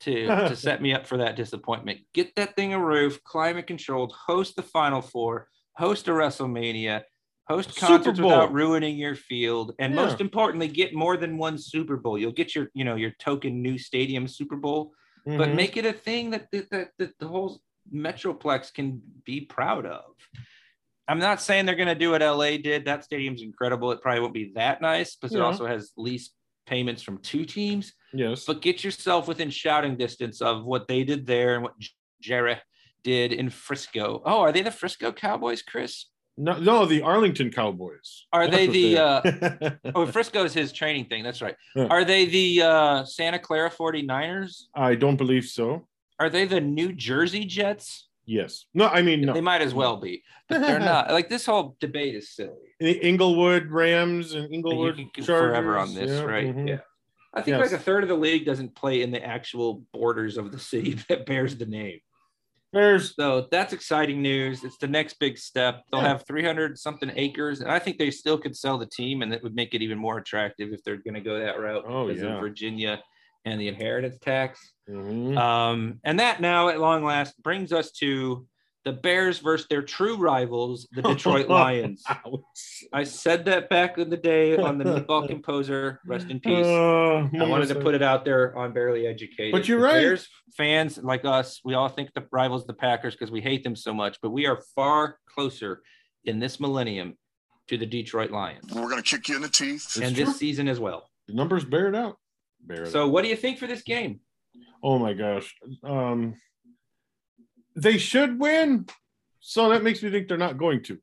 to 0.00 0.26
to 0.48 0.56
set 0.56 0.80
me 0.80 0.94
up 0.94 1.06
for 1.06 1.18
that 1.18 1.36
disappointment. 1.36 2.00
Get 2.14 2.34
that 2.36 2.56
thing 2.56 2.72
a 2.72 2.82
roof, 2.82 3.22
climate 3.24 3.66
controlled, 3.66 4.14
host 4.26 4.56
the 4.56 4.62
Final 4.62 5.02
Four, 5.02 5.48
host 5.76 6.08
a 6.08 6.12
WrestleMania, 6.12 7.02
host 7.48 7.76
concerts 7.76 8.20
without 8.20 8.52
ruining 8.52 8.96
your 8.96 9.14
field, 9.14 9.74
and 9.78 9.94
Yeah. 9.94 10.04
most 10.04 10.20
importantly, 10.20 10.68
get 10.68 10.94
more 10.94 11.16
than 11.16 11.38
one 11.38 11.56
Super 11.58 11.96
Bowl. 11.96 12.18
You'll 12.18 12.32
get 12.32 12.54
your, 12.54 12.70
you 12.74 12.84
know, 12.84 12.96
your 12.96 13.12
token 13.18 13.62
new 13.62 13.78
stadium 13.78 14.28
Super 14.28 14.56
Bowl, 14.56 14.92
but 15.24 15.48
Mhm. 15.50 15.54
make 15.54 15.76
it 15.76 15.86
a 15.86 15.92
thing 15.92 16.30
that 16.30 16.50
that, 16.52 16.70
that, 16.70 16.90
that 16.98 17.18
the 17.18 17.26
whole 17.28 17.60
Metroplex 17.92 18.72
can 18.72 19.00
be 19.24 19.40
proud 19.40 19.86
of. 19.86 20.04
I'm 21.08 21.18
not 21.18 21.40
saying 21.40 21.64
they're 21.64 21.74
going 21.74 21.88
to 21.88 21.94
do 21.94 22.10
what 22.10 22.20
LA 22.22 22.58
did. 22.58 22.84
That 22.84 23.02
stadium's 23.02 23.40
incredible. 23.40 23.90
It 23.92 24.02
probably 24.02 24.20
won't 24.20 24.34
be 24.34 24.52
that 24.56 24.82
nice, 24.82 25.16
but 25.16 25.32
it 25.32 25.40
also 25.40 25.64
has 25.66 25.92
lease 25.96 26.34
payments 26.66 27.02
from 27.02 27.16
two 27.18 27.46
teams. 27.46 27.94
yes. 28.12 28.44
But 28.44 28.60
get 28.60 28.84
yourself 28.84 29.26
within 29.26 29.48
shouting 29.48 29.96
distance 29.96 30.42
of 30.42 30.66
what 30.66 30.86
they 30.86 31.02
did 31.04 31.26
there 31.26 31.54
and 31.54 31.62
what 31.62 31.78
J- 31.78 31.90
Jerry 32.20 32.56
did 33.02 33.32
in 33.32 33.48
Frisco. 33.48 34.20
Oh, 34.26 34.40
are 34.40 34.52
they 34.52 34.60
the 34.60 34.70
Frisco 34.70 35.12
Cowboys, 35.12 35.62
Chris? 35.62 36.10
No, 36.38 36.58
no, 36.58 36.86
the 36.86 37.02
Arlington 37.02 37.50
Cowboys. 37.50 38.26
Are 38.32 38.48
they 38.48 38.66
the, 38.66 38.94
they 38.94 38.96
are. 38.98 39.78
Oh, 39.94 40.06
Frisco 40.06 40.44
is 40.44 40.54
his 40.54 40.72
training 40.72 41.06
thing. 41.06 41.22
That's 41.24 41.42
right. 41.42 41.56
Yeah. 41.74 41.86
Are 41.90 42.04
they 42.04 42.24
the 42.26 42.62
uh, 42.62 43.04
Santa 43.04 43.38
Clara 43.38 43.70
49ers? 43.70 44.64
I 44.74 44.94
don't 44.94 45.16
believe 45.16 45.44
so. 45.44 45.86
Are 46.20 46.30
they 46.30 46.44
the 46.46 46.60
New 46.60 46.92
Jersey 46.92 47.44
Jets? 47.44 48.08
Yes. 48.26 48.66
No, 48.74 48.88
I 48.88 49.02
mean 49.02 49.22
no. 49.22 49.32
They 49.32 49.40
might 49.40 49.62
as 49.62 49.72
well 49.74 49.96
be, 49.96 50.22
but 50.48 50.60
they're 50.60 50.78
not. 50.78 51.10
Like 51.18 51.28
this 51.28 51.46
whole 51.46 51.76
debate 51.80 52.14
is 52.14 52.30
silly. 52.34 52.74
The 52.78 52.92
Inglewood 53.06 53.70
Rams 53.70 54.34
and 54.34 54.52
Inglewood 54.52 54.96
Chargers. 55.14 55.26
forever 55.26 55.78
on 55.78 55.94
this, 55.94 56.10
yeah, 56.10 56.22
right? 56.24 56.54
mhm. 56.54 56.68
Yeah. 56.68 56.78
I 57.34 57.42
think 57.42 57.56
Yes. 57.58 57.70
like 57.72 57.80
a 57.80 57.82
third 57.82 58.02
of 58.02 58.08
the 58.08 58.14
league 58.16 58.44
doesn't 58.44 58.74
play 58.74 59.02
in 59.02 59.10
the 59.10 59.24
actual 59.24 59.84
borders 59.92 60.36
of 60.36 60.52
the 60.52 60.58
city 60.58 60.98
that 61.08 61.24
bears 61.26 61.56
the 61.56 61.66
name. 61.66 62.00
There's 62.72 63.14
So 63.16 63.46
that's 63.50 63.72
exciting 63.72 64.20
news. 64.20 64.62
It's 64.62 64.76
the 64.78 64.86
next 64.88 65.18
big 65.18 65.38
step. 65.38 65.84
They'll 65.90 66.02
have 66.02 66.26
300 66.26 66.78
something 66.78 67.10
acres, 67.16 67.60
and 67.60 67.70
I 67.70 67.78
think 67.78 67.98
they 67.98 68.10
still 68.10 68.36
could 68.38 68.54
sell 68.56 68.76
the 68.78 68.86
team, 68.86 69.22
and 69.22 69.32
it 69.32 69.42
would 69.42 69.54
make 69.54 69.74
it 69.74 69.82
even 69.82 69.98
more 69.98 70.18
attractive 70.18 70.72
if 70.72 70.84
they're 70.84 70.96
going 70.98 71.14
to 71.14 71.20
go 71.20 71.38
that 71.38 71.58
route 71.58 71.84
Oh, 71.88 72.08
yeah. 72.08 72.24
of 72.34 72.40
Virginia 72.40 73.02
and 73.46 73.58
the 73.58 73.68
inheritance 73.68 74.18
tax. 74.20 74.60
Mhm. 74.88 75.38
Um, 75.38 76.00
and 76.04 76.20
that 76.20 76.40
now, 76.42 76.68
at 76.68 76.78
long 76.78 77.04
last, 77.04 77.40
brings 77.42 77.72
us 77.72 77.90
to 77.92 78.46
the 78.88 78.94
Bears 78.94 79.38
versus 79.38 79.66
their 79.68 79.82
true 79.82 80.16
rivals, 80.16 80.88
the 80.92 81.02
Detroit 81.12 81.48
Lions. 81.48 82.02
I 82.90 83.04
said 83.04 83.44
that 83.44 83.68
back 83.68 83.98
in 83.98 84.08
the 84.08 84.16
day 84.16 84.56
on 84.56 84.78
the 84.78 84.84
Meatball 84.84 85.28
Composer. 85.28 86.00
Rest 86.06 86.30
in 86.30 86.40
peace. 86.40 86.64
Uh, 86.64 87.28
I 87.38 87.44
wanted 87.46 87.68
to 87.68 87.74
put 87.74 87.94
it 87.94 88.02
out 88.02 88.24
there 88.24 88.56
on 88.56 88.72
Bearly 88.72 89.06
Educated. 89.06 89.52
But 89.52 89.68
you're 89.68 89.78
The 89.78 89.84
right. 89.84 89.92
Bears 90.00 90.26
fans 90.56 90.96
like 91.02 91.26
us, 91.26 91.60
we 91.66 91.74
all 91.74 91.90
think 91.90 92.14
the 92.14 92.24
rivals 92.32 92.64
the 92.66 92.72
Packers 92.72 93.14
because 93.14 93.30
we 93.30 93.42
hate 93.42 93.62
them 93.62 93.76
so 93.76 93.92
much, 93.92 94.16
but 94.22 94.30
we 94.30 94.46
are 94.46 94.62
far 94.74 95.18
closer 95.34 95.82
in 96.24 96.38
this 96.38 96.58
millennium 96.58 97.18
to 97.68 97.76
the 97.76 97.84
Detroit 97.86 98.30
Lions 98.30 98.72
We're 98.74 98.88
going 98.88 99.02
to 99.02 99.08
kick 99.08 99.28
you 99.28 99.36
in 99.36 99.42
the 99.42 99.48
teeth. 99.50 99.84
It's 99.84 99.96
and 99.98 100.16
true. 100.16 100.24
this 100.24 100.38
season 100.38 100.66
as 100.66 100.80
well. 100.80 101.10
the 101.26 101.34
numbers 101.34 101.66
bear 101.66 101.88
it 101.88 101.94
out. 101.94 102.16
Bear 102.62 102.84
it 102.84 102.90
So, 102.92 103.06
what 103.06 103.22
do 103.22 103.28
you 103.28 103.36
think 103.36 103.58
for 103.58 103.66
this 103.66 103.82
game? 103.82 104.20
Oh 104.82 104.98
my 104.98 105.12
gosh. 105.12 105.54
Um 105.84 106.36
they 107.82 107.98
should 107.98 108.38
win. 108.38 108.86
So 109.40 109.68
that 109.70 109.82
makes 109.82 110.02
me 110.02 110.10
think 110.10 110.28
they're 110.28 110.36
not 110.36 110.58
going 110.58 110.82
to. 110.84 110.98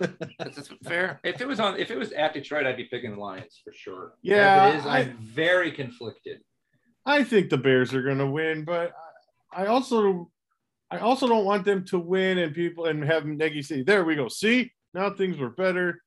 That's 0.38 0.68
fair. 0.84 1.20
If 1.24 1.40
it 1.40 1.48
was 1.48 1.60
on, 1.60 1.78
if 1.78 1.90
it 1.90 1.96
was 1.98 2.12
at 2.12 2.34
Detroit, 2.34 2.66
I'd 2.66 2.76
be 2.76 2.84
picking 2.84 3.12
the 3.12 3.20
Lions 3.20 3.60
for 3.62 3.72
sure. 3.72 4.12
Yeah, 4.22 4.64
As 4.66 4.74
it 4.74 4.78
is, 4.78 4.86
I- 4.86 4.98
I'm 5.00 5.16
very 5.18 5.70
conflicted. 5.72 6.40
I 7.04 7.22
think 7.22 7.50
the 7.50 7.58
Bears 7.58 7.94
are 7.94 8.02
going 8.02 8.18
to 8.18 8.26
win, 8.26 8.64
but 8.64 8.92
I 9.52 9.66
also 9.66 10.30
I 10.90 10.98
also 10.98 11.28
don't 11.28 11.44
want 11.44 11.64
them 11.64 11.84
to 11.86 11.98
win 11.98 12.38
and 12.38 12.54
people 12.54 12.86
and 12.86 13.04
have 13.04 13.24
Nagy 13.26 13.62
say, 13.62 13.82
"There 13.82 14.04
we 14.04 14.16
go. 14.16 14.28
See? 14.28 14.72
Now 14.92 15.10
things 15.10 15.38
were 15.38 15.50
better." 15.50 16.02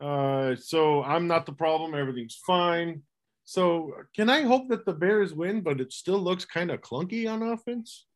Uh 0.00 0.54
so 0.56 1.02
I'm 1.02 1.26
not 1.26 1.46
the 1.46 1.52
problem. 1.52 1.94
Everything's 1.94 2.38
fine. 2.46 3.02
So 3.44 3.92
can 4.14 4.28
I 4.28 4.42
hope 4.42 4.68
that 4.68 4.84
the 4.84 4.92
Bears 4.92 5.32
win, 5.32 5.62
but 5.62 5.80
it 5.80 5.92
still 5.92 6.18
looks 6.18 6.44
kind 6.44 6.70
of 6.70 6.80
clunky 6.82 7.30
on 7.32 7.42
offense? 7.42 8.06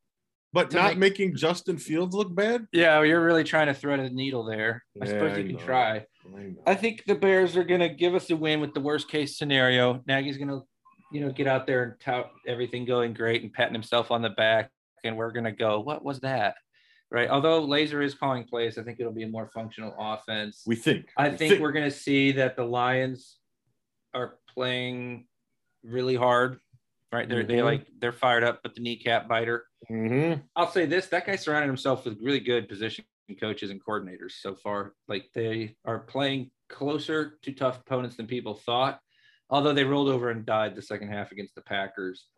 But 0.57 0.73
not 0.73 0.93
make- 0.93 0.99
making 0.99 1.37
Justin 1.37 1.77
Fields 1.77 2.15
look 2.15 2.35
bad? 2.35 2.67
Yeah, 2.73 3.03
you're 3.03 3.23
really 3.25 3.45
trying 3.45 3.67
to 3.67 3.75
thread 3.75 4.01
a 4.01 4.09
needle 4.11 4.43
there. 4.45 4.83
I 5.01 5.05
Yeah, 5.05 5.11
suppose 5.11 5.33
I 5.37 5.41
you 5.41 5.57
can 5.57 5.65
try. 5.65 5.97
I. 5.97 6.07
I 6.67 6.75
think 6.75 7.05
the 7.07 7.15
Bears 7.15 7.57
are 7.57 7.63
going 7.65 7.81
to 7.81 7.89
give 7.91 8.15
us 8.15 8.31
a 8.31 8.37
win 8.37 8.61
with 8.61 8.73
the 8.75 8.81
worst 8.81 9.09
case 9.09 9.37
scenario. 9.39 10.03
Nagy's 10.07 10.39
going 10.39 10.49
to, 10.49 10.63
you 11.13 11.21
know, 11.21 11.31
get 11.31 11.47
out 11.47 11.67
there 11.67 11.83
and 11.85 11.93
tout 12.01 12.31
everything 12.49 12.85
going 12.87 13.13
great 13.13 13.43
and 13.43 13.53
patting 13.53 13.75
himself 13.75 14.11
on 14.11 14.23
the 14.23 14.31
back. 14.31 14.71
And 15.05 15.17
we're 15.17 15.31
going 15.31 15.45
to 15.45 15.53
go, 15.53 15.81
what 15.81 16.03
was 16.05 16.21
that? 16.21 16.57
Right. 17.11 17.29
Although 17.29 17.65
Lazor 17.65 18.03
is 18.03 18.15
calling 18.15 18.45
plays, 18.45 18.79
I 18.79 18.83
think 18.83 18.99
it'll 18.99 19.13
be 19.13 19.23
a 19.23 19.29
more 19.29 19.49
functional 19.55 19.95
offense. 19.99 20.63
We 20.67 20.75
think. 20.75 21.07
I 21.17 21.29
We 21.29 21.37
think 21.37 21.61
we're 21.61 21.71
going 21.73 21.89
to 21.89 21.97
see 21.97 22.33
that 22.33 22.57
the 22.57 22.65
Lions 22.65 23.37
are 24.15 24.39
playing 24.53 25.27
really 25.85 26.17
hard. 26.17 26.59
Right. 27.17 27.29
They're, 27.29 27.45
they 27.45 27.55
Mhm. 27.57 27.65
like, 27.65 27.87
they're 27.99 28.13
fired 28.13 28.45
up, 28.45 28.61
but 28.63 28.75
the 28.75 28.81
kneecap 28.83 29.27
biter. 29.27 29.67
Mhm. 29.91 30.43
I'll 30.55 30.71
say 30.71 30.85
this: 30.85 31.07
that 31.09 31.25
guy 31.27 31.37
surrounded 31.37 31.67
himself 31.69 32.05
with 32.05 32.21
really 32.21 32.41
good 32.41 32.69
position 32.69 33.05
coaches 33.41 33.71
and 33.71 33.83
coordinators 33.85 34.33
so 34.33 34.55
far. 34.55 34.93
Like 35.09 35.31
they 35.35 35.77
are 35.85 36.01
playing 36.01 36.51
closer 36.69 37.39
to 37.43 37.53
tough 37.53 37.81
opponents 37.81 38.17
than 38.17 38.27
people 38.27 38.55
thought. 38.55 39.01
Although 39.49 39.73
they 39.73 39.85
rolled 39.85 40.09
over 40.09 40.31
and 40.31 40.45
died 40.45 40.75
the 40.77 40.83
second 40.83 41.09
half 41.09 41.33
against 41.33 41.55
the 41.55 41.63
Packers, 41.63 42.29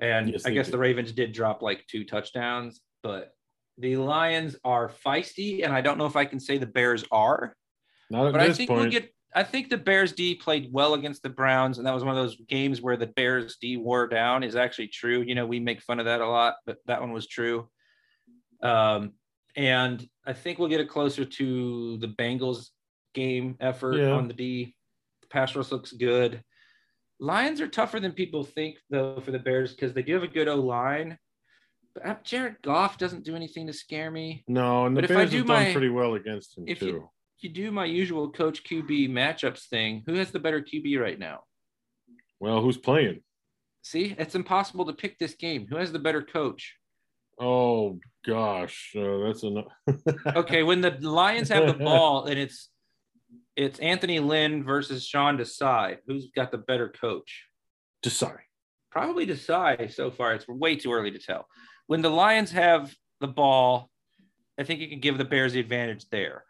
and 0.00 0.30
Yes, 0.30 0.46
I 0.46 0.50
guess 0.50 0.66
did. 0.66 0.72
the 0.74 0.78
Ravens 0.78 1.12
did 1.12 1.32
drop 1.32 1.60
like 1.60 1.86
two 1.88 2.04
touchdowns, 2.04 2.80
but 3.02 3.32
the 3.78 3.96
Lions 3.96 4.56
are 4.64 4.88
feisty, 4.88 5.62
and 5.64 5.72
I 5.74 5.80
don't 5.82 5.98
know 5.98 6.06
if 6.06 6.16
I 6.16 6.24
can 6.24 6.40
say 6.40 6.56
the 6.58 6.66
Bears 6.66 7.04
are. 7.12 7.54
Not 8.10 8.26
at 8.28 8.32
But 8.32 8.40
I 8.42 8.46
this 8.48 8.56
think 8.56 8.68
point. 8.68 8.80
we'll 8.80 8.90
get. 8.90 9.12
I 9.34 9.42
think 9.42 9.70
the 9.70 9.78
Bears 9.78 10.12
D 10.12 10.34
played 10.34 10.68
well 10.72 10.94
against 10.94 11.22
the 11.22 11.30
Browns, 11.30 11.78
and 11.78 11.86
that 11.86 11.94
was 11.94 12.04
one 12.04 12.16
of 12.16 12.22
those 12.22 12.36
games 12.48 12.82
where 12.82 12.96
the 12.96 13.06
Bears 13.06 13.56
D 13.60 13.76
wore 13.78 14.06
down. 14.06 14.42
Is 14.44 14.56
actually 14.56 14.88
true. 14.88 15.22
You 15.22 15.34
know, 15.34 15.46
we 15.46 15.58
make 15.60 15.80
fun 15.82 15.98
of 16.00 16.06
that 16.06 16.20
a 16.20 16.28
lot, 16.28 16.56
but 16.66 16.78
that 16.86 17.00
one 17.00 17.12
was 17.12 17.26
true. 17.26 17.68
Um, 18.62 19.12
and 19.56 20.06
I 20.26 20.32
think 20.32 20.58
we'll 20.58 20.68
get 20.68 20.80
it 20.80 20.88
closer 20.88 21.24
to 21.24 21.96
the 21.98 22.08
Bengals 22.08 22.68
game 23.14 23.56
effort 23.60 23.96
Yeah. 23.96 24.12
on 24.12 24.28
the 24.28 24.34
D. 24.34 24.74
The 25.22 25.28
pass 25.28 25.54
rush 25.56 25.70
looks 25.72 25.92
good. 25.92 26.42
Lions 27.20 27.60
are 27.60 27.68
tougher 27.68 28.00
than 28.00 28.12
people 28.12 28.42
think, 28.44 28.78
though, 28.90 29.20
for 29.20 29.30
the 29.30 29.38
Bears 29.38 29.74
because 29.74 29.92
they 29.92 30.02
do 30.02 30.14
have 30.14 30.22
a 30.22 30.28
good 30.28 30.48
O 30.48 30.56
line. 30.56 31.18
But 31.94 32.06
uh, 32.06 32.16
Jared 32.24 32.56
Goff 32.62 32.96
doesn't 32.98 33.24
do 33.24 33.36
anything 33.36 33.66
to 33.66 33.72
scare 33.72 34.10
me. 34.10 34.44
no, 34.48 34.86
and 34.86 34.96
the 34.96 35.02
but 35.02 35.10
if 35.10 35.16
I 35.16 35.20
Bears 35.20 35.30
do 35.30 35.36
have 35.38 35.46
done 35.46 35.62
my- 35.64 35.72
pretty 35.72 35.90
well 35.90 36.14
against 36.14 36.56
him 36.58 36.66
too. 36.66 36.86
you- 36.86 37.10
you 37.42 37.50
do 37.50 37.70
my 37.70 37.84
usual 37.84 38.30
coach 38.30 38.64
QB 38.64 39.10
matchups 39.10 39.68
thing, 39.68 40.02
who 40.06 40.14
has 40.14 40.30
the 40.30 40.40
better 40.40 40.60
QB 40.60 41.00
right 41.00 41.18
now? 41.18 41.40
Well, 42.40 42.60
who's 42.60 42.76
playing? 42.76 43.22
See, 43.82 44.14
it's 44.18 44.34
impossible 44.34 44.86
to 44.86 44.92
pick 44.92 45.18
this 45.18 45.34
game. 45.34 45.66
Who 45.68 45.76
has 45.76 45.92
the 45.92 45.98
better 45.98 46.22
coach? 46.22 46.76
Oh 47.40 47.98
gosh, 48.26 48.94
uh, 48.96 49.18
that's 49.26 49.42
enough. 49.42 49.66
Okay, 50.36 50.62
when 50.62 50.80
the 50.80 50.90
Lions 51.00 51.48
have 51.48 51.66
the 51.66 51.84
ball 51.84 52.26
and 52.26 52.38
it's 52.38 52.68
it's 53.56 53.78
Anthony 53.80 54.20
Lynn 54.20 54.64
versus 54.64 55.06
Sean 55.06 55.36
Desai, 55.36 55.98
who's 56.06 56.30
got 56.34 56.50
the 56.50 56.58
better 56.58 56.88
coach? 56.88 57.46
Desai. 58.04 58.36
Probably 58.90 59.26
Desai 59.26 59.92
so 59.92 60.10
far. 60.10 60.34
It's 60.34 60.46
way 60.48 60.76
too 60.76 60.92
early 60.92 61.10
to 61.10 61.18
tell. 61.18 61.46
When 61.86 62.02
the 62.02 62.10
Lions 62.10 62.52
have 62.52 62.94
the 63.20 63.28
ball, 63.28 63.90
I 64.58 64.64
think 64.64 64.80
you 64.80 64.88
can 64.88 65.00
give 65.00 65.18
the 65.18 65.24
Bears 65.24 65.54
the 65.54 65.60
advantage 65.60 66.08
there. 66.10 66.44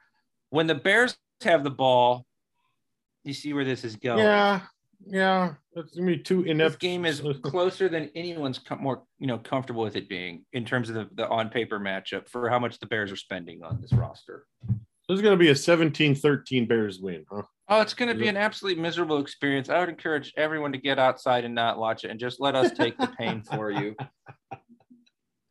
When 0.53 0.67
the 0.67 0.75
Bears 0.75 1.17
have 1.45 1.65
the 1.65 1.71
ball, 1.71 2.27
you 3.25 3.33
see 3.33 3.55
where 3.55 3.65
this 3.65 3.85
is 3.85 3.97
going. 3.97 4.19
Yeah, 4.19 4.61
yeah. 5.07 5.55
That's 5.75 5.95
gonna 5.97 6.07
be 6.07 6.19
two 6.19 6.45
this 6.45 6.77
game 6.77 7.07
is 7.07 7.23
closer 7.43 7.89
than 7.89 8.11
anyone's 8.15 8.59
com- 8.59 8.83
more 8.83 9.05
you 9.19 9.27
know 9.27 9.39
comfortable 9.39 9.83
with 9.83 9.97
it 9.97 10.11
being 10.11 10.45
in 10.53 10.67
terms 10.67 10.91
of 10.91 10.95
the, 10.95 11.09
the 11.15 11.27
on 11.27 11.49
paper 11.49 11.81
matchup 11.81 12.29
for 12.29 12.51
how 12.51 12.59
much 12.59 12.79
the 12.81 12.87
Bears 12.87 13.11
are 13.11 13.17
spending 13.17 13.63
on 13.63 13.81
this 13.81 13.95
roster. 13.95 14.45
This 15.09 15.17
is 15.17 15.23
gonna 15.23 15.39
be 15.39 15.49
a 15.49 15.55
17-13 15.55 16.69
Bears 16.69 17.01
win, 17.01 17.25
huh? 17.33 17.43
Oh, 17.69 17.81
it's 17.81 17.95
going 17.95 18.13
to 18.13 18.15
be 18.15 18.29
an 18.29 18.37
absolutely 18.37 18.83
miserable 18.83 19.19
experience. 19.19 19.71
I 19.71 19.81
would 19.81 19.89
encourage 19.89 20.35
everyone 20.37 20.73
to 20.73 20.79
get 20.79 20.99
outside 20.99 21.47
and 21.47 21.55
not 21.55 21.79
watch 21.79 22.05
it 22.05 22.11
and 22.11 22.21
just 22.21 22.39
let 22.39 22.55
us 22.55 22.71
take 22.73 22.99
the 22.99 23.07
pain 23.07 23.43
for 23.43 23.71
you. 23.71 23.97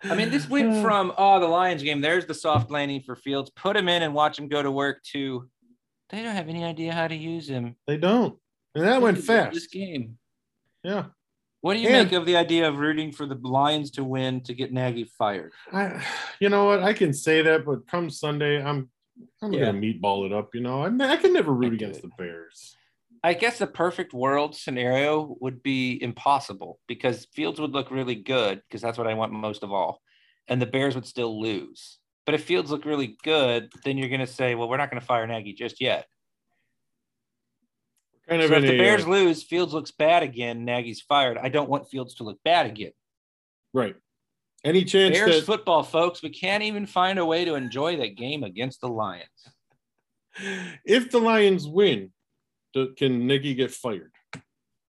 I 0.03 0.15
mean, 0.15 0.29
this 0.29 0.49
went 0.49 0.73
hmm. 0.73 0.81
from 0.81 1.13
oh 1.17 1.39
the 1.39 1.47
Lions 1.47 1.83
game. 1.83 2.01
There's 2.01 2.25
the 2.25 2.33
soft 2.33 2.71
landing 2.71 3.01
for 3.01 3.15
Fields. 3.15 3.51
Put 3.55 3.77
him 3.77 3.87
in 3.87 4.03
and 4.03 4.13
watch 4.13 4.37
him 4.37 4.47
go 4.47 4.61
to 4.61 4.71
work. 4.71 5.03
To 5.13 5.49
they 6.09 6.23
don't 6.23 6.35
have 6.35 6.49
any 6.49 6.63
idea 6.63 6.93
how 6.93 7.07
to 7.07 7.15
use 7.15 7.47
him. 7.47 7.75
They 7.87 7.97
don't, 7.97 8.37
and 8.75 8.85
that 8.85 9.01
went 9.01 9.17
This 9.17 9.23
is 9.23 9.27
This 9.27 9.63
fast. 9.63 9.71
game. 9.71 10.17
Yeah. 10.83 11.05
What 11.61 11.75
do 11.75 11.79
you 11.79 11.89
And- 11.89 12.09
make 12.09 12.13
of 12.13 12.25
the 12.25 12.35
idea 12.37 12.67
of 12.67 12.79
rooting 12.79 13.11
for 13.11 13.27
the 13.27 13.35
Lions 13.35 13.91
to 13.91 14.03
win 14.03 14.41
to 14.41 14.53
get 14.53 14.73
Nagy 14.73 15.03
fired? 15.03 15.53
I, 15.71 16.03
you 16.39 16.49
know 16.49 16.65
what? 16.65 16.81
I 16.81 16.93
can 16.93 17.13
say 17.13 17.43
that, 17.43 17.65
but 17.65 17.87
come 17.87 18.09
Sunday, 18.09 18.61
I'm, 18.63 18.89
I'm 19.43 19.53
Yeah. 19.53 19.65
gonna 19.65 19.79
meatball 19.79 20.25
it 20.25 20.33
up. 20.33 20.55
You 20.55 20.61
know, 20.61 20.81
I, 20.81 20.87
I 21.11 21.17
can 21.17 21.33
never 21.33 21.53
root 21.53 21.73
I 21.73 21.75
against 21.75 21.99
it. 21.99 22.01
the 22.01 22.11
Bears. 22.17 22.75
I 23.23 23.33
guess 23.33 23.59
the 23.59 23.67
perfect 23.67 24.13
world 24.13 24.55
scenario 24.55 25.35
would 25.39 25.61
be 25.61 26.01
impossible 26.01 26.79
because 26.87 27.27
Fields 27.33 27.59
would 27.59 27.71
look 27.71 27.91
really 27.91 28.15
good 28.15 28.61
because 28.67 28.81
that's 28.81 28.97
what 28.97 29.07
I 29.07 29.13
want 29.13 29.31
most 29.31 29.63
of 29.63 29.71
all. 29.71 30.01
And 30.47 30.61
the 30.61 30.65
Bears 30.65 30.95
would 30.95 31.05
still 31.05 31.39
lose. 31.39 31.99
But 32.25 32.33
if 32.35 32.43
Fields 32.43 32.71
look 32.71 32.85
really 32.85 33.17
good, 33.23 33.71
then 33.83 33.97
you're 33.97 34.09
going 34.09 34.21
to 34.21 34.27
say, 34.27 34.55
well, 34.55 34.67
we're 34.67 34.77
not 34.77 34.89
going 34.89 34.99
to 34.99 35.05
fire 35.05 35.27
Nagy 35.27 35.53
just 35.53 35.81
yet. 35.81 36.07
Kind 38.27 38.41
So 38.41 38.55
if 38.55 38.61
the 38.61 38.75
a, 38.75 38.77
Bears 38.77 39.05
uh, 39.05 39.09
lose, 39.09 39.43
Fields 39.43 39.73
looks 39.73 39.91
bad 39.91 40.23
again, 40.23 40.65
Nagy's 40.65 41.01
fired. 41.01 41.37
I 41.37 41.49
don't 41.49 41.69
want 41.69 41.89
Fields 41.89 42.15
to 42.15 42.23
look 42.23 42.39
bad 42.43 42.65
again. 42.65 42.91
right. 43.73 43.95
Any 44.63 44.83
chance 44.83 45.17
Bears 45.17 45.37
that 45.37 45.45
football, 45.45 45.81
folks, 45.81 46.21
we 46.21 46.29
can't 46.29 46.61
even 46.61 46.85
find 46.85 47.17
a 47.17 47.25
way 47.25 47.45
to 47.45 47.55
enjoy 47.55 47.97
that 47.97 48.15
game 48.15 48.43
against 48.43 48.79
the 48.79 48.89
Lions. 48.89 49.27
if 50.85 51.09
the 51.09 51.19
Lions 51.19 51.67
win, 51.67 52.11
can 52.97 53.27
Nagy 53.27 53.53
get 53.53 53.71
fired? 53.71 54.11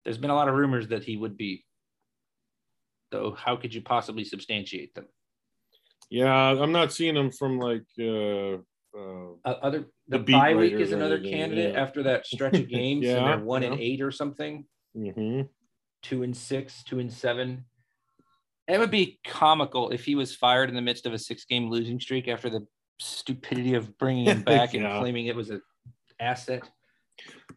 There's 0.03 0.17
been 0.17 0.29
a 0.29 0.35
lot 0.35 0.47
of 0.47 0.55
rumors 0.55 0.87
that 0.89 1.03
he 1.03 1.17
would 1.17 1.37
be. 1.37 1.65
Though, 3.11 3.35
how 3.37 3.55
could 3.55 3.73
you 3.73 3.81
possibly 3.81 4.25
substantiate 4.25 4.93
them? 4.93 5.05
Yeah, 6.09 6.33
I'm 6.33 6.71
not 6.71 6.93
seeing 6.93 7.15
him 7.15 7.31
from 7.31 7.59
like 7.59 7.85
uh, 7.99 8.57
uh, 8.97 9.33
other 9.45 9.85
The 10.07 10.19
the, 10.19 10.19
bye 10.19 10.55
week 10.55 10.73
is 10.73 10.91
another 10.91 11.19
candidate 11.19 11.73
yeah. 11.73 11.81
after 11.81 12.03
that 12.03 12.25
stretch 12.25 12.57
of 12.57 12.69
games 12.69 13.07
and 13.07 13.25
they're 13.25 13.39
one 13.39 13.63
and 13.63 13.79
eight 13.79 14.01
or 14.01 14.11
something, 14.11 14.65
mhm. 14.95 15.47
two 16.01 16.23
and 16.23 16.35
six, 16.35 16.83
two 16.83 16.99
and 16.99 17.11
seven. 17.11 17.65
It 18.67 18.79
would 18.79 18.91
be 18.91 19.19
comical 19.25 19.91
if 19.91 20.03
he 20.03 20.15
was 20.15 20.35
fired 20.35 20.69
in 20.69 20.75
the 20.75 20.81
midst 20.81 21.05
of 21.05 21.13
a 21.13 21.19
six 21.19 21.45
game 21.45 21.69
losing 21.69 21.99
streak 21.99 22.27
after 22.27 22.49
the 22.49 22.65
stupidity 22.99 23.75
of 23.75 23.97
bringing 23.97 24.25
him 24.25 24.41
back 24.43 24.73
and 24.73 24.85
claiming 24.99 25.27
it 25.27 25.35
was 25.35 25.49
an 25.49 25.61
asset. 26.19 26.63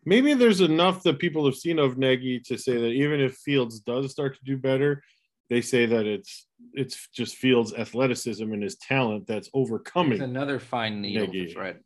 Maybe 0.05 0.35
there's 0.35 0.61
enough 0.61 1.03
that 1.03 1.19
people 1.19 1.45
have 1.45 1.57
seen 1.57 1.79
of 1.79 1.99
Nagy 1.99 2.41
to 2.41 2.59
say 2.59 2.77
that 2.77 2.91
even 2.91 3.21
if 3.21 3.35
Fields 3.35 3.81
does 3.81 4.11
start 4.11 4.37
to 4.37 4.45
do 4.45 4.57
better, 4.57 5.03
they 5.49 5.61
say 5.61 5.87
that 5.87 6.07
it's 6.07 6.47
it's 6.75 7.09
just 7.09 7.37
Fields' 7.37 7.75
athleticism 7.75 8.53
and 8.53 8.63
his 8.63 8.77
talent 8.77 9.27
that's 9.27 9.51
overcoming. 9.55 10.13
It's 10.13 10.23
another 10.23 10.59
fine 10.59 11.01
needle 11.01 11.27
Nagy. 11.27 11.53
thread. 11.53 11.81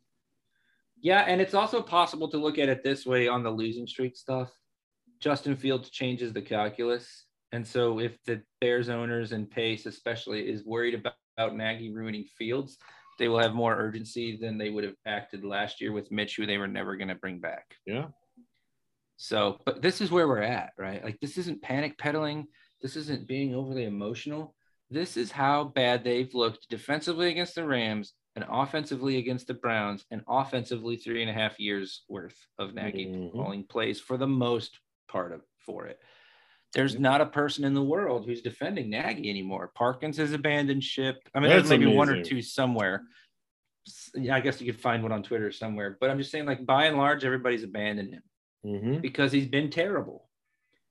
Yeah, 1.01 1.21
and 1.21 1.41
it's 1.41 1.53
also 1.53 1.81
possible 1.81 2.29
to 2.29 2.37
look 2.37 2.57
at 2.57 2.69
it 2.69 2.83
this 2.83 3.05
way 3.05 3.27
on 3.27 3.43
the 3.43 3.49
losing 3.49 3.87
streak 3.87 4.15
stuff. 4.15 4.51
Justin 5.19 5.55
Fields 5.55 5.89
changes 5.89 6.33
the 6.33 6.41
calculus. 6.41 7.25
And 7.51 7.65
so 7.65 7.99
if 7.99 8.17
the 8.25 8.41
Bears 8.59 8.89
owners 8.89 9.31
and 9.31 9.49
Pace 9.49 9.85
especially 9.85 10.49
is 10.49 10.65
worried 10.65 10.93
about, 10.95 11.13
about 11.37 11.55
Nagy 11.55 11.91
ruining 11.93 12.25
Fields, 12.37 12.77
they 13.17 13.27
will 13.27 13.39
have 13.39 13.53
more 13.53 13.75
urgency 13.75 14.37
than 14.37 14.57
they 14.57 14.69
would 14.69 14.83
have 14.83 14.95
acted 15.05 15.43
last 15.43 15.81
year 15.81 15.91
with 15.91 16.11
Mitch, 16.11 16.35
who 16.35 16.45
they 16.45 16.57
were 16.57 16.67
never 16.67 16.95
going 16.95 17.07
to 17.07 17.15
bring 17.15 17.39
back. 17.39 17.75
Yeah. 17.85 18.07
So, 19.17 19.59
but 19.65 19.81
this 19.81 20.01
is 20.01 20.11
where 20.11 20.27
we're 20.27 20.41
at, 20.41 20.71
right? 20.77 21.03
Like 21.03 21.19
this 21.21 21.37
isn't 21.37 21.61
panic 21.61 21.97
peddling. 21.97 22.47
This 22.81 22.95
isn't 22.95 23.27
being 23.27 23.55
overly 23.55 23.85
emotional. 23.85 24.55
This 24.89 25.17
is 25.17 25.31
how 25.31 25.63
bad 25.65 26.03
they've 26.03 26.33
looked 26.33 26.69
defensively 26.69 27.29
against 27.29 27.55
the 27.55 27.65
Rams 27.65 28.13
and 28.35 28.45
offensively 28.49 29.17
against 29.17 29.47
the 29.47 29.53
Browns 29.53 30.05
and 30.11 30.21
offensively 30.27 30.97
three 30.97 31.21
and 31.21 31.29
a 31.29 31.33
half 31.33 31.59
years 31.59 32.03
worth 32.09 32.37
of 32.59 32.73
Nagy 32.73 33.05
Mhm. 33.07 33.31
calling 33.31 33.63
plays 33.63 33.99
for 33.99 34.17
the 34.17 34.27
most 34.27 34.79
part 35.07 35.31
of 35.31 35.41
for 35.65 35.87
it. 35.87 35.99
There's 36.75 36.99
not 36.99 37.21
a 37.21 37.25
person 37.25 37.63
in 37.63 37.73
the 37.73 37.81
world 37.81 38.25
who's 38.25 38.41
defending 38.41 38.89
Nagy 38.89 39.29
anymore. 39.29 39.71
Parkins 39.73 40.17
has 40.17 40.33
abandoned 40.33 40.83
ship. 40.83 41.17
I 41.33 41.39
mean, 41.39 41.49
That's 41.49 41.69
there's 41.69 41.79
maybe 41.79 41.91
one 41.95 42.09
or 42.09 42.21
two 42.21 42.41
somewhere. 42.41 43.03
Yeah, 44.13 44.35
I 44.35 44.41
guess 44.41 44.59
you 44.59 44.69
could 44.71 44.81
find 44.81 45.01
one 45.01 45.13
on 45.13 45.23
Twitter 45.23 45.51
somewhere. 45.53 45.97
But 45.99 46.09
I'm 46.09 46.17
just 46.17 46.31
saying, 46.31 46.45
like 46.45 46.65
by 46.65 46.85
and 46.85 46.97
large, 46.97 47.23
everybody's 47.23 47.63
abandoned 47.63 48.13
him 48.13 48.23
Mhm. 48.65 49.01
because 49.01 49.31
he's 49.31 49.47
been 49.47 49.69
terrible. 49.69 50.29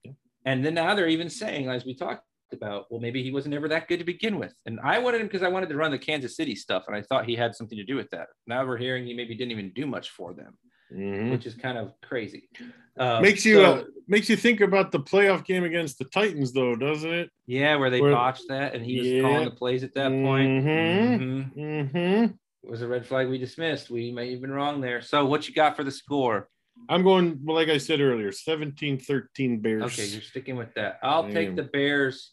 Yeah. 0.03 0.13
And 0.45 0.65
then 0.65 0.73
now 0.73 0.95
they're 0.95 1.07
even 1.07 1.29
saying, 1.29 1.69
as 1.69 1.85
we 1.85 1.93
talked 1.93 2.23
about, 2.51 2.89
well, 2.89 2.99
maybe 2.99 3.21
he 3.21 3.31
wasn't 3.31 3.53
ever 3.53 3.67
that 3.67 3.87
good 3.87 3.99
to 3.99 4.05
begin 4.05 4.39
with. 4.39 4.55
And 4.65 4.79
I 4.79 4.97
wanted 4.97 5.21
him 5.21 5.27
because 5.27 5.43
I 5.43 5.49
wanted 5.49 5.69
to 5.69 5.75
run 5.75 5.91
the 5.91 5.99
Kansas 5.99 6.35
City 6.35 6.55
stuff, 6.55 6.85
and 6.87 6.95
I 6.95 7.03
thought 7.03 7.25
he 7.25 7.35
had 7.35 7.53
something 7.55 7.77
to 7.77 7.83
do 7.83 7.95
with 7.95 8.09
that. 8.09 8.29
Now 8.47 8.65
we're 8.65 8.77
hearing 8.77 9.05
he 9.05 9.13
maybe 9.13 9.35
didn't 9.35 9.51
even 9.51 9.71
do 9.73 9.85
much 9.85 10.09
for 10.11 10.33
them, 10.33 10.57
Mhm. 10.91 11.29
which 11.31 11.45
is 11.45 11.53
kind 11.53 11.77
of 11.77 11.93
crazy. 12.01 12.49
Uh, 12.97 13.19
Makes 13.21 13.45
you 13.45 13.55
so- 13.55 13.73
uh, 13.73 13.83
makes 14.07 14.29
you 14.29 14.35
think 14.37 14.61
about 14.61 14.91
the 14.91 14.99
playoff 14.99 15.43
game 15.45 15.63
against 15.63 15.97
the 15.99 16.05
Titans, 16.05 16.53
though, 16.53 16.75
doesn't 16.75 17.11
it? 17.11 17.29
yeah, 17.47 17.75
where 17.75 17.89
they 17.89 17.99
where- 18.01 18.11
botched 18.13 18.47
that, 18.49 18.73
and 18.75 18.85
he 18.85 18.99
was 18.99 19.07
Yeah. 19.07 19.21
calling 19.21 19.45
the 19.45 19.51
plays 19.51 19.83
at 19.83 19.93
that 19.95 20.09
point. 20.11 20.49
Mhm. 20.65 21.53
Mhm. 21.53 21.55
Mm-hmm. 21.55 22.23
It 22.63 22.69
was 22.71 22.81
a 22.81 22.87
red 22.87 23.05
flag 23.05 23.27
we 23.27 23.37
dismissed. 23.37 23.89
We 23.89 24.11
may 24.11 24.31
have 24.31 24.41
been 24.41 24.51
wrong 24.51 24.81
there. 24.81 25.01
So, 25.01 25.25
what 25.25 25.47
you 25.47 25.53
got 25.53 25.75
for 25.75 25.83
the 25.83 25.91
score? 25.91 26.49
I'm 26.89 27.03
going, 27.03 27.39
well, 27.43 27.55
like 27.55 27.69
I 27.69 27.77
said 27.77 27.99
earlier, 28.01 28.31
17 28.31 28.97
13 28.99 29.59
Bears. 29.59 29.83
Okay, 29.83 30.05
you're 30.07 30.21
sticking 30.21 30.55
with 30.55 30.73
that. 30.75 30.99
I'll 31.03 31.25
I 31.25 31.31
take 31.31 31.55
the 31.55 31.63
Bears. 31.63 32.31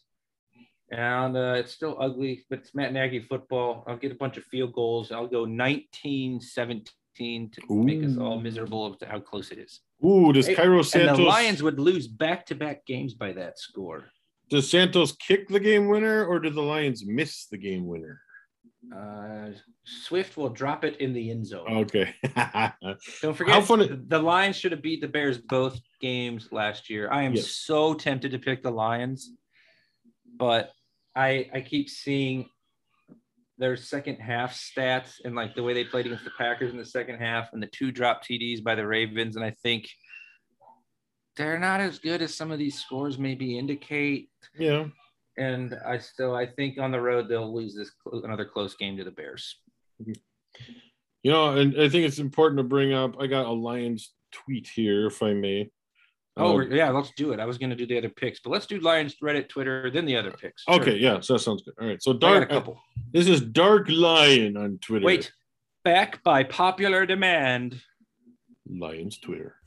And 0.91 1.35
uh, 1.35 1.55
it's 1.57 1.71
still 1.71 1.97
ugly, 1.99 2.45
but 2.49 2.59
it's 2.59 2.75
Matt 2.75 2.93
Nagy 2.93 3.19
football. 3.19 3.83
I'll 3.87 3.97
get 3.97 4.11
a 4.11 4.15
bunch 4.15 4.37
of 4.37 4.43
field 4.45 4.73
goals. 4.73 5.11
I'll 5.11 5.27
go 5.27 5.45
19 5.45 6.39
17 6.39 6.83
to 7.17 7.61
make 7.69 8.03
us 8.03 8.17
all 8.17 8.39
miserable 8.39 8.85
of 8.85 8.97
how 9.07 9.19
close 9.19 9.51
it 9.51 9.59
is. 9.59 9.81
Ooh, 10.05 10.33
does 10.33 10.47
Hey, 10.47 10.55
Cairo 10.55 10.83
And 10.95 11.09
the 11.17 11.21
Lions 11.21 11.61
would 11.63 11.79
lose 11.79 12.07
back 12.07 12.45
to 12.47 12.55
back 12.55 12.85
games 12.85 13.13
by 13.13 13.31
that 13.33 13.59
score. 13.59 14.05
does 14.49 14.69
Santos 14.69 15.13
kick 15.13 15.47
the 15.47 15.59
game 15.59 15.87
winner 15.87 16.25
or 16.25 16.39
do 16.39 16.49
the 16.49 16.61
Lions 16.61 17.03
miss 17.05 17.45
the 17.47 17.57
game 17.57 17.85
winner? 17.87 18.19
Uh, 18.93 19.51
Swift 19.85 20.35
will 20.35 20.49
drop 20.49 20.83
it 20.83 20.97
in 20.97 21.13
the 21.13 21.31
end 21.31 21.47
zone. 21.47 21.65
Okay. 21.85 22.13
Don't 23.21 23.33
forget, 23.35 23.53
How 23.55 23.61
funny- 23.61 23.87
the- 23.87 24.03
the 24.07 24.19
Lions 24.19 24.57
should 24.57 24.71
have 24.73 24.81
beat 24.81 24.99
the 25.01 25.07
Bears 25.07 25.37
both 25.37 25.79
games 26.01 26.49
last 26.51 26.89
year. 26.89 27.09
I 27.11 27.23
am 27.23 27.33
Yes. 27.33 27.51
so 27.51 27.93
tempted 27.93 28.31
to 28.31 28.39
pick 28.39 28.61
the 28.61 28.71
Lions, 28.71 29.31
but 30.37 30.71
I 31.15 31.49
I 31.53 31.61
keep 31.61 31.89
seeing 31.89 32.49
their 33.57 33.75
second 33.77 34.17
half 34.17 34.55
stats 34.55 35.15
and 35.23 35.35
like 35.35 35.55
the 35.55 35.63
way 35.63 35.73
they 35.73 35.83
played 35.83 36.05
against 36.05 36.23
the 36.23 36.31
Packers 36.37 36.71
in 36.71 36.77
the 36.77 36.85
second 36.85 37.19
half 37.19 37.49
and 37.53 37.61
the 37.61 37.67
two 37.67 37.91
drop 37.91 38.23
TDs 38.23 38.63
by 38.63 38.75
the 38.75 38.85
Ravens. 38.85 39.35
And 39.35 39.45
I 39.45 39.51
think 39.63 39.87
they're 41.35 41.59
not 41.59 41.79
as 41.79 41.99
good 41.99 42.21
as 42.21 42.35
some 42.35 42.51
of 42.51 42.59
these 42.59 42.79
scores 42.79 43.17
maybe 43.17 43.57
indicate. 43.57 44.29
Yeah. 44.57 44.85
And 45.37 45.75
I 45.85 45.97
still, 45.97 46.35
I 46.35 46.45
think 46.45 46.77
on 46.77 46.91
the 46.91 47.01
road, 47.01 47.27
they'll 47.27 47.53
lose 47.53 47.75
this 47.75 47.91
another 48.23 48.45
close 48.45 48.75
game 48.75 48.97
to 48.97 49.03
the 49.03 49.11
Bears. 49.11 49.59
You 49.99 51.31
know, 51.31 51.57
and 51.57 51.79
I 51.79 51.89
think 51.89 52.05
it's 52.05 52.19
important 52.19 52.59
to 52.59 52.63
bring 52.63 52.93
up. 52.93 53.15
I 53.19 53.27
got 53.27 53.45
a 53.45 53.51
Lions 53.51 54.13
tweet 54.31 54.67
here, 54.67 55.07
if 55.07 55.23
I 55.23 55.33
may. 55.33 55.71
Oh, 56.35 56.47
Uh, 56.49 56.53
we're- 56.55 56.77
yeah, 56.77 56.89
let's 56.89 57.11
do 57.15 57.31
it. 57.31 57.39
I 57.39 57.45
was 57.45 57.57
going 57.59 57.69
to 57.69 57.75
do 57.75 57.85
the 57.85 57.97
other 57.97 58.09
picks, 58.09 58.39
but 58.39 58.49
let's 58.49 58.65
do 58.65 58.79
Lions, 58.79 59.15
Reddit, 59.23 59.49
Twitter, 59.49 59.91
then 59.91 60.05
the 60.05 60.15
other 60.15 60.31
picks. 60.31 60.63
Sure. 60.63 60.75
okay, 60.81 60.95
yeah, 60.97 61.19
so 61.19 61.33
that 61.33 61.39
sounds 61.39 61.61
good. 61.61 61.75
All 61.79 61.87
right, 61.87 62.01
so 62.01 62.13
dark. 62.13 62.49
couple. 62.49 62.79
This 63.11 63.27
is 63.27 63.39
Dark 63.41 63.87
Lion 63.89 64.57
on 64.57 64.79
Twitter. 64.79 65.05
Wait, 65.05 65.31
back 65.83 66.23
by 66.23 66.43
popular 66.43 67.05
demand. 67.05 67.79
Lions 68.67 69.19
Twitter. 69.19 69.57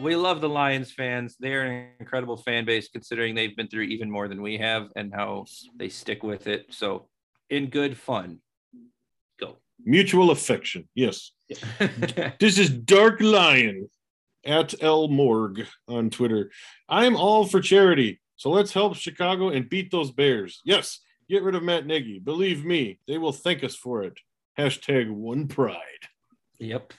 We 0.00 0.14
love 0.14 0.40
the 0.40 0.48
Lions 0.48 0.92
fans. 0.92 1.36
They're 1.40 1.64
an 1.64 1.88
incredible 1.98 2.36
fan 2.36 2.64
base 2.64 2.88
considering 2.88 3.34
they've 3.34 3.56
been 3.56 3.66
through 3.68 3.82
even 3.84 4.08
more 4.10 4.28
than 4.28 4.42
we 4.42 4.56
have 4.58 4.90
and 4.94 5.12
how 5.12 5.46
they 5.76 5.88
stick 5.88 6.22
with 6.22 6.46
it. 6.46 6.66
So, 6.70 7.08
in 7.50 7.66
good 7.68 7.96
fun. 7.98 8.38
Go. 9.40 9.56
Mutual 9.84 10.30
affection. 10.30 10.88
Yes. 10.94 11.32
This 12.40 12.58
is 12.58 12.70
Dark 12.70 13.20
Lion 13.20 13.88
at 14.44 14.74
L 14.82 15.08
Morgue 15.08 15.66
on 15.88 16.10
Twitter. 16.10 16.50
I'm 16.88 17.16
all 17.16 17.46
for 17.46 17.60
charity. 17.60 18.20
So 18.36 18.50
let's 18.50 18.72
help 18.72 18.94
Chicago 18.96 19.48
and 19.48 19.68
beat 19.68 19.90
those 19.90 20.10
Bears. 20.12 20.60
Yes, 20.64 21.00
get 21.28 21.42
rid 21.42 21.54
of 21.54 21.62
Matt 21.62 21.86
Nagy. 21.86 22.18
Believe 22.20 22.64
me, 22.64 22.98
they 23.08 23.18
will 23.18 23.32
thank 23.32 23.64
us 23.64 23.74
for 23.74 24.04
it. 24.04 24.18
Hashtag 24.58 25.10
one 25.10 25.48
pride. 25.48 25.76
yep. 26.58 26.92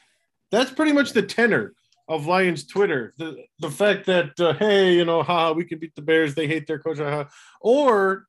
That's 0.51 0.71
pretty 0.71 0.93
much 0.93 1.13
the 1.13 1.21
tenor 1.21 1.73
of 2.07 2.25
Lions 2.25 2.65
Twitter. 2.65 3.13
The 3.17 3.43
the 3.59 3.69
fact 3.69 4.07
that 4.07 4.39
uh, 4.39 4.53
hey, 4.53 4.95
you 4.95 5.05
know, 5.05 5.21
haha, 5.21 5.53
we 5.53 5.63
can 5.65 5.77
beat 5.79 5.93
the 5.95 6.01
Bears. 6.01 6.33
They 6.35 6.47
hate 6.47 6.65
their 6.65 6.79
coach, 6.79 6.97
haha. 6.97 7.25
or 7.61 8.25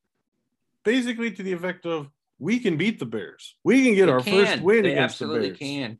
basically 0.85 1.31
to 1.31 1.41
the 1.43 1.53
effect 1.53 1.85
of 1.85 2.09
we 2.39 2.59
can 2.59 2.77
beat 2.77 2.99
the 2.99 3.05
Bears. 3.05 3.55
We 3.63 3.83
can 3.85 3.95
get 3.95 4.05
They 4.05 4.11
our 4.11 4.21
can. 4.21 4.45
first 4.45 4.61
win 4.61 4.83
They 4.83 4.91
against 4.91 5.19
the 5.19 5.25
absolutely 5.25 5.47
Bears. 5.49 5.59
can. 5.59 5.99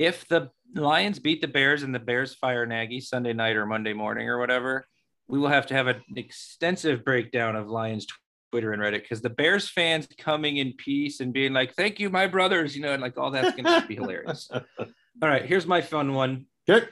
If 0.00 0.26
the 0.28 0.50
Lions 0.74 1.18
beat 1.18 1.42
the 1.42 1.46
Bears 1.46 1.82
and 1.82 1.94
the 1.94 1.98
Bears 1.98 2.34
fire 2.34 2.64
Nagy 2.64 3.02
Sunday 3.02 3.34
night 3.34 3.54
or 3.56 3.66
Monday 3.66 3.92
morning 3.92 4.30
or 4.30 4.38
whatever, 4.38 4.86
we 5.28 5.38
will 5.38 5.48
have 5.48 5.66
to 5.66 5.74
have 5.74 5.88
an 5.88 6.00
extensive 6.16 7.04
breakdown 7.04 7.54
of 7.54 7.68
Lions 7.68 8.06
Twitter 8.50 8.72
and 8.72 8.80
Reddit 8.80 9.02
because 9.02 9.20
the 9.20 9.28
Bears 9.28 9.68
fans 9.68 10.08
coming 10.16 10.56
in 10.56 10.72
peace 10.72 11.20
and 11.20 11.34
being 11.34 11.52
like, 11.52 11.74
"Thank 11.74 12.00
you, 12.00 12.08
my 12.08 12.26
brothers," 12.26 12.74
you 12.74 12.80
know, 12.80 12.94
and 12.94 13.02
like 13.02 13.18
all 13.18 13.30
that's 13.30 13.54
going 13.54 13.66
to 13.66 13.84
be 13.86 13.94
hilarious. 13.94 14.50
All 15.22 15.28
right, 15.28 15.44
here's 15.44 15.66
my 15.66 15.82
fun 15.82 16.14
one. 16.14 16.46
Okay. 16.66 16.86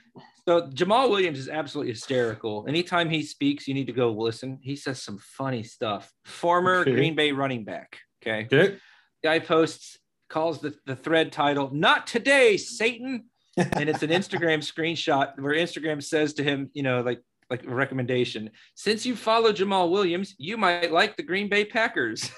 So 0.47 0.69
Jamaal 0.69 1.09
Williams 1.09 1.39
is 1.39 1.49
absolutely 1.49 1.93
hysterical. 1.93 2.67
Anytime 2.69 3.09
he 3.09 3.23
speaks, 3.23 3.67
you 3.67 3.73
need 3.73 3.87
to 3.87 3.93
go 3.95 4.13
listen. 4.13 4.59
He 4.61 4.77
says 4.77 5.03
some 5.03 5.17
funny 5.19 5.63
stuff. 5.63 6.13
Former 6.27 6.81
Okay. 6.81 6.93
Green 6.93 7.15
Bay 7.15 7.33
running 7.33 7.65
back. 7.65 8.01
Okay 8.23 8.45
Okay. 8.53 8.77
guy 9.25 9.39
posts 9.39 9.97
calls 10.29 10.61
the, 10.61 10.75
the 10.87 10.97
thread 10.97 11.33
title 11.33 11.71
not 11.73 12.07
today 12.07 12.57
satan. 12.57 13.25
And 13.57 13.89
it's 13.89 14.03
an 14.03 14.11
instagram 14.21 14.59
screenshot 14.59 15.39
where 15.41 15.55
instagram 15.55 16.03
says 16.03 16.35
to 16.35 16.43
him 16.43 16.71
you 16.75 16.83
know 16.83 17.01
like 17.01 17.23
like 17.51 17.65
a 17.65 17.75
recommendation 17.75 18.51
since 18.75 19.07
you 19.07 19.17
follow 19.17 19.53
jamaal 19.53 19.91
williams 19.91 20.35
you 20.39 20.57
might 20.57 20.93
like 20.93 21.17
the 21.17 21.23
green 21.23 21.49
bay 21.49 21.65
packers. 21.65 22.31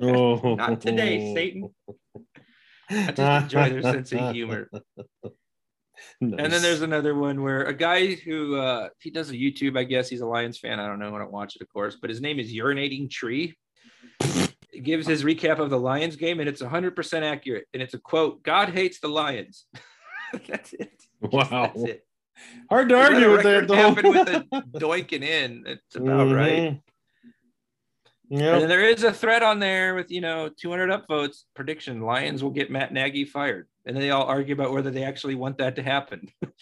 Oh, 0.00 0.54
Not 0.56 0.80
today, 0.80 1.34
Satan. 1.34 1.74
i 2.90 3.12
just 3.12 3.44
enjoy 3.44 3.68
their 3.68 3.82
sense 3.82 4.12
of 4.12 4.34
humor. 4.34 4.70
And 6.20 6.38
then 6.38 6.62
there's 6.62 6.82
another 6.82 7.14
one 7.14 7.42
where 7.42 7.64
a 7.64 7.74
guy 7.74 8.14
who 8.14 8.56
uh 8.56 8.88
he 9.00 9.10
does 9.10 9.30
a 9.30 9.34
youtube 9.34 9.76
i 9.76 9.84
guess 9.84 10.08
he's 10.08 10.20
a 10.20 10.26
lions 10.26 10.58
fan 10.58 10.80
i 10.80 10.86
don't 10.86 10.98
know 10.98 11.14
i 11.14 11.18
don't 11.18 11.32
watch 11.32 11.56
it 11.56 11.62
of 11.62 11.68
course 11.72 11.96
but 12.00 12.08
his 12.08 12.20
name 12.20 12.38
is 12.38 12.52
urinating 12.52 13.10
tree 13.10 13.56
gives 14.82 15.06
his 15.06 15.24
recap 15.24 15.58
of 15.58 15.70
the 15.70 15.78
lions 15.78 16.16
game 16.16 16.40
and 16.40 16.48
it's 16.48 16.62
100% 16.62 17.22
accurate 17.22 17.66
and 17.72 17.82
it's 17.82 17.94
a 17.94 17.98
quote 17.98 18.42
god 18.42 18.68
hates 18.70 19.00
the 19.00 19.08
lions 19.08 19.66
that's 20.48 20.72
it 20.72 21.02
wow. 21.20 21.48
that's 21.50 21.82
it 21.84 22.04
Hard 22.70 22.88
to 22.90 22.96
argue 22.96 23.32
with 23.32 23.42
that 23.42 23.66
though. 23.66 23.74
happen 23.74 24.08
with 24.10 24.28
a 24.28 24.40
doinking 24.78 25.22
in 25.22 25.64
it's 25.66 25.96
about 25.96 26.32
right 26.34 26.62
Mhm. 26.72 26.80
Yeah. 28.30 28.52
and 28.52 28.62
then 28.62 28.68
there 28.68 28.84
is 28.86 29.04
a 29.04 29.12
thread 29.12 29.42
on 29.42 29.58
there 29.58 29.94
with 29.94 30.10
you 30.10 30.20
know 30.20 30.50
200 30.60 30.90
upvotes 30.90 31.44
prediction 31.54 32.02
lions 32.02 32.42
will 32.42 32.50
get 32.50 32.70
matt 32.70 32.92
nagy 32.92 33.24
fired 33.24 33.66
and 33.86 33.96
they 33.96 34.10
all 34.10 34.24
argue 34.24 34.52
about 34.54 34.70
whether 34.72 34.90
they 34.90 35.02
actually 35.04 35.34
want 35.34 35.58
that 35.58 35.76
to 35.76 35.82
happen 35.82 36.28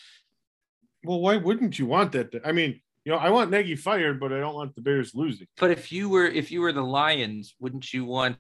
Well, 1.04 1.20
why 1.20 1.36
wouldn't 1.36 1.78
you 1.78 1.86
want 1.86 2.10
that? 2.12 2.32
To, 2.32 2.40
I 2.44 2.50
mean, 2.50 2.80
you 3.06 3.12
know, 3.12 3.18
I 3.18 3.30
want 3.30 3.52
Nagy 3.52 3.76
fired, 3.76 4.18
but 4.18 4.32
I 4.32 4.40
don't 4.40 4.56
want 4.56 4.74
the 4.74 4.80
Bears 4.82 5.14
losing. 5.14 5.46
But 5.58 5.70
if 5.70 5.92
you 5.92 6.08
were 6.08 6.26
if 6.26 6.50
you 6.50 6.60
were 6.60 6.72
the 6.72 6.82
Lions, 6.82 7.54
wouldn't 7.60 7.94
you 7.94 8.04
want 8.04 8.36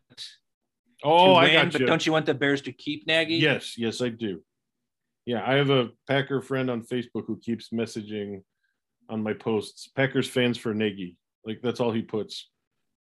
Oh, 1.04 1.34
I 1.34 1.44
win? 1.44 1.52
got 1.52 1.72
But 1.72 1.80
you. 1.82 1.86
don't 1.86 2.04
you 2.04 2.10
want 2.10 2.26
the 2.26 2.34
Bears 2.34 2.62
to 2.62 2.72
keep 2.72 3.06
Nagy? 3.06 3.36
Yes, 3.36 3.78
yes, 3.78 4.02
I 4.02 4.08
do. 4.08 4.42
Yeah, 5.24 5.42
I 5.46 5.54
have 5.54 5.70
a 5.70 5.90
Packer 6.08 6.40
friend 6.42 6.68
on 6.68 6.82
Facebook 6.82 7.26
who 7.28 7.38
keeps 7.38 7.68
messaging 7.70 8.42
on 9.08 9.22
my 9.22 9.34
posts. 9.34 9.86
Packers 9.94 10.28
fans 10.28 10.58
for 10.58 10.74
Nagy. 10.74 11.16
Like 11.44 11.60
that's 11.62 11.78
all 11.78 11.92
he 11.92 12.02
puts. 12.02 12.48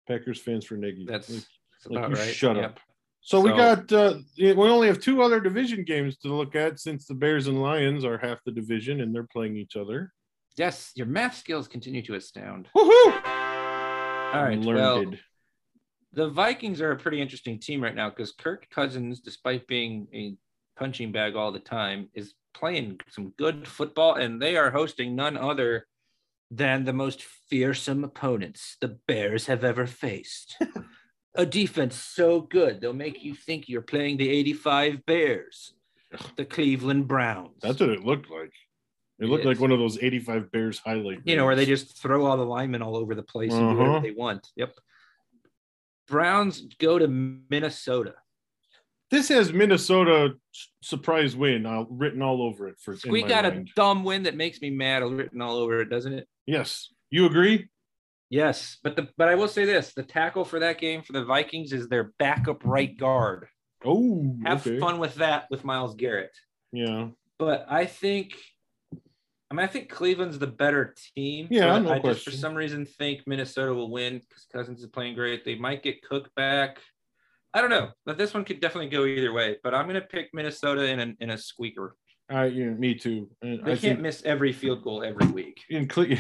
Packers 0.08 0.40
fans 0.40 0.64
for 0.66 0.78
Nagy. 0.78 1.06
That's, 1.06 1.30
Like, 1.30 1.40
that's 1.42 1.86
like, 1.88 1.98
about 1.98 2.10
you 2.12 2.16
right. 2.24 2.34
shut 2.34 2.56
Yep. 2.56 2.66
up. 2.66 2.80
so, 3.20 3.42
we 3.42 3.50
got 3.50 3.92
uh 3.92 4.20
we 4.38 4.54
only 4.54 4.88
have 4.88 5.02
two 5.02 5.22
other 5.22 5.42
division 5.42 5.84
games 5.84 6.16
to 6.20 6.34
look 6.34 6.56
at 6.56 6.80
since 6.80 7.06
the 7.06 7.16
Bears 7.16 7.48
and 7.48 7.62
Lions 7.62 8.06
are 8.06 8.18
half 8.18 8.40
the 8.46 8.52
division 8.54 9.02
and 9.02 9.14
they're 9.14 9.28
playing 9.34 9.58
each 9.58 9.76
other. 9.76 10.14
Yes, 10.60 10.92
your 10.94 11.08
math 11.08 11.38
skills 11.38 11.70
continue 11.70 12.02
to 12.02 12.16
astound. 12.16 12.68
Woohoo! 12.76 13.24
All 14.34 14.44
right. 14.44 14.60
Well, 14.62 15.06
the 16.12 16.28
Vikings 16.28 16.82
are 16.82 16.92
a 16.92 16.98
pretty 16.98 17.22
interesting 17.22 17.60
team 17.60 17.82
right 17.82 17.96
now 17.96 18.10
because 18.10 18.34
Kirk 18.34 18.68
Cousins, 18.70 19.22
despite 19.22 19.66
being 19.68 20.10
a 20.14 20.36
punching 20.78 21.14
bag 21.14 21.38
all 21.38 21.54
the 21.54 21.62
time, 21.62 22.10
is 22.14 22.34
playing 22.54 23.00
some 23.10 23.30
good 23.38 23.70
football, 23.70 24.16
and 24.16 24.42
they 24.42 24.58
are 24.58 24.70
hosting 24.70 25.16
none 25.16 25.38
other 25.38 25.88
than 26.52 26.84
the 26.84 26.92
most 26.92 27.24
fearsome 27.50 28.04
opponents 28.04 28.76
the 28.82 29.00
Bears 29.08 29.46
have 29.46 29.64
ever 29.64 29.88
faced. 29.88 30.58
a 31.36 31.46
defense 31.46 31.96
so 31.96 32.42
good 32.42 32.82
they'll 32.82 32.92
make 32.92 33.24
you 33.24 33.34
think 33.34 33.70
you're 33.70 33.82
playing 33.82 34.18
the 34.18 34.30
85 34.30 35.06
Bears, 35.06 35.74
the 36.36 36.44
Cleveland 36.44 37.08
Browns. 37.08 37.62
That's 37.62 37.80
what 37.80 37.92
it 37.92 38.04
looked 38.04 38.30
like. 38.30 38.52
It 39.20 39.26
looked 39.26 39.46
like 39.46 39.60
one 39.60 39.72
of 39.72 39.80
those 39.80 39.98
85 40.02 40.52
Bears 40.52 40.80
highlight. 40.80 41.20
you 41.26 41.36
know, 41.36 41.46
where 41.46 41.56
they 41.56 41.66
just 41.66 41.98
throw 42.02 42.26
all 42.26 42.38
the 42.38 42.46
linemen 42.46 42.82
all 42.82 42.96
over 42.96 43.14
the 43.16 43.24
place 43.24 43.52
and 43.54 43.60
do 43.62 43.66
Uh-huh. 43.68 43.76
whatever 43.78 44.00
they 44.08 44.12
want. 44.12 44.48
Yep. 44.56 44.76
Browns 46.08 46.62
go 46.80 46.98
to 46.98 47.08
Minnesota. 47.08 48.16
this 49.12 49.28
has 49.30 49.52
Minnesota 49.52 50.36
surprise 50.82 51.36
win 51.36 51.66
uh, 51.66 51.84
written 51.90 52.22
all 52.22 52.42
over 52.42 52.68
it 52.68 52.78
for 52.80 52.96
We 53.08 53.24
got 53.24 53.46
a 53.46 53.64
dumb 53.76 54.04
win 54.04 54.24
that 54.24 54.36
makes 54.36 54.62
me 54.62 54.70
mad 54.70 55.04
written 55.04 55.42
all 55.42 55.58
over 55.58 55.82
it, 55.82 55.90
doesn't 55.90 56.14
it? 56.14 56.28
yes. 56.46 56.90
You 57.12 57.26
agree? 57.26 57.68
Yes, 58.30 58.78
but 58.84 58.96
the 58.96 59.08
but 59.18 59.28
I 59.30 59.34
will 59.34 59.48
say 59.48 59.66
this: 59.66 59.96
the 59.96 60.04
tackle 60.04 60.46
for 60.46 60.60
that 60.60 60.78
game 60.80 61.02
for 61.02 61.14
the 61.14 61.26
Vikings 61.26 61.74
is 61.74 61.88
their 61.88 62.14
backup 62.20 62.62
right 62.64 62.96
guard. 62.96 63.48
Oh, 63.84 64.36
Have 64.46 64.68
okay. 64.68 64.78
fun 64.80 65.00
with 65.00 65.16
that 65.16 65.46
with 65.50 65.64
Myles 65.66 65.96
Garrett. 65.96 66.30
Yeah, 66.72 67.08
But 67.40 67.66
I 67.68 67.86
think, 67.88 68.34
I 69.52 69.56
mean, 69.56 69.64
I 69.64 69.68
think 69.68 69.90
Cleveland's 69.90 70.38
the 70.38 70.48
better 70.48 70.94
team. 71.16 71.48
Yeah, 71.50 71.80
no 71.80 71.92
I 71.92 72.00
just 72.00 72.24
for 72.24 72.32
some 72.32 72.54
reason 72.54 72.86
think 72.86 73.22
Minnesota 73.26 73.74
will 73.74 73.90
win 73.90 74.20
because 74.20 74.46
Cousins 74.52 74.82
is 74.82 74.88
playing 74.90 75.16
great. 75.16 75.44
They 75.44 75.56
might 75.56 75.82
get 75.82 76.04
Cook 76.04 76.30
back. 76.36 76.78
I 77.54 77.62
don't 77.62 77.72
know, 77.72 77.90
but 78.06 78.18
this 78.18 78.34
one 78.34 78.46
could 78.46 78.60
definitely 78.60 78.90
go 78.90 79.06
either 79.06 79.34
way. 79.34 79.58
But 79.64 79.74
I'm 79.74 79.88
gonna 79.88 80.02
pick 80.02 80.30
Minnesota 80.34 80.86
in 80.86 81.00
a 81.00 81.14
in 81.20 81.32
a 81.32 81.38
squeaker. 81.38 81.96
I 82.30 82.46
yeah, 82.46 82.70
me 82.70 82.94
too. 82.94 83.30
And 83.42 83.66
They 83.66 83.74
I 83.74 83.78
can't 83.78 84.02
miss 84.02 84.22
every 84.24 84.54
field 84.54 84.84
goal 84.84 85.04
every 85.04 85.28
week. 85.28 85.62
in 85.70 85.88
Cle- 85.88 86.18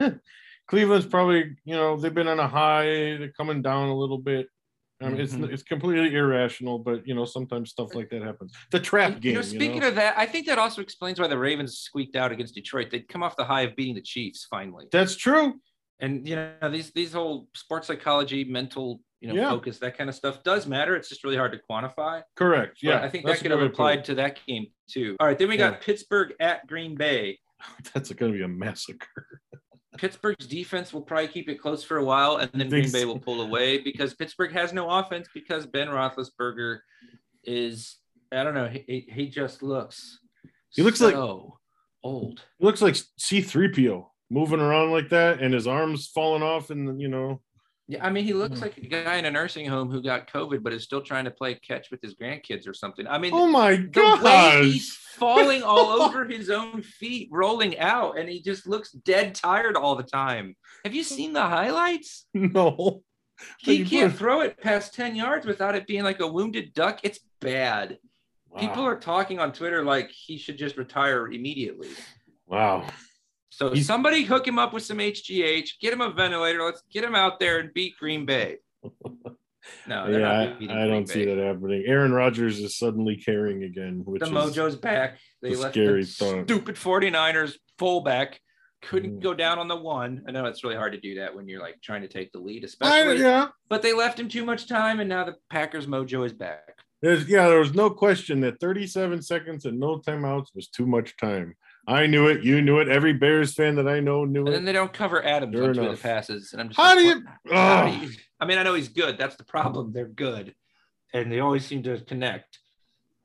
Cleveland's 0.66 1.06
probably 1.06 1.56
you 1.64 1.76
know 1.76 1.96
they've 1.96 2.12
been 2.14 2.26
on 2.26 2.40
a 2.40 2.48
high, 2.48 2.86
they're 2.86 3.32
coming 3.36 3.62
down 3.62 3.88
a 3.88 3.96
little 3.96 4.18
bit. 4.18 4.48
I 5.04 5.08
mean, 5.10 5.18
Mhm. 5.18 5.44
it's 5.44 5.52
it's 5.52 5.62
completely 5.62 6.14
irrational, 6.14 6.78
but 6.78 7.06
you 7.06 7.14
know 7.14 7.24
sometimes 7.24 7.70
stuff 7.70 7.94
like 7.94 8.08
that 8.10 8.22
happens. 8.22 8.52
The 8.70 8.80
trap 8.80 9.12
And, 9.12 9.20
game. 9.20 9.30
you 9.32 9.36
know, 9.36 9.42
speaking 9.42 9.82
of 9.84 9.94
that, 9.96 10.16
I 10.16 10.26
think 10.26 10.46
that 10.46 10.58
also 10.58 10.80
explains 10.82 11.20
why 11.20 11.26
the 11.26 11.38
Ravens 11.38 11.78
squeaked 11.78 12.16
out 12.16 12.32
against 12.32 12.54
Detroit. 12.54 12.90
They'd 12.90 13.08
come 13.08 13.22
off 13.22 13.36
the 13.36 13.44
high 13.44 13.62
of 13.62 13.76
beating 13.76 13.94
the 13.94 14.02
Chiefs 14.02 14.46
finally. 14.50 14.86
that's 14.90 15.16
true. 15.16 15.60
And 16.00 16.26
you 16.28 16.36
know, 16.36 16.70
these 16.70 16.90
these 16.92 17.12
whole 17.12 17.48
sports 17.54 17.86
psychology, 17.86 18.44
mental, 18.44 19.00
you 19.20 19.28
know, 19.28 19.34
Yeah. 19.34 19.48
focus, 19.50 19.78
that 19.78 19.96
kind 19.96 20.10
of 20.10 20.16
stuff 20.16 20.42
does 20.42 20.66
matter. 20.66 20.96
It's 20.96 21.08
just 21.08 21.22
really 21.24 21.36
hard 21.36 21.52
to 21.52 21.60
quantify. 21.70 22.22
Correct. 22.36 22.78
But 22.82 22.88
Yeah, 22.88 23.00
I 23.02 23.08
think 23.08 23.24
that 23.26 23.38
could 23.38 23.50
have 23.52 23.60
good 23.60 23.64
way 23.64 23.68
to 23.68 23.72
applied 23.72 24.04
to 24.06 24.14
that 24.16 24.40
game 24.46 24.66
too. 24.88 25.16
All 25.20 25.26
right, 25.26 25.38
then 25.38 25.48
we 25.48 25.56
got 25.56 25.80
Pittsburgh 25.80 26.34
at 26.40 26.66
Green 26.66 26.94
Bay. 26.96 27.38
That's 27.94 28.12
going 28.12 28.32
to 28.32 28.36
be 28.38 28.44
a 28.44 28.48
massacre. 28.48 29.40
Pittsburgh's 29.96 30.46
defense 30.46 30.92
will 30.92 31.02
probably 31.02 31.28
keep 31.28 31.48
it 31.48 31.56
close 31.60 31.84
for 31.84 31.98
a 31.98 32.04
while, 32.04 32.36
and 32.36 32.50
then 32.54 32.68
Green 32.68 32.90
Bay 32.90 33.04
will 33.04 33.18
pull 33.18 33.42
away 33.42 33.78
because 33.78 34.14
Pittsburgh 34.14 34.52
has 34.52 34.72
no 34.72 34.88
offense 34.90 35.28
because 35.32 35.66
Ben 35.66 35.88
Roethlisberger 35.88 36.78
is 37.44 37.98
I 38.32 38.42
don't 38.42 38.54
know 38.54 38.66
he, 38.68 39.06
he- 39.12 39.28
just 39.28 39.62
looks 39.62 40.18
He 40.70 40.82
looks 40.82 41.00
like- 41.00 41.14
so 41.14 41.58
old. 42.02 42.40
He 42.58 42.66
looks 42.66 42.82
like 42.82 42.94
C3PO 42.94 44.06
moving 44.30 44.60
around 44.60 44.90
like 44.90 45.10
that 45.10 45.40
and 45.40 45.54
his 45.54 45.66
arms 45.66 46.08
falling 46.08 46.42
off 46.42 46.70
and 46.70 47.00
you 47.00 47.08
know 47.08 47.40
Yeah, 47.86 48.04
I 48.04 48.10
mean 48.10 48.24
he 48.24 48.32
looks 48.32 48.58
Mhm. 48.60 48.62
like 48.62 48.76
a 48.78 48.86
guy 48.86 49.16
in 49.16 49.26
a 49.26 49.30
nursing 49.30 49.66
home 49.66 49.90
who 49.90 50.02
got 50.02 50.26
COVID 50.32 50.62
but 50.62 50.72
is 50.72 50.84
still 50.84 51.02
trying 51.02 51.26
to 51.26 51.30
play 51.30 51.54
catch 51.56 51.90
with 51.90 52.00
his 52.00 52.14
grandkids 52.14 52.66
or 52.66 52.72
something. 52.72 53.06
I 53.06 53.18
mean 53.18 53.32
Oh 53.34 53.46
my 53.46 53.74
way 54.22 54.70
he's 54.70 54.94
falling 54.96 55.62
all 55.62 55.90
over 56.02 56.24
his 56.24 56.48
own 56.48 56.82
feet, 56.82 57.28
rolling 57.30 57.78
out, 57.78 58.18
and 58.18 58.28
he 58.28 58.40
just 58.40 58.66
looks 58.66 58.90
dead 58.92 59.34
tired 59.34 59.76
all 59.76 59.96
the 59.96 60.02
time. 60.02 60.56
Have 60.84 60.94
you 60.94 61.02
seen 61.02 61.32
the 61.34 61.42
highlights? 61.42 62.26
No. 62.34 63.02
He 63.58 63.84
can't 63.84 64.14
throw 64.16 64.42
it 64.42 64.60
past 64.60 64.94
10 64.94 65.16
yards 65.16 65.44
without 65.44 65.74
it 65.74 65.86
being 65.88 66.04
like 66.04 66.20
a 66.20 66.26
wounded 66.26 66.72
duck. 66.72 67.00
It's 67.02 67.18
bad. 67.40 67.98
People 68.56 68.84
are 68.84 68.96
talking 68.98 69.40
on 69.40 69.52
Twitter 69.52 69.82
like 69.84 70.08
he 70.10 70.38
should 70.38 70.56
just 70.56 70.76
retire 70.76 71.26
immediately. 71.26 71.88
Wow. 72.46 72.86
So 73.56 73.70
He's- 73.72 73.86
somebody 73.86 74.24
hook 74.24 74.46
him 74.48 74.58
up 74.58 74.72
with 74.72 74.82
some 74.82 74.98
HGH, 75.00 75.78
get 75.80 75.92
him 75.92 76.00
a 76.00 76.10
ventilator. 76.10 76.62
Let's 76.64 76.82
get 76.90 77.04
him 77.04 77.14
out 77.14 77.38
there 77.38 77.58
and 77.60 77.72
beat 77.72 77.96
Green 77.98 78.26
Bay. 78.26 78.56
No, 79.88 80.10
they're 80.10 80.20
yeah, 80.20 80.26
not 80.28 80.48
I, 80.48 80.52
beating 80.58 80.76
I 80.76 80.80
Green 80.82 80.90
don't 80.92 81.08
see 81.08 81.24
that 81.24 81.38
happening. 81.38 81.84
Aaron 81.86 82.12
Rodgers 82.12 82.58
is 82.58 82.76
suddenly 82.76 83.16
carrying 83.16 83.62
again, 83.64 84.02
which 84.04 84.20
The 84.20 84.26
is 84.26 84.32
mojo's 84.32 84.76
back. 84.76 85.18
They 85.40 85.54
a 85.54 85.58
left 85.58 85.72
scary 85.74 86.02
the 86.04 86.06
thought. 86.10 86.44
stupid 86.44 86.74
49ers 86.76 87.54
fullback. 87.78 88.40
Couldn't 88.82 89.20
Mhm. 89.20 89.22
go 89.22 89.32
down 89.32 89.58
on 89.58 89.68
the 89.68 89.76
one. 89.76 90.22
I 90.28 90.32
know 90.32 90.44
it's 90.44 90.62
really 90.64 90.76
hard 90.76 90.92
to 90.92 91.00
do 91.00 91.14
that 91.14 91.34
when 91.34 91.48
you're 91.48 91.62
like 91.62 91.80
trying 91.82 92.02
to 92.02 92.08
take 92.08 92.30
the 92.32 92.40
lead, 92.40 92.62
I, 92.62 92.66
especially. 92.66 93.22
yeah. 93.22 93.48
But 93.70 93.80
they 93.80 93.94
left 93.94 94.20
him 94.20 94.28
too 94.28 94.44
much 94.44 94.68
time, 94.68 95.00
and 95.00 95.08
now 95.08 95.24
the 95.24 95.36
Packers 95.48 95.86
mojo 95.86 96.26
is 96.26 96.34
back. 96.34 96.76
There's, 97.00 97.26
yeah, 97.26 97.48
there 97.48 97.58
was 97.60 97.72
no 97.74 97.88
question 97.88 98.40
that 98.42 98.60
37 98.60 99.22
seconds 99.22 99.64
and 99.64 99.80
no 99.80 99.98
timeouts 99.98 100.48
was 100.54 100.68
too 100.68 100.86
much 100.86 101.16
time. 101.16 101.54
I 101.86 102.06
knew 102.06 102.28
it. 102.28 102.42
You 102.44 102.62
knew 102.62 102.78
it. 102.80 102.88
Every 102.88 103.12
Bears 103.12 103.54
fan 103.54 103.74
that 103.76 103.86
I 103.88 104.00
know 104.00 104.24
knew 104.24 104.42
it. 104.42 104.46
And 104.48 104.54
then 104.54 104.64
they 104.64 104.72
don't 104.72 104.92
cover 104.92 105.22
Adams 105.24 105.54
Sure 105.54 105.68
on 105.68 105.74
two 105.74 105.86
of 105.86 105.96
the 105.96 106.02
passes. 106.02 106.52
And 106.52 106.60
I'm 106.62 106.68
just 106.68 106.80
How 106.80 106.94
like, 106.96 106.98
do 106.98 107.04
you- 107.04 107.52
how 107.54 107.86
do 107.86 108.06
you- 108.06 108.12
I 108.40 108.46
mean, 108.46 108.58
I 108.58 108.62
know 108.62 108.74
he's 108.74 108.88
good. 108.88 109.18
That's 109.18 109.36
the 109.36 109.44
problem. 109.44 109.92
They're 109.92 110.06
good. 110.08 110.54
And 111.12 111.30
they 111.30 111.40
always 111.40 111.64
seem 111.64 111.82
to 111.84 112.00
connect. 112.00 112.58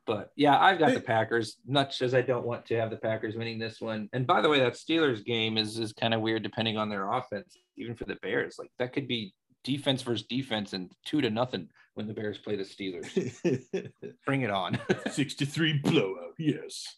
But 0.05 0.31
yeah, 0.35 0.57
I've 0.59 0.79
got 0.79 0.93
the 0.93 1.01
Packers, 1.01 1.57
much 1.67 2.01
as 2.01 2.13
I 2.15 2.21
don't 2.21 2.45
want 2.45 2.65
to 2.67 2.75
have 2.75 2.89
the 2.89 2.97
Packers 2.97 3.35
winning 3.35 3.59
this 3.59 3.79
one. 3.79 4.09
And 4.11 4.25
by 4.25 4.41
the 4.41 4.49
way, 4.49 4.59
that 4.59 4.73
Steelers 4.73 5.23
game 5.23 5.57
is 5.57 5.77
is 5.77 5.93
kind 5.93 6.13
of 6.15 6.21
weird 6.21 6.41
depending 6.43 6.77
on 6.77 6.89
their 6.89 7.11
offense, 7.11 7.55
even 7.77 7.95
for 7.95 8.05
the 8.05 8.15
Bears. 8.23 8.55
Like 8.57 8.71
that 8.79 8.91
could 8.91 9.07
be 9.07 9.33
defense 9.63 10.01
versus 10.01 10.25
defense 10.25 10.73
and 10.73 10.91
two 11.05 11.21
to 11.21 11.29
nothing 11.29 11.69
when 11.93 12.07
the 12.07 12.13
Bears 12.13 12.37
play 12.39 12.55
the 12.55 12.63
Steelers. 12.63 13.91
Bring 14.25 14.41
it 14.41 14.49
on. 14.49 14.79
63 15.11 15.79
blowout. 15.83 16.33
Yes. 16.39 16.95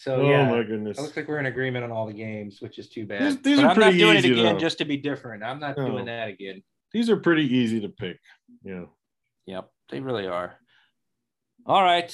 So 0.00 0.14
oh 0.22 0.30
yeah. 0.30 0.48
my 0.48 0.60
It 0.60 0.64
goodness. 0.68 0.98
looks 0.98 1.14
like 1.14 1.28
we're 1.28 1.40
in 1.40 1.44
agreement 1.46 1.84
on 1.84 1.90
all 1.92 2.06
the 2.06 2.14
games, 2.14 2.62
which 2.62 2.78
is 2.78 2.88
too 2.88 3.04
bad. 3.04 3.20
These- 3.22 3.42
these 3.42 3.56
but 3.60 3.66
are 3.66 3.70
I'm 3.72 3.78
not 3.80 3.92
doing 3.92 4.16
easy, 4.16 4.28
it 4.30 4.32
again 4.38 4.54
though. 4.54 4.58
just 4.58 4.78
to 4.78 4.86
be 4.86 4.96
different. 4.96 5.42
I'm 5.44 5.60
not 5.60 5.76
No. 5.76 5.86
doing 5.90 6.06
that 6.06 6.28
again. 6.28 6.62
These 6.92 7.10
are 7.10 7.18
pretty 7.18 7.44
easy 7.54 7.80
to 7.82 7.90
pick. 7.90 8.18
Yeah. 8.64 8.84
Yep, 9.44 9.68
they 9.90 10.00
really 10.00 10.26
are. 10.26 10.56
All 11.66 11.82
right. 11.82 12.10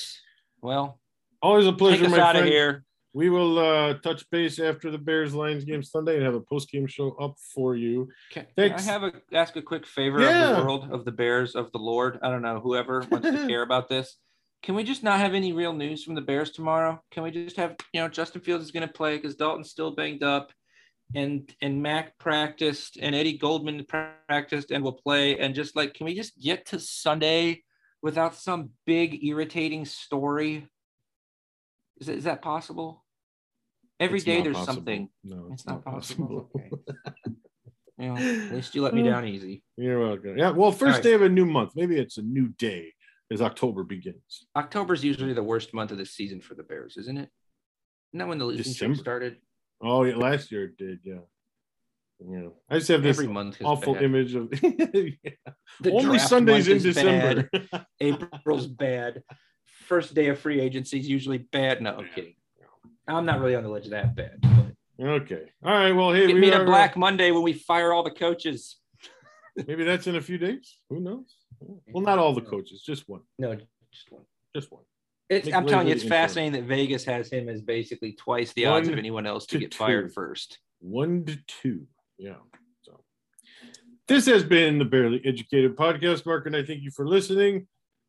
Well, 0.61 0.99
Always 1.41 1.67
a 1.69 1.73
pleasure, 1.73 1.99
take 2.07 2.07
us 2.13 2.17
my 2.19 2.23
out 2.25 2.35
of 2.35 2.45
here. 2.47 2.83
We 3.13 3.31
will 3.31 3.59
uh, 3.59 3.95
touch 4.01 4.29
base 4.31 4.59
after 4.59 4.91
the 4.91 4.99
Bears 4.99 5.33
Lions 5.33 5.65
game 5.65 5.83
Sunday 5.85 6.17
and 6.17 6.25
have 6.25 6.35
a 6.35 6.41
post 6.41 6.69
game 6.73 6.89
show 6.89 7.13
up 7.13 7.37
for 7.55 7.77
you. 7.77 8.09
Can, 8.33 8.47
can 8.59 8.73
I 8.73 8.81
have 8.81 9.05
a 9.05 9.13
ask 9.33 9.55
a 9.55 9.63
quick 9.63 9.87
favor 9.87 10.19
of 10.27 10.57
the 10.57 10.63
world 10.65 10.89
of 10.91 11.05
the 11.05 11.13
Bears 11.13 11.55
of 11.55 11.71
the 11.71 11.79
Lord? 11.79 12.19
I 12.21 12.31
don't 12.31 12.43
know 12.43 12.59
whoever 12.59 13.07
wants 13.11 13.31
to 13.31 13.47
care 13.49 13.63
about 13.63 13.89
this. 13.89 14.17
Can 14.63 14.75
we 14.75 14.83
just 14.83 15.03
not 15.03 15.21
have 15.21 15.35
any 15.35 15.53
real 15.53 15.73
news 15.73 16.03
from 16.03 16.15
the 16.15 16.21
Bears 16.21 16.51
tomorrow? 16.51 17.01
Can 17.11 17.23
we 17.23 17.31
just 17.31 17.57
have 17.57 17.77
you 17.93 18.01
know 18.01 18.09
Justin 18.09 18.41
Fields 18.41 18.65
is 18.65 18.71
going 18.71 18.87
to 18.87 18.93
play 18.93 19.17
because 19.17 19.37
Dalton's 19.37 19.71
still 19.71 19.95
banged 19.95 20.23
up, 20.23 20.51
and 21.15 21.53
and 21.63 21.83
Mack 21.83 22.19
practiced 22.19 22.99
and 23.01 23.15
Eddie 23.15 23.39
Goldman 23.39 23.85
practiced 24.29 24.71
and 24.71 24.83
will 24.83 24.93
play 24.93 25.39
and 25.39 25.55
just 25.55 25.77
like 25.77 25.95
can 25.95 26.07
we 26.07 26.15
just 26.15 26.39
get 26.41 26.67
to 26.67 26.81
Sunday 26.81 27.63
without 28.03 28.35
some 28.35 28.71
big 28.87 29.25
irritating 29.25 29.85
story? 29.85 30.69
Is, 32.01 32.09
is 32.09 32.25
that 32.25 32.43
possible? 32.43 33.05
Every 33.99 34.19
It's 34.19 34.25
day 34.27 34.43
there's 34.43 34.57
possible. 34.57 34.75
something. 34.75 35.09
No, 35.25 35.49
It's 35.53 35.67
not 35.67 35.85
possible. 35.85 36.51
Okay. 36.55 36.71
You 37.99 38.13
know, 38.13 38.17
at 38.17 38.53
least 38.53 38.75
you 38.75 38.83
let 38.83 38.93
me 38.93 39.01
uh, 39.09 39.11
down 39.11 39.25
easy. 39.25 39.63
You're 39.79 39.99
welcome. 39.99 40.37
Yeah. 40.37 40.51
Well, 40.51 40.71
first 40.71 40.97
right. 40.97 41.03
day 41.03 41.13
of 41.15 41.23
a 41.23 41.31
new 41.31 41.47
month. 41.47 41.73
Maybe 41.75 41.97
it's 41.99 42.19
a 42.19 42.23
new 42.23 42.49
day 42.59 42.93
as 43.33 43.43
October 43.43 43.83
begins. 43.85 44.47
October's 44.55 45.05
usually 45.05 45.33
the 45.33 45.43
worst 45.43 45.75
month 45.75 45.91
of 45.91 45.99
the 45.99 46.07
season 46.07 46.41
for 46.41 46.55
the 46.55 46.63
Bears, 46.63 46.97
isn't 46.97 47.17
it? 47.17 47.29
Isn't 48.13 48.19
that 48.19 48.29
when 48.29 48.39
the 48.39 48.45
losing 48.45 48.95
started? 48.95 49.37
Oh, 49.83 50.05
yeah. 50.05 50.17
Last 50.17 50.51
year 50.53 50.65
it 50.65 50.77
did. 50.77 51.01
Yeah. 51.03 51.19
Yeah. 52.27 52.49
I 52.71 52.77
just 52.79 52.89
have 52.89 53.03
this 53.03 53.19
Every 53.19 53.31
month 53.31 53.59
awful 53.63 53.95
bad. 53.95 54.05
image 54.05 54.35
of 54.35 54.49
The 54.51 55.17
only 55.91 56.19
Sundays 56.19 56.67
in 56.69 56.79
is 56.79 56.83
December. 56.85 57.51
bad. 57.53 57.87
April's 58.01 58.67
bad. 58.67 59.23
First 59.87 60.15
day 60.15 60.29
of 60.29 60.39
free 60.39 60.61
agency 60.61 60.99
is 60.99 61.09
usually 61.09 61.39
bad. 61.39 61.83
No, 61.83 61.97
I'm 61.97 62.09
kidding. 62.15 62.35
I'm 63.07 63.27
not 63.27 63.41
really 63.41 63.55
on 63.55 63.63
the 63.63 63.69
ledge 63.69 63.85
of 63.85 63.91
that 63.91 64.17
bad. 64.17 64.39
But 64.41 65.07
okay. 65.07 65.43
All 65.63 65.73
right. 65.73 65.93
Well, 65.93 66.13
hey, 66.13 66.27
get 66.27 66.35
we 66.35 66.41
me 66.41 66.51
to 66.51 66.59
are, 66.59 66.63
uh, 66.63 66.67
Black 66.67 66.97
Monday 66.97 67.31
when 67.31 67.43
we 67.43 67.53
fire 67.53 67.93
all 67.93 68.03
the 68.03 68.11
coaches. 68.11 68.77
Maybe 69.55 69.85
that's 69.85 70.07
in 70.07 70.17
a 70.17 70.21
few 70.21 70.39
days. 70.39 70.79
Who 70.91 71.01
knows? 71.01 71.36
Mm-hmm. 71.63 71.93
Well, 71.93 72.05
not 72.05 72.19
all 72.19 72.33
the 72.33 72.41
coaches, 72.41 72.83
just 72.83 73.09
one. 73.09 73.23
No, 73.39 73.55
just 73.55 74.11
one. 74.11 74.23
Just 74.55 74.71
one. 74.71 74.83
It's, 75.29 75.53
I'm 75.53 75.67
telling 75.67 75.89
you, 75.89 75.95
it's 75.95 76.05
fascinating 76.05 76.53
that 76.53 76.65
Vegas 76.65 77.05
has 77.05 77.31
him 77.31 77.49
as 77.49 77.61
basically 77.61 78.13
twice 78.13 78.53
the 78.53 78.67
odds 78.67 78.89
of 78.89 78.97
anyone 78.97 79.27
else 79.27 79.45
to 79.47 79.57
to 79.57 79.59
get 79.59 79.75
fired 79.75 80.13
first. 80.13 80.59
One 80.79 81.25
to 81.25 81.37
two. 81.49 81.87
Yeah. 82.17 82.37
So 82.83 83.01
this 84.07 84.27
has 84.27 84.45
been 84.45 84.79
the 84.79 84.85
Bearly 84.85 85.21
Educated 85.25 85.77
Podcast. 85.77 86.27
Mark 86.27 86.47
and 86.47 86.55
I 86.55 86.63
thank 86.63 86.83
you 86.83 86.93
for 86.93 87.09
listening. 87.09 87.67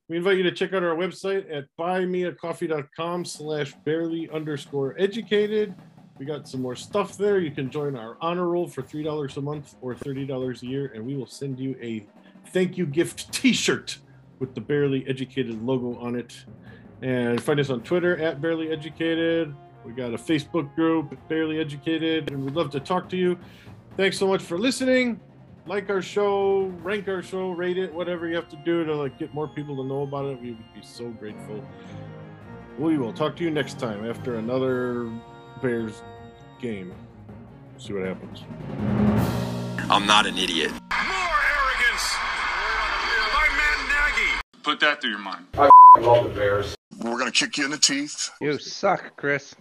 We 0.09 0.17
invite 0.17 0.37
you 0.37 0.43
to 0.43 0.51
check 0.51 0.73
out 0.73 0.83
our 0.83 0.95
website 0.95 1.51
at 1.53 1.65
buymeacoffee.com 1.77 3.25
slash 3.25 3.73
bearly 3.83 4.29
underscore 4.31 4.95
educated. 4.97 5.75
We 6.17 6.25
got 6.25 6.47
some 6.47 6.61
more 6.61 6.75
stuff 6.75 7.17
there. 7.17 7.39
You 7.39 7.51
can 7.51 7.69
join 7.69 7.95
our 7.95 8.17
honor 8.21 8.47
roll 8.47 8.67
for 8.67 8.83
$3 8.83 9.37
a 9.37 9.41
month 9.41 9.75
or 9.81 9.95
$30 9.95 10.61
a 10.61 10.65
year, 10.65 10.91
and 10.95 11.05
we 11.05 11.15
will 11.15 11.27
send 11.27 11.59
you 11.59 11.75
a 11.81 12.07
thank 12.51 12.77
you 12.77 12.85
gift 12.85 13.31
t-shirt 13.33 13.97
with 14.39 14.55
the 14.55 14.61
Bearly 14.61 15.05
Educated 15.07 15.61
logo 15.63 15.99
on 15.99 16.15
it. 16.15 16.45
And 17.01 17.41
find 17.41 17.59
us 17.59 17.69
on 17.69 17.81
Twitter 17.81 18.17
at 18.17 18.41
Bearly 18.41 18.71
Educated. 18.71 19.53
We 19.85 19.93
got 19.93 20.13
a 20.13 20.17
Facebook 20.17 20.73
group, 20.75 21.17
Bearly 21.27 21.59
Educated, 21.59 22.31
and 22.31 22.43
we'd 22.43 22.55
love 22.55 22.71
to 22.71 22.79
talk 22.79 23.07
to 23.09 23.17
you. 23.17 23.37
Thanks 23.95 24.17
so 24.17 24.27
much 24.27 24.41
for 24.41 24.57
listening. 24.57 25.19
Like 25.65 25.89
our 25.89 26.01
show, 26.01 26.65
rank 26.81 27.07
our 27.07 27.21
show, 27.21 27.51
rate 27.51 27.77
it, 27.77 27.93
whatever 27.93 28.27
you 28.27 28.35
have 28.35 28.49
to 28.49 28.55
do 28.57 28.85
to 28.85 28.95
like 28.95 29.19
get 29.19 29.33
more 29.33 29.47
people 29.47 29.75
to 29.77 29.83
know 29.83 30.03
about 30.03 30.25
it. 30.25 30.41
We 30.41 30.51
would 30.51 30.73
be 30.73 30.81
so 30.81 31.09
grateful. 31.09 31.63
We 32.77 32.97
will 32.97 33.11
talk 33.11 33.35
to 33.37 33.43
you 33.43 33.51
next 33.51 33.79
time 33.79 34.09
after 34.09 34.35
another 34.35 35.11
Bears 35.61 36.01
game. 36.61 36.93
See 37.77 37.93
what 37.93 38.03
happens. 38.03 38.43
I'm 39.89 40.05
not 40.05 40.25
an 40.25 40.37
idiot. 40.37 40.71
More 40.71 41.39
arrogance 41.53 42.15
by 43.33 43.47
Matt 43.57 43.79
Nagy. 43.89 44.41
Put 44.67 44.81
that 44.81 44.99
through 44.99 45.11
your 45.11 45.19
mind. 45.19 45.45
I 45.57 45.69
love 45.97 46.25
the 46.25 46.29
Bears. 46.31 46.75
We're 46.99 47.17
gonna 47.17 47.31
kick 47.31 47.57
you 47.57 47.63
in 47.63 47.71
the 47.71 47.77
teeth. 47.77 48.31
You 48.41 48.59
suck, 48.59 49.15
Chris. 49.15 49.55